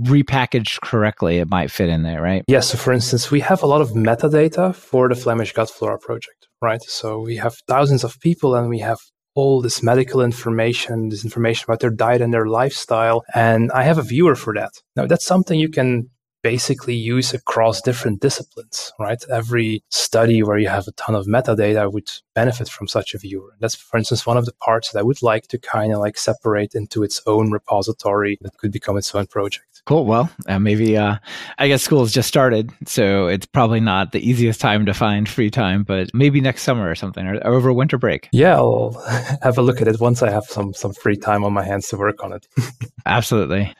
repackaged 0.00 0.80
correctly, 0.80 1.38
it 1.38 1.48
might 1.48 1.70
fit 1.70 1.88
in 1.88 2.02
there, 2.02 2.22
right? 2.22 2.44
Yes. 2.48 2.54
Yeah, 2.54 2.60
so 2.60 2.78
for 2.78 2.92
instance, 2.92 3.30
we 3.30 3.40
have 3.40 3.62
a 3.62 3.66
lot 3.66 3.80
of 3.80 3.90
metadata 3.90 4.74
for 4.74 5.08
the 5.08 5.14
Flemish 5.14 5.52
gut 5.52 5.70
flora 5.70 5.98
project, 5.98 6.48
right? 6.60 6.82
So 6.82 7.20
we 7.20 7.36
have 7.36 7.54
thousands 7.68 8.04
of 8.04 8.18
people 8.20 8.54
and 8.54 8.68
we 8.68 8.80
have 8.80 8.98
all 9.34 9.60
this 9.62 9.82
medical 9.82 10.20
information, 10.20 11.08
this 11.08 11.24
information 11.24 11.64
about 11.66 11.80
their 11.80 11.90
diet 11.90 12.20
and 12.20 12.32
their 12.32 12.46
lifestyle. 12.46 13.24
And 13.34 13.70
I 13.72 13.82
have 13.84 13.98
a 13.98 14.02
viewer 14.02 14.34
for 14.34 14.54
that. 14.54 14.72
Now 14.96 15.06
that's 15.06 15.24
something 15.24 15.58
you 15.58 15.70
can 15.70 16.10
basically 16.42 16.94
use 16.94 17.32
across 17.32 17.80
different 17.80 18.20
disciplines, 18.20 18.92
right? 18.98 19.22
Every 19.30 19.82
study 19.90 20.42
where 20.42 20.58
you 20.58 20.68
have 20.68 20.88
a 20.88 20.92
ton 20.92 21.14
of 21.14 21.26
metadata 21.26 21.90
would 21.92 22.10
benefit 22.34 22.68
from 22.68 22.88
such 22.88 23.14
a 23.14 23.18
viewer. 23.18 23.54
That's, 23.60 23.74
for 23.74 23.96
instance, 23.96 24.26
one 24.26 24.36
of 24.36 24.46
the 24.46 24.52
parts 24.54 24.90
that 24.90 24.98
I 24.98 25.02
would 25.02 25.22
like 25.22 25.46
to 25.48 25.58
kind 25.58 25.92
of 25.92 26.00
like 26.00 26.18
separate 26.18 26.74
into 26.74 27.02
its 27.02 27.20
own 27.26 27.50
repository 27.50 28.38
that 28.42 28.56
could 28.58 28.72
become 28.72 28.96
its 28.96 29.14
own 29.14 29.26
project. 29.26 29.82
Cool. 29.86 30.06
Well, 30.06 30.30
uh, 30.46 30.58
maybe, 30.58 30.96
uh, 30.96 31.16
I 31.58 31.68
guess 31.68 31.82
school 31.82 32.00
has 32.00 32.12
just 32.12 32.28
started, 32.28 32.70
so 32.86 33.26
it's 33.26 33.46
probably 33.46 33.80
not 33.80 34.12
the 34.12 34.28
easiest 34.28 34.60
time 34.60 34.86
to 34.86 34.94
find 34.94 35.28
free 35.28 35.50
time, 35.50 35.82
but 35.82 36.10
maybe 36.14 36.40
next 36.40 36.62
summer 36.62 36.88
or 36.88 36.94
something, 36.94 37.26
or, 37.26 37.36
or 37.38 37.54
over 37.54 37.72
winter 37.72 37.98
break. 37.98 38.28
Yeah, 38.32 38.56
I'll 38.56 38.92
have 39.42 39.58
a 39.58 39.62
look 39.62 39.80
at 39.80 39.88
it 39.88 40.00
once 40.00 40.22
I 40.22 40.30
have 40.30 40.44
some, 40.44 40.72
some 40.74 40.92
free 40.92 41.16
time 41.16 41.44
on 41.44 41.52
my 41.52 41.64
hands 41.64 41.88
to 41.88 41.96
work 41.96 42.22
on 42.22 42.32
it. 42.32 42.46
Absolutely. 43.06 43.74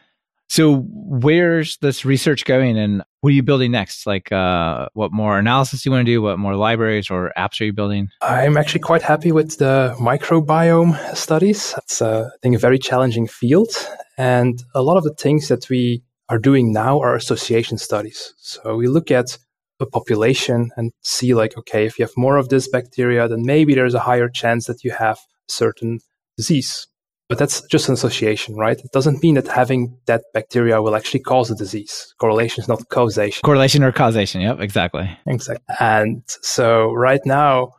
So 0.52 0.84
where's 0.86 1.78
this 1.78 2.04
research 2.04 2.44
going 2.44 2.76
and 2.76 3.02
what 3.22 3.30
are 3.30 3.32
you 3.32 3.42
building 3.42 3.70
next? 3.70 4.06
Like 4.06 4.30
uh, 4.30 4.86
what 4.92 5.10
more 5.10 5.38
analysis 5.38 5.80
do 5.80 5.88
you 5.88 5.94
want 5.94 6.04
to 6.04 6.12
do? 6.12 6.20
What 6.20 6.38
more 6.38 6.56
libraries 6.56 7.10
or 7.10 7.32
apps 7.38 7.58
are 7.62 7.64
you 7.64 7.72
building? 7.72 8.10
I'm 8.20 8.58
actually 8.58 8.80
quite 8.80 9.00
happy 9.00 9.32
with 9.32 9.56
the 9.56 9.96
microbiome 9.98 11.16
studies. 11.16 11.72
It's, 11.78 12.02
uh, 12.02 12.28
I 12.34 12.36
think, 12.42 12.54
a 12.54 12.58
very 12.58 12.78
challenging 12.78 13.28
field. 13.28 13.70
And 14.18 14.62
a 14.74 14.82
lot 14.82 14.98
of 14.98 15.04
the 15.04 15.14
things 15.14 15.48
that 15.48 15.70
we 15.70 16.02
are 16.28 16.38
doing 16.38 16.70
now 16.70 17.00
are 17.00 17.16
association 17.16 17.78
studies. 17.78 18.34
So 18.36 18.76
we 18.76 18.88
look 18.88 19.10
at 19.10 19.38
a 19.80 19.86
population 19.86 20.70
and 20.76 20.92
see 21.00 21.32
like, 21.32 21.56
okay, 21.56 21.86
if 21.86 21.98
you 21.98 22.04
have 22.04 22.14
more 22.18 22.36
of 22.36 22.50
this 22.50 22.68
bacteria, 22.68 23.26
then 23.26 23.46
maybe 23.46 23.74
there's 23.74 23.94
a 23.94 24.00
higher 24.00 24.28
chance 24.28 24.66
that 24.66 24.84
you 24.84 24.90
have 24.90 25.18
certain 25.48 26.00
disease 26.36 26.88
but 27.28 27.38
that's 27.38 27.62
just 27.68 27.88
an 27.88 27.94
association, 27.94 28.56
right? 28.56 28.78
It 28.78 28.90
doesn't 28.92 29.22
mean 29.22 29.36
that 29.36 29.48
having 29.48 29.96
that 30.06 30.22
bacteria 30.34 30.82
will 30.82 30.94
actually 30.94 31.20
cause 31.20 31.50
a 31.50 31.54
disease. 31.54 32.14
Correlation 32.18 32.62
is 32.62 32.68
not 32.68 32.88
causation. 32.88 33.40
Correlation 33.42 33.82
or 33.82 33.92
causation. 33.92 34.40
Yep, 34.40 34.60
exactly. 34.60 35.18
Exactly. 35.26 35.64
And 35.80 36.22
so 36.26 36.92
right 36.92 37.24
now, 37.24 37.72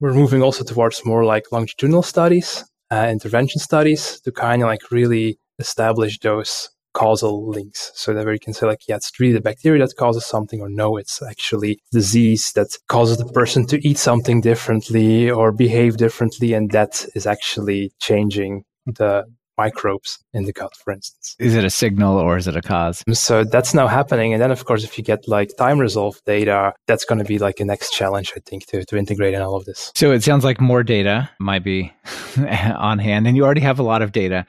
we're 0.00 0.12
moving 0.12 0.42
also 0.42 0.64
towards 0.64 1.04
more 1.04 1.24
like 1.24 1.52
longitudinal 1.52 2.02
studies, 2.02 2.64
uh, 2.90 3.08
intervention 3.10 3.60
studies 3.60 4.20
to 4.20 4.32
kind 4.32 4.62
of 4.62 4.66
like 4.66 4.90
really 4.90 5.38
establish 5.58 6.18
those 6.18 6.68
causal 6.94 7.48
links 7.48 7.92
so 7.94 8.14
that 8.14 8.24
where 8.24 8.32
you 8.32 8.40
can 8.40 8.54
say 8.54 8.66
like 8.66 8.88
yeah 8.88 8.96
it's 8.96 9.12
really 9.20 9.32
the 9.32 9.40
bacteria 9.40 9.84
that 9.84 9.94
causes 9.96 10.24
something 10.24 10.60
or 10.60 10.68
no 10.68 10.96
it's 10.96 11.20
actually 11.22 11.78
disease 11.92 12.52
that 12.52 12.68
causes 12.88 13.18
the 13.18 13.26
person 13.26 13.66
to 13.66 13.86
eat 13.86 13.98
something 13.98 14.40
differently 14.40 15.30
or 15.30 15.52
behave 15.52 15.96
differently 15.96 16.54
and 16.54 16.70
that 16.70 17.04
is 17.14 17.26
actually 17.26 17.92
changing 18.00 18.64
the 18.86 19.24
microbes 19.56 20.18
in 20.32 20.44
the 20.44 20.52
gut, 20.52 20.74
for 20.76 20.92
instance. 20.92 21.36
Is 21.38 21.54
it 21.54 21.64
a 21.64 21.70
signal 21.70 22.18
or 22.18 22.36
is 22.36 22.46
it 22.48 22.56
a 22.56 22.62
cause? 22.62 23.02
So 23.12 23.44
that's 23.44 23.74
now 23.74 23.86
happening. 23.86 24.32
And 24.32 24.42
then, 24.42 24.50
of 24.50 24.64
course, 24.64 24.84
if 24.84 24.98
you 24.98 25.04
get 25.04 25.28
like 25.28 25.56
time 25.56 25.78
resolved 25.78 26.24
data, 26.24 26.72
that's 26.86 27.04
going 27.04 27.18
to 27.18 27.24
be 27.24 27.38
like 27.38 27.60
a 27.60 27.64
next 27.64 27.90
challenge, 27.90 28.32
I 28.36 28.40
think, 28.40 28.66
to, 28.66 28.84
to 28.84 28.96
integrate 28.96 29.34
in 29.34 29.42
all 29.42 29.56
of 29.56 29.64
this. 29.64 29.92
So 29.94 30.12
it 30.12 30.22
sounds 30.22 30.44
like 30.44 30.60
more 30.60 30.82
data 30.82 31.30
might 31.38 31.64
be 31.64 31.92
on 32.36 32.98
hand, 32.98 33.26
and 33.26 33.36
you 33.36 33.44
already 33.44 33.60
have 33.60 33.78
a 33.78 33.84
lot 33.84 34.02
of 34.02 34.12
data. 34.12 34.46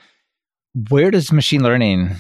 Where 0.90 1.12
does 1.12 1.32
machine 1.32 1.64
learning 1.64 2.16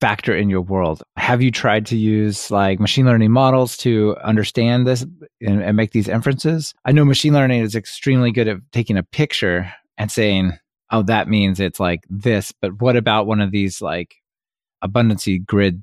factor 0.00 0.36
in 0.36 0.50
your 0.50 0.60
world. 0.60 1.02
Have 1.16 1.42
you 1.42 1.50
tried 1.50 1.86
to 1.86 1.96
use 1.96 2.50
like 2.50 2.80
machine 2.80 3.06
learning 3.06 3.32
models 3.32 3.76
to 3.78 4.16
understand 4.22 4.86
this 4.86 5.02
and, 5.40 5.62
and, 5.62 5.76
make 5.76 5.92
these 5.92 6.08
inferences? 6.08 6.74
I 6.84 6.92
know 6.92 7.04
machine 7.04 7.32
learning 7.32 7.62
is 7.62 7.74
extremely 7.74 8.30
good 8.30 8.48
at 8.48 8.58
taking 8.72 8.98
a 8.98 9.02
picture 9.02 9.72
and 9.96 10.10
saying, 10.10 10.52
oh, 10.90 11.02
that 11.02 11.28
means 11.28 11.60
it's 11.60 11.80
like 11.80 12.04
this. 12.08 12.52
But 12.52 12.80
what 12.80 12.96
about 12.96 13.26
one 13.26 13.40
of 13.40 13.50
these 13.50 13.80
like 13.80 14.16
abundancy 14.84 15.44
grids 15.44 15.82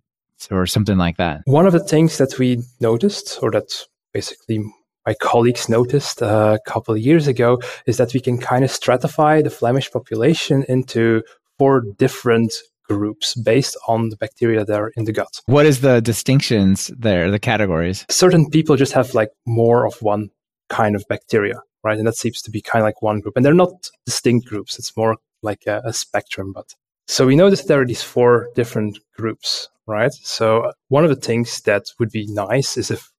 or 0.51 0.66
something 0.68 0.97
like 0.97 1.18
that? 1.18 1.41
One 1.45 1.66
of 1.66 1.74
the 1.74 1.80
things 1.80 2.18
that 2.18 2.38
we 2.38 2.64
noticed, 2.80 3.39
or 3.41 3.51
that 3.51 3.74
basically 4.14 4.64
my 5.05 5.16
colleagues 5.16 5.68
noticed 5.68 6.22
uh, 6.22 6.57
a 6.59 6.70
couple 6.70 6.93
of 6.93 7.01
years 7.01 7.28
ago, 7.28 7.59
is 7.86 7.97
that 7.97 8.14
we 8.14 8.20
can 8.20 8.38
kind 8.38 8.64
of 8.64 8.70
stratify 8.70 9.43
the 9.43 9.49
Flemish 9.49 9.91
population 9.91 10.64
into 10.70 11.24
four 11.57 11.82
different 11.97 12.53
groups 12.84 13.36
based 13.36 13.77
on 13.88 14.09
the 14.09 14.17
bacteria 14.17 14.65
that 14.65 14.79
are 14.79 14.91
in 14.95 15.05
the 15.05 15.13
gut. 15.13 15.41
What 15.45 15.65
is 15.65 15.81
the 15.81 16.01
distinctions 16.01 16.88
there, 16.97 17.31
the 17.31 17.39
categories? 17.39 18.05
Certain 18.09 18.49
people 18.49 18.75
just 18.75 18.93
have 18.93 19.13
like 19.13 19.29
more 19.45 19.86
of 19.86 20.01
one 20.01 20.29
kind 20.69 20.95
of 20.95 21.05
bacteria, 21.07 21.61
right? 21.84 21.97
And 21.97 22.07
that 22.07 22.17
seems 22.17 22.41
to 22.41 22.51
be 22.51 22.61
kind 22.61 22.81
of 22.81 22.86
like 22.86 23.01
one 23.01 23.19
group. 23.19 23.36
And 23.36 23.45
they're 23.45 23.53
not 23.53 23.89
distinct 24.05 24.47
groups. 24.47 24.77
It's 24.77 24.95
more 24.95 25.17
like 25.41 25.63
a, 25.67 25.81
a 25.86 25.93
spectrum. 25.93 26.53
But 26.53 26.73
so 27.07 27.25
we 27.25 27.36
know 27.36 27.49
that 27.49 27.67
there 27.67 27.81
are 27.81 27.86
these 27.86 28.03
four 28.03 28.49
different 28.55 28.99
groups, 29.15 29.69
right? 29.88 30.13
So 30.13 30.61
uh, 30.61 30.71
one 30.89 31.03
of 31.03 31.09
the 31.09 31.15
things 31.27 31.61
that 31.61 31.84
would 31.99 32.11
be 32.11 32.27
nice 32.27 32.77
is 32.77 32.91
if 32.91 33.11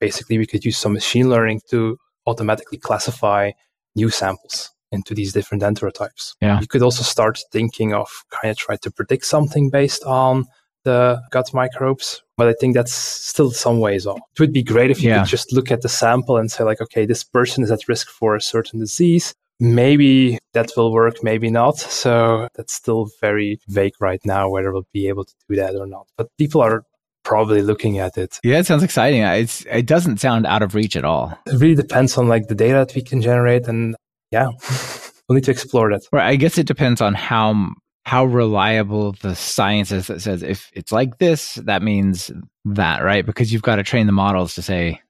basically 0.00 0.38
we 0.38 0.46
could 0.46 0.64
use 0.64 0.78
some 0.78 0.92
machine 0.92 1.28
learning 1.28 1.60
to 1.70 1.98
automatically 2.26 2.78
classify 2.78 3.50
new 3.96 4.10
samples 4.10 4.70
into 4.92 5.14
these 5.14 5.32
different 5.32 5.62
enterotypes. 5.62 6.34
Yeah. 6.40 6.60
You 6.60 6.66
could 6.66 6.82
also 6.82 7.02
start 7.02 7.40
thinking 7.52 7.92
of 7.94 8.08
kind 8.30 8.50
of 8.50 8.56
try 8.56 8.76
to 8.76 8.90
predict 8.90 9.24
something 9.24 9.70
based 9.70 10.04
on 10.04 10.46
the 10.84 11.20
gut 11.30 11.52
microbes, 11.52 12.22
but 12.36 12.48
I 12.48 12.54
think 12.58 12.74
that's 12.74 12.92
still 12.92 13.50
some 13.50 13.80
ways 13.80 14.06
off. 14.06 14.20
It 14.34 14.40
would 14.40 14.52
be 14.52 14.62
great 14.62 14.90
if 14.90 15.02
you 15.02 15.10
yeah. 15.10 15.18
could 15.20 15.28
just 15.28 15.52
look 15.52 15.70
at 15.70 15.82
the 15.82 15.88
sample 15.88 16.36
and 16.36 16.50
say 16.50 16.64
like, 16.64 16.80
okay, 16.80 17.04
this 17.04 17.24
person 17.24 17.62
is 17.64 17.70
at 17.70 17.88
risk 17.88 18.08
for 18.08 18.36
a 18.36 18.40
certain 18.40 18.80
disease. 18.80 19.34
Maybe 19.60 20.38
that 20.54 20.70
will 20.76 20.92
work, 20.92 21.22
maybe 21.22 21.50
not. 21.50 21.78
So 21.78 22.48
that's 22.54 22.72
still 22.72 23.10
very 23.20 23.58
vague 23.68 23.94
right 24.00 24.20
now 24.24 24.48
whether 24.48 24.72
we'll 24.72 24.86
be 24.92 25.08
able 25.08 25.24
to 25.24 25.34
do 25.48 25.56
that 25.56 25.74
or 25.74 25.86
not. 25.86 26.06
But 26.16 26.28
people 26.38 26.60
are 26.60 26.84
probably 27.24 27.60
looking 27.60 27.98
at 27.98 28.16
it. 28.16 28.38
Yeah, 28.42 28.58
it 28.58 28.66
sounds 28.66 28.82
exciting. 28.82 29.22
It's 29.22 29.66
it 29.70 29.86
doesn't 29.86 30.18
sound 30.18 30.46
out 30.46 30.62
of 30.62 30.74
reach 30.74 30.96
at 30.96 31.04
all. 31.04 31.36
It 31.46 31.60
really 31.60 31.74
depends 31.74 32.16
on 32.16 32.28
like 32.28 32.48
the 32.48 32.54
data 32.54 32.78
that 32.86 32.94
we 32.94 33.02
can 33.02 33.20
generate 33.20 33.66
and 33.66 33.96
yeah, 34.30 34.48
we'll 35.28 35.36
need 35.36 35.44
to 35.44 35.50
explore 35.50 35.90
that. 35.90 36.02
Right. 36.12 36.26
I 36.26 36.36
guess 36.36 36.58
it 36.58 36.66
depends 36.66 37.00
on 37.00 37.14
how 37.14 37.72
how 38.08 38.24
reliable 38.24 39.12
the 39.20 39.34
science 39.34 39.92
is 39.92 40.06
that 40.06 40.22
says 40.22 40.42
if 40.42 40.70
it's 40.72 40.90
like 40.90 41.18
this, 41.18 41.56
that 41.56 41.82
means 41.82 42.30
that, 42.64 43.02
right? 43.02 43.26
Because 43.26 43.52
you've 43.52 43.62
got 43.62 43.76
to 43.76 43.82
train 43.82 44.06
the 44.06 44.12
models 44.12 44.54
to 44.54 44.62
say, 44.62 45.02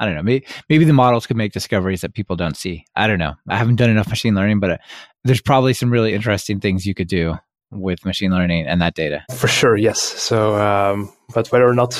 I 0.00 0.06
don't 0.06 0.16
know, 0.16 0.24
maybe, 0.24 0.44
maybe 0.68 0.84
the 0.84 0.92
models 0.92 1.24
could 1.24 1.36
make 1.36 1.52
discoveries 1.52 2.00
that 2.00 2.14
people 2.14 2.34
don't 2.34 2.56
see. 2.56 2.84
I 2.96 3.06
don't 3.06 3.20
know. 3.20 3.34
I 3.48 3.56
haven't 3.56 3.76
done 3.76 3.90
enough 3.90 4.08
machine 4.08 4.34
learning, 4.34 4.58
but 4.58 4.70
uh, 4.70 4.78
there's 5.22 5.40
probably 5.40 5.72
some 5.72 5.92
really 5.92 6.14
interesting 6.14 6.58
things 6.58 6.84
you 6.84 6.94
could 6.94 7.06
do 7.06 7.36
with 7.70 8.04
machine 8.04 8.32
learning 8.32 8.66
and 8.66 8.82
that 8.82 8.96
data. 8.96 9.24
For 9.36 9.46
sure, 9.46 9.76
yes. 9.76 10.00
So, 10.00 10.56
um, 10.56 11.12
but 11.32 11.46
whether 11.52 11.68
or 11.68 11.74
not 11.74 11.94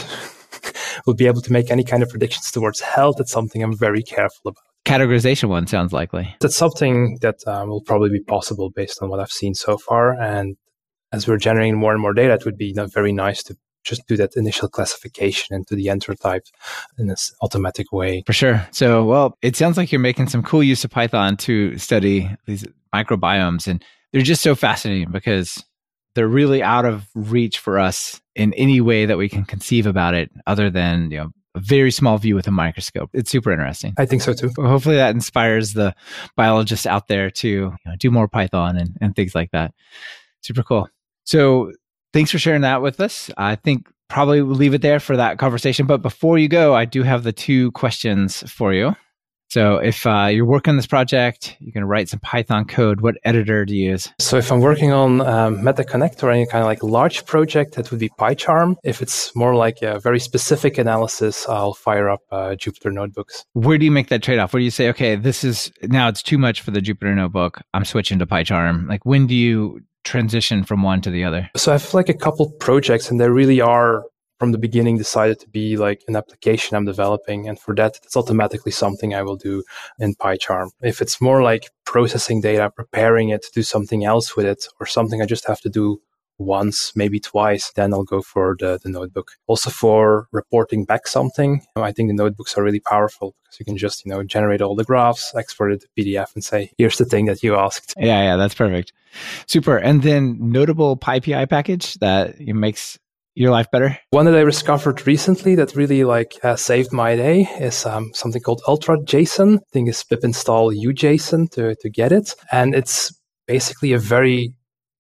we'll 1.06 1.14
be 1.14 1.28
able 1.28 1.42
to 1.42 1.52
make 1.52 1.70
any 1.70 1.84
kind 1.84 2.02
of 2.02 2.08
predictions 2.08 2.50
towards 2.50 2.80
health, 2.80 3.14
that's 3.18 3.30
something 3.30 3.62
I'm 3.62 3.78
very 3.78 4.02
careful 4.02 4.48
about 4.50 4.71
categorization 4.84 5.48
one 5.48 5.66
sounds 5.66 5.92
likely. 5.92 6.34
That's 6.40 6.56
something 6.56 7.18
that 7.22 7.36
um, 7.46 7.68
will 7.68 7.82
probably 7.82 8.10
be 8.10 8.20
possible 8.20 8.70
based 8.70 9.02
on 9.02 9.08
what 9.08 9.20
I've 9.20 9.30
seen 9.30 9.54
so 9.54 9.78
far. 9.78 10.20
And 10.20 10.56
as 11.12 11.28
we're 11.28 11.38
generating 11.38 11.76
more 11.76 11.92
and 11.92 12.00
more 12.00 12.14
data, 12.14 12.34
it 12.34 12.44
would 12.44 12.56
be 12.56 12.74
very 12.92 13.12
nice 13.12 13.42
to 13.44 13.56
just 13.84 14.06
do 14.06 14.16
that 14.16 14.36
initial 14.36 14.68
classification 14.68 15.56
into 15.56 15.74
the 15.74 15.86
enterotype 15.86 16.46
in 16.98 17.08
this 17.08 17.34
automatic 17.42 17.92
way. 17.92 18.22
For 18.26 18.32
sure. 18.32 18.66
So, 18.70 19.04
well, 19.04 19.36
it 19.42 19.56
sounds 19.56 19.76
like 19.76 19.90
you're 19.90 20.00
making 20.00 20.28
some 20.28 20.42
cool 20.42 20.62
use 20.62 20.84
of 20.84 20.90
Python 20.90 21.36
to 21.38 21.76
study 21.78 22.30
these 22.46 22.64
microbiomes. 22.94 23.66
And 23.66 23.84
they're 24.12 24.22
just 24.22 24.42
so 24.42 24.54
fascinating 24.54 25.10
because 25.10 25.64
they're 26.14 26.28
really 26.28 26.62
out 26.62 26.84
of 26.84 27.08
reach 27.14 27.58
for 27.58 27.78
us 27.78 28.20
in 28.34 28.52
any 28.54 28.80
way 28.80 29.06
that 29.06 29.18
we 29.18 29.28
can 29.28 29.44
conceive 29.44 29.86
about 29.86 30.14
it 30.14 30.30
other 30.46 30.70
than, 30.70 31.10
you 31.10 31.18
know, 31.18 31.30
a 31.54 31.60
very 31.60 31.90
small 31.90 32.18
view 32.18 32.34
with 32.34 32.46
a 32.46 32.50
microscope. 32.50 33.10
It's 33.12 33.30
super 33.30 33.52
interesting. 33.52 33.94
I 33.98 34.06
think 34.06 34.22
so 34.22 34.32
too. 34.32 34.50
Hopefully 34.56 34.96
that 34.96 35.14
inspires 35.14 35.74
the 35.74 35.94
biologists 36.36 36.86
out 36.86 37.08
there 37.08 37.30
to 37.30 37.48
you 37.48 37.76
know, 37.84 37.96
do 37.98 38.10
more 38.10 38.28
Python 38.28 38.76
and, 38.76 38.96
and 39.00 39.14
things 39.14 39.34
like 39.34 39.50
that. 39.50 39.74
Super 40.40 40.62
cool. 40.62 40.88
So 41.24 41.72
thanks 42.12 42.30
for 42.30 42.38
sharing 42.38 42.62
that 42.62 42.82
with 42.82 43.00
us. 43.00 43.30
I 43.36 43.56
think 43.56 43.88
probably 44.08 44.42
we'll 44.42 44.56
leave 44.56 44.74
it 44.74 44.82
there 44.82 45.00
for 45.00 45.16
that 45.16 45.38
conversation. 45.38 45.86
But 45.86 46.02
before 46.02 46.38
you 46.38 46.48
go, 46.48 46.74
I 46.74 46.84
do 46.84 47.02
have 47.02 47.22
the 47.22 47.32
two 47.32 47.70
questions 47.72 48.42
for 48.50 48.72
you. 48.72 48.94
So 49.52 49.76
if 49.76 50.06
uh, 50.06 50.30
you're 50.32 50.46
working 50.46 50.70
on 50.70 50.76
this 50.76 50.86
project, 50.86 51.58
you're 51.60 51.72
going 51.72 51.82
to 51.82 51.86
write 51.86 52.08
some 52.08 52.20
Python 52.20 52.64
code. 52.64 53.02
What 53.02 53.16
editor 53.22 53.66
do 53.66 53.76
you 53.76 53.90
use? 53.90 54.10
So 54.18 54.38
if 54.38 54.50
I'm 54.50 54.60
working 54.60 54.92
on 54.92 55.20
um, 55.20 55.58
MetaConnect 55.58 56.22
or 56.22 56.30
any 56.30 56.46
kind 56.46 56.62
of 56.62 56.68
like 56.68 56.82
large 56.82 57.26
project, 57.26 57.74
that 57.74 57.90
would 57.90 58.00
be 58.00 58.08
PyCharm. 58.18 58.76
If 58.82 59.02
it's 59.02 59.36
more 59.36 59.54
like 59.54 59.82
a 59.82 60.00
very 60.00 60.20
specific 60.20 60.78
analysis, 60.78 61.46
I'll 61.46 61.74
fire 61.74 62.08
up 62.08 62.20
uh, 62.30 62.56
Jupyter 62.56 62.90
Notebooks. 62.90 63.44
Where 63.52 63.76
do 63.76 63.84
you 63.84 63.90
make 63.90 64.08
that 64.08 64.22
trade-off? 64.22 64.54
Where 64.54 64.60
do 64.60 64.64
you 64.64 64.70
say, 64.70 64.88
okay, 64.88 65.16
this 65.16 65.44
is 65.44 65.70
now 65.82 66.08
it's 66.08 66.22
too 66.22 66.38
much 66.38 66.62
for 66.62 66.70
the 66.70 66.80
Jupyter 66.80 67.14
Notebook. 67.14 67.60
I'm 67.74 67.84
switching 67.84 68.18
to 68.20 68.26
PyCharm. 68.26 68.88
Like 68.88 69.04
when 69.04 69.26
do 69.26 69.34
you 69.34 69.80
transition 70.04 70.64
from 70.64 70.82
one 70.82 71.00
to 71.02 71.10
the 71.10 71.24
other? 71.24 71.50
So 71.56 71.72
I 71.72 71.74
have 71.74 71.92
like 71.92 72.08
a 72.08 72.14
couple 72.14 72.50
projects, 72.52 73.10
and 73.10 73.20
they 73.20 73.28
really 73.28 73.60
are 73.60 74.04
from 74.42 74.50
the 74.50 74.58
beginning 74.58 74.98
decided 74.98 75.38
to 75.38 75.48
be 75.48 75.76
like 75.76 76.02
an 76.08 76.16
application 76.16 76.76
I'm 76.76 76.84
developing. 76.84 77.48
And 77.48 77.60
for 77.60 77.76
that, 77.76 78.00
it's 78.02 78.16
automatically 78.16 78.72
something 78.72 79.14
I 79.14 79.22
will 79.22 79.36
do 79.36 79.62
in 80.00 80.16
PyCharm. 80.16 80.70
If 80.80 81.00
it's 81.00 81.20
more 81.20 81.44
like 81.44 81.70
processing 81.84 82.40
data, 82.40 82.68
preparing 82.74 83.28
it 83.28 83.42
to 83.44 83.50
do 83.54 83.62
something 83.62 84.04
else 84.04 84.34
with 84.34 84.46
it, 84.46 84.66
or 84.80 84.86
something 84.86 85.22
I 85.22 85.26
just 85.26 85.46
have 85.46 85.60
to 85.60 85.68
do 85.68 86.00
once, 86.38 86.96
maybe 86.96 87.20
twice, 87.20 87.70
then 87.76 87.94
I'll 87.94 88.02
go 88.02 88.20
for 88.20 88.56
the, 88.58 88.80
the 88.82 88.88
notebook. 88.88 89.30
Also 89.46 89.70
for 89.70 90.26
reporting 90.32 90.84
back 90.86 91.06
something, 91.06 91.62
I 91.76 91.92
think 91.92 92.08
the 92.08 92.14
notebooks 92.14 92.58
are 92.58 92.64
really 92.64 92.80
powerful 92.80 93.36
because 93.44 93.60
you 93.60 93.64
can 93.64 93.76
just, 93.76 94.04
you 94.04 94.10
know, 94.10 94.24
generate 94.24 94.60
all 94.60 94.74
the 94.74 94.82
graphs, 94.82 95.32
export 95.36 95.70
it 95.70 95.82
to 95.82 95.88
PDF 95.96 96.34
and 96.34 96.42
say, 96.42 96.72
here's 96.78 96.98
the 96.98 97.04
thing 97.04 97.26
that 97.26 97.44
you 97.44 97.54
asked. 97.54 97.94
Yeah, 97.96 98.22
yeah, 98.22 98.36
that's 98.36 98.54
perfect. 98.54 98.92
Super. 99.46 99.76
And 99.76 100.02
then 100.02 100.36
notable 100.40 100.96
PyPI 100.96 101.48
package 101.48 101.94
that 102.00 102.40
makes 102.40 102.98
your 103.34 103.50
life 103.50 103.70
better? 103.70 103.98
One 104.10 104.26
that 104.26 104.36
I 104.36 104.44
discovered 104.44 105.06
recently 105.06 105.54
that 105.56 105.76
really 105.76 106.04
like 106.04 106.34
uh, 106.42 106.56
saved 106.56 106.92
my 106.92 107.16
day 107.16 107.48
is 107.58 107.86
um, 107.86 108.12
something 108.14 108.42
called 108.42 108.62
Ultra 108.68 108.98
JSON. 108.98 109.58
I 109.58 109.62
think 109.72 109.88
is 109.88 110.04
pip 110.04 110.20
install 110.22 110.72
UJSON 110.72 111.50
to, 111.52 111.74
to 111.76 111.90
get 111.90 112.12
it. 112.12 112.34
And 112.50 112.74
it's 112.74 113.12
basically 113.46 113.92
a 113.92 113.98
very 113.98 114.54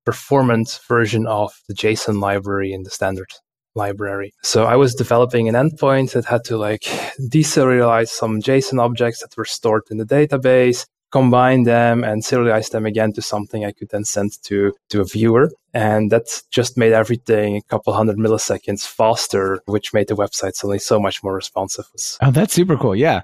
performant 0.04 0.80
version 0.88 1.26
of 1.26 1.52
the 1.68 1.74
JSON 1.74 2.20
library 2.20 2.72
in 2.72 2.82
the 2.82 2.90
standard 2.90 3.30
library. 3.74 4.32
So 4.42 4.64
I 4.64 4.76
was 4.76 4.94
developing 4.94 5.48
an 5.48 5.54
endpoint 5.54 6.12
that 6.12 6.26
had 6.26 6.44
to 6.44 6.56
like 6.56 6.82
deserialize 7.20 8.08
some 8.08 8.40
JSON 8.40 8.80
objects 8.80 9.20
that 9.20 9.36
were 9.36 9.44
stored 9.44 9.84
in 9.90 9.96
the 9.96 10.04
database, 10.04 10.86
combine 11.12 11.64
them 11.64 12.02
and 12.02 12.22
serialize 12.22 12.70
them 12.70 12.86
again 12.86 13.12
to 13.12 13.22
something 13.22 13.64
I 13.64 13.72
could 13.72 13.90
then 13.90 14.04
send 14.04 14.42
to, 14.44 14.72
to 14.88 15.00
a 15.02 15.04
viewer. 15.04 15.50
And 15.74 16.10
that 16.10 16.42
just 16.50 16.76
made 16.76 16.92
everything 16.92 17.56
a 17.56 17.62
couple 17.62 17.92
hundred 17.92 18.16
milliseconds 18.18 18.86
faster, 18.86 19.60
which 19.66 19.94
made 19.94 20.08
the 20.08 20.14
website 20.14 20.54
suddenly 20.54 20.78
so 20.78 20.98
much 21.00 21.22
more 21.22 21.34
responsive. 21.34 21.86
Oh, 22.20 22.30
that's 22.30 22.52
super 22.52 22.76
cool. 22.76 22.96
Yeah. 22.96 23.22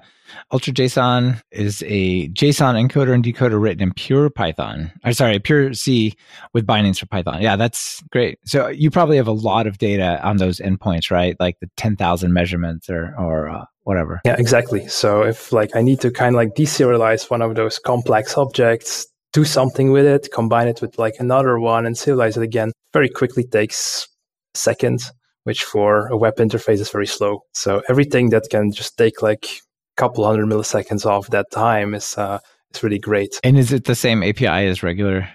UltraJSON 0.51 1.41
is 1.51 1.83
a 1.87 2.27
JSON 2.29 2.75
encoder 2.75 3.13
and 3.13 3.23
decoder 3.23 3.61
written 3.61 3.83
in 3.83 3.93
pure 3.93 4.29
Python. 4.29 4.91
Or 5.03 5.13
sorry, 5.13 5.39
pure 5.39 5.73
C 5.73 6.15
with 6.53 6.65
bindings 6.65 6.99
for 6.99 7.07
Python. 7.07 7.41
Yeah, 7.41 7.55
that's 7.55 8.01
great. 8.11 8.39
So 8.45 8.67
you 8.67 8.91
probably 8.91 9.17
have 9.17 9.27
a 9.27 9.31
lot 9.31 9.67
of 9.67 9.77
data 9.77 10.19
on 10.23 10.37
those 10.37 10.59
endpoints, 10.59 11.11
right? 11.11 11.35
Like 11.39 11.59
the 11.59 11.69
10,000 11.77 12.33
measurements 12.33 12.89
or, 12.89 13.13
or 13.17 13.49
uh, 13.49 13.65
whatever. 13.89 14.21
Yeah, 14.23 14.35
exactly. 14.37 14.87
So 14.87 15.23
if 15.23 15.51
like 15.51 15.75
I 15.75 15.81
need 15.81 15.99
to 16.01 16.11
kind 16.11 16.35
of 16.35 16.37
like 16.37 16.53
deserialize 16.53 17.27
one 17.31 17.41
of 17.41 17.55
those 17.55 17.79
complex 17.79 18.37
objects, 18.37 19.07
do 19.33 19.43
something 19.43 19.91
with 19.91 20.05
it, 20.05 20.29
combine 20.31 20.67
it 20.67 20.79
with 20.79 20.99
like 20.99 21.15
another 21.19 21.57
one 21.59 21.87
and 21.87 21.95
serialize 21.95 22.37
it 22.37 22.43
again, 22.43 22.71
very 22.93 23.09
quickly 23.09 23.43
takes 23.43 24.07
seconds, 24.53 25.11
which 25.43 25.63
for 25.63 26.05
a 26.09 26.15
web 26.15 26.35
interface 26.35 26.79
is 26.79 26.91
very 26.91 27.07
slow. 27.07 27.39
So 27.55 27.81
everything 27.89 28.29
that 28.29 28.43
can 28.51 28.71
just 28.71 28.95
take 28.95 29.23
like 29.23 29.45
a 29.45 29.97
couple 29.97 30.23
hundred 30.23 30.45
milliseconds 30.45 31.07
off 31.07 31.27
that 31.29 31.47
time 31.51 31.95
is 31.95 32.15
uh, 32.15 32.37
is 32.71 32.83
really 32.83 32.99
great. 32.99 33.39
And 33.43 33.57
is 33.57 33.73
it 33.73 33.85
the 33.85 33.95
same 33.95 34.21
API 34.21 34.67
as 34.67 34.83
regular 34.83 35.27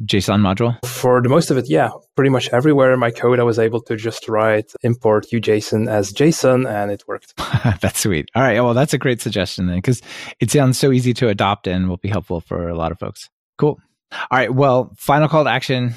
JSON 0.00 0.40
module? 0.40 0.76
For 0.86 1.22
the 1.22 1.28
most 1.28 1.50
of 1.50 1.56
it, 1.56 1.66
yeah. 1.68 1.90
Pretty 2.16 2.30
much 2.30 2.48
everywhere 2.50 2.92
in 2.92 3.00
my 3.00 3.10
code, 3.10 3.38
I 3.38 3.44
was 3.44 3.58
able 3.58 3.80
to 3.82 3.96
just 3.96 4.28
write 4.28 4.72
import 4.82 5.26
UJSON 5.32 5.88
as 5.88 6.12
JSON 6.12 6.68
and 6.68 6.90
it 6.90 7.04
worked. 7.06 7.34
that's 7.80 8.00
sweet. 8.00 8.28
All 8.34 8.42
right. 8.42 8.60
Well, 8.60 8.74
that's 8.74 8.94
a 8.94 8.98
great 8.98 9.20
suggestion 9.20 9.66
then 9.66 9.76
because 9.76 10.02
it 10.40 10.50
sounds 10.50 10.78
so 10.78 10.92
easy 10.92 11.14
to 11.14 11.28
adopt 11.28 11.66
and 11.66 11.88
will 11.88 11.96
be 11.96 12.08
helpful 12.08 12.40
for 12.40 12.68
a 12.68 12.76
lot 12.76 12.92
of 12.92 12.98
folks. 12.98 13.30
Cool. 13.58 13.78
All 14.12 14.38
right. 14.38 14.52
Well, 14.52 14.92
final 14.96 15.28
call 15.28 15.44
to 15.44 15.50
action. 15.50 15.94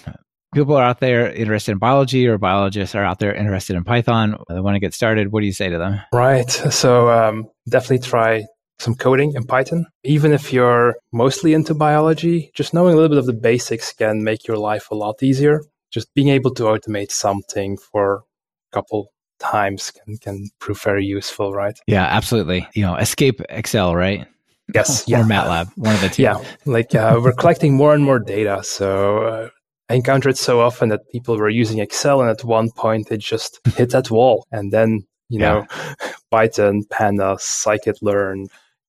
People 0.53 0.75
are 0.75 0.83
out 0.83 0.99
there 0.99 1.31
interested 1.31 1.73
in 1.73 1.77
biology 1.77 2.27
or 2.27 2.37
biologists 2.37 2.95
are 2.95 3.03
out 3.03 3.19
there 3.19 3.33
interested 3.33 3.75
in 3.75 3.83
Python. 3.83 4.37
They 4.47 4.59
want 4.59 4.75
to 4.75 4.79
get 4.79 4.93
started. 4.93 5.31
What 5.31 5.41
do 5.41 5.45
you 5.45 5.53
say 5.53 5.69
to 5.69 5.77
them? 5.77 6.01
Right. 6.13 6.49
So 6.49 7.09
um, 7.09 7.47
definitely 7.69 8.07
try 8.07 8.45
some 8.80 8.95
coding 8.95 9.34
in 9.36 9.43
Python. 9.45 9.86
Even 10.03 10.32
if 10.32 10.53
you're 10.53 10.95
mostly 11.11 11.53
into 11.53 11.73
biology, 11.73 12.51
just 12.53 12.73
knowing 12.73 12.93
a 12.93 12.95
little 12.95 13.09
bit 13.09 13.17
of 13.17 13.25
the 13.25 13.34
basics 13.34 13.93
can 13.93 14.23
make 14.23 14.47
your 14.47 14.57
life 14.57 14.91
a 14.91 14.95
lot 14.95 15.23
easier. 15.23 15.63
Just 15.91 16.13
being 16.13 16.30
able 16.30 16.53
to 16.55 16.63
automate 16.63 17.11
something 17.11 17.78
for 17.78 18.23
a 18.71 18.75
couple 18.75 19.11
times 19.39 19.91
can, 19.91 20.17
can 20.17 20.49
prove 20.59 20.82
very 20.82 21.05
useful, 21.05 21.53
right? 21.53 21.80
Yeah, 21.88 22.05
absolutely. 22.05 22.67
You 22.73 22.84
know, 22.84 22.95
escape 22.95 23.41
Excel, 23.49 23.95
right? 23.95 24.28
Yes. 24.73 25.03
or 25.07 25.11
yeah. 25.11 25.23
MATLAB, 25.23 25.71
one 25.78 25.95
of 25.95 26.01
the 26.01 26.09
two. 26.09 26.23
Yeah. 26.23 26.43
Like 26.65 26.93
uh, 26.93 27.19
we're 27.23 27.34
collecting 27.34 27.75
more 27.75 27.93
and 27.93 28.03
more 28.03 28.19
data. 28.19 28.63
So 28.63 29.19
uh, 29.19 29.49
I 29.89 29.95
encounter 29.95 30.30
it 30.30 30.38
so 30.38 30.59
often 30.61 30.89
that 30.89 31.09
people 31.11 31.38
were 31.38 31.49
using 31.49 31.80
Excel 31.80 32.21
and 32.21 32.30
at 32.30 32.43
one 32.43 32.71
point 32.71 33.09
they 33.09 33.17
just 33.17 33.59
hit 33.75 33.91
that 33.91 34.11
wall 34.11 34.45
and 34.51 34.71
then, 34.71 35.05
you 35.30 35.39
yeah. 35.39 35.51
know, 35.51 35.67
Python, 36.32 36.84
Pandas, 36.91 37.39
scikit-learn, 37.39 38.47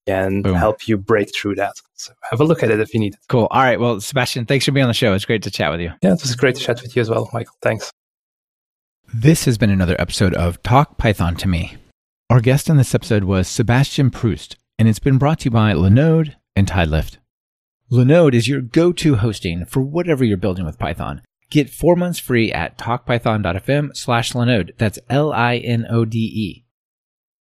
can 0.08 0.42
Boom. 0.42 0.54
help 0.54 0.88
you 0.88 0.96
break 0.96 1.34
through 1.34 1.56
that. 1.56 1.74
So 1.94 2.12
have 2.30 2.40
a 2.40 2.44
look 2.44 2.62
at 2.62 2.70
it 2.70 2.80
if 2.80 2.94
you 2.94 3.00
need 3.00 3.14
it. 3.14 3.20
Cool. 3.28 3.48
All 3.50 3.62
right. 3.62 3.78
Well, 3.78 4.00
Sebastian, 4.00 4.46
thanks 4.46 4.64
for 4.64 4.72
being 4.72 4.84
on 4.84 4.90
the 4.90 4.94
show. 4.94 5.12
It's 5.14 5.24
great 5.24 5.42
to 5.42 5.50
chat 5.50 5.70
with 5.70 5.80
you. 5.80 5.92
Yeah, 6.02 6.12
it 6.12 6.22
was 6.22 6.34
great 6.36 6.56
to 6.56 6.60
chat 6.62 6.80
with 6.82 6.96
you 6.96 7.02
as 7.02 7.10
well, 7.10 7.28
Michael. 7.32 7.54
Thanks. 7.62 7.92
This 9.12 9.44
has 9.46 9.58
been 9.58 9.70
another 9.70 9.96
episode 9.98 10.34
of 10.34 10.62
Talk 10.62 10.98
Python 10.98 11.34
to 11.36 11.48
Me. 11.48 11.76
Our 12.30 12.40
guest 12.40 12.68
on 12.68 12.76
this 12.76 12.94
episode 12.94 13.24
was 13.24 13.48
Sebastian 13.48 14.10
Proost, 14.10 14.56
and 14.78 14.86
it's 14.86 14.98
been 14.98 15.18
brought 15.18 15.40
to 15.40 15.44
you 15.46 15.50
by 15.50 15.72
Linode 15.72 16.34
and 16.54 16.66
Tidelift. 16.66 17.16
Linode 17.90 18.34
is 18.34 18.48
your 18.48 18.60
go-to 18.60 19.16
hosting 19.16 19.64
for 19.64 19.80
whatever 19.80 20.24
you're 20.24 20.36
building 20.36 20.66
with 20.66 20.78
Python. 20.78 21.22
Get 21.48 21.70
four 21.70 21.96
months 21.96 22.18
free 22.18 22.52
at 22.52 22.76
talkpython.fm 22.76 23.96
slash 23.96 24.34
Linode. 24.34 24.76
That's 24.76 24.98
L-I-N-O-D-E. 25.08 26.64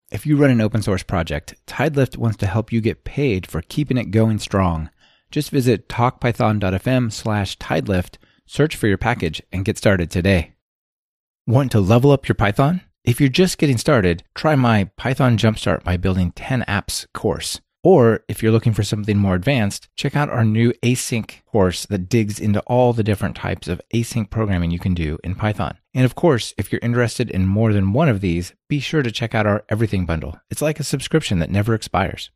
If 0.10 0.26
you 0.26 0.38
run 0.38 0.51
an 0.51 0.62
open 0.62 0.82
source 0.82 1.03
project, 1.03 1.55
Tidelift 1.68 2.16
wants 2.16 2.38
to 2.38 2.47
help 2.47 2.72
you 2.72 2.80
get 2.80 3.03
paid 3.03 3.45
for 3.45 3.62
keeping 3.62 3.97
it 3.97 4.12
going 4.12 4.39
strong. 4.39 4.89
Just 5.32 5.49
visit 5.49 5.89
talkpython.fm 5.89 7.12
slash 7.12 7.58
tidelift, 7.58 8.16
search 8.45 8.78
for 8.78 8.88
your 8.88 8.97
package, 8.97 9.41
and 9.51 9.66
get 9.66 9.78
started 9.78 10.10
today. 10.10 10.53
Want 11.45 11.74
to 11.74 11.82
level 11.82 12.12
up 12.12 12.30
your 12.30 12.36
Python? 12.36 12.82
If 13.03 13.20
you're 13.20 13.28
just 13.28 13.58
getting 13.58 13.78
started, 13.78 14.24
try 14.34 14.55
my 14.55 14.86
Python 14.95 15.38
Jumpstart 15.38 15.84
by 15.84 15.97
Building 15.97 16.32
10 16.32 16.64
Apps 16.70 17.05
course. 17.14 17.60
Or 17.84 18.22
if 18.30 18.41
you're 18.41 18.53
looking 18.53 18.74
for 18.74 18.84
something 18.84 19.18
more 19.18 19.36
advanced, 19.36 19.89
check 19.97 20.16
out 20.16 20.30
our 20.30 20.45
new 20.45 20.72
async 20.84 21.43
course 21.45 21.86
that 21.86 22.08
digs 22.08 22.39
into 22.39 22.62
all 22.62 22.93
the 22.93 23.03
different 23.03 23.36
types 23.36 23.68
of 23.68 23.82
async 23.93 24.30
programming 24.30 24.72
you 24.72 24.80
can 24.80 24.93
do 24.93 25.18
in 25.22 25.36
Python. 25.36 25.78
And 25.98 26.06
of 26.06 26.14
course, 26.14 26.54
if 26.60 26.72
you're 26.72 26.80
interested 26.84 27.32
in 27.32 27.48
more 27.48 27.74
than 27.74 27.91
one 27.91 28.08
of 28.08 28.22
these, 28.22 28.54
be 28.70 28.80
sure 28.80 29.02
to 29.02 29.10
check 29.10 29.34
out 29.34 29.48
our 29.48 29.66
Everything 29.68 30.06
Bundle. 30.06 30.39
It's 30.52 30.62
like 30.62 30.80
a 30.80 30.84
subscription 30.84 31.39
that 31.39 31.50
never 31.50 31.74
expires. 31.74 32.30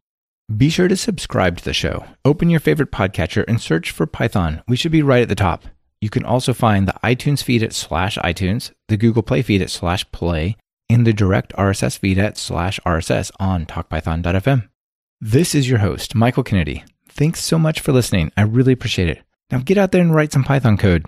Be 0.57 0.69
sure 0.69 0.87
to 0.87 0.97
subscribe 0.97 1.57
to 1.57 1.63
the 1.63 1.71
show. 1.71 2.03
Open 2.25 2.49
your 2.49 2.59
favorite 2.59 2.91
podcatcher 2.91 3.45
and 3.47 3.61
search 3.61 3.91
for 3.91 4.07
Python. 4.07 4.63
We 4.67 4.75
should 4.75 4.91
be 4.91 5.03
right 5.03 5.21
at 5.21 5.29
the 5.29 5.35
top. 5.35 5.65
You 6.01 6.09
can 6.09 6.25
also 6.25 6.55
find 6.55 6.87
the 6.87 6.95
iTunes 7.03 7.43
feed 7.43 7.61
at 7.61 7.71
slash 7.71 8.17
iTunes, 8.17 8.71
the 8.87 8.97
Google 8.97 9.21
Play 9.21 9.43
feed 9.43 9.61
at 9.61 9.69
slash 9.69 10.11
play, 10.11 10.57
and 10.89 11.05
the 11.05 11.13
direct 11.13 11.53
RSS 11.53 11.99
feed 11.99 12.17
at 12.17 12.39
slash 12.39 12.79
RSS 12.83 13.29
on 13.39 13.67
talkpython.fm. 13.67 14.67
This 15.21 15.53
is 15.53 15.69
your 15.69 15.79
host, 15.79 16.15
Michael 16.15 16.43
Kennedy. 16.43 16.83
Thanks 17.07 17.43
so 17.43 17.59
much 17.59 17.79
for 17.79 17.91
listening. 17.91 18.31
I 18.35 18.41
really 18.41 18.73
appreciate 18.73 19.09
it. 19.09 19.21
Now 19.51 19.59
get 19.59 19.77
out 19.77 19.91
there 19.91 20.01
and 20.01 20.15
write 20.15 20.31
some 20.31 20.43
Python 20.43 20.77
code. 20.77 21.05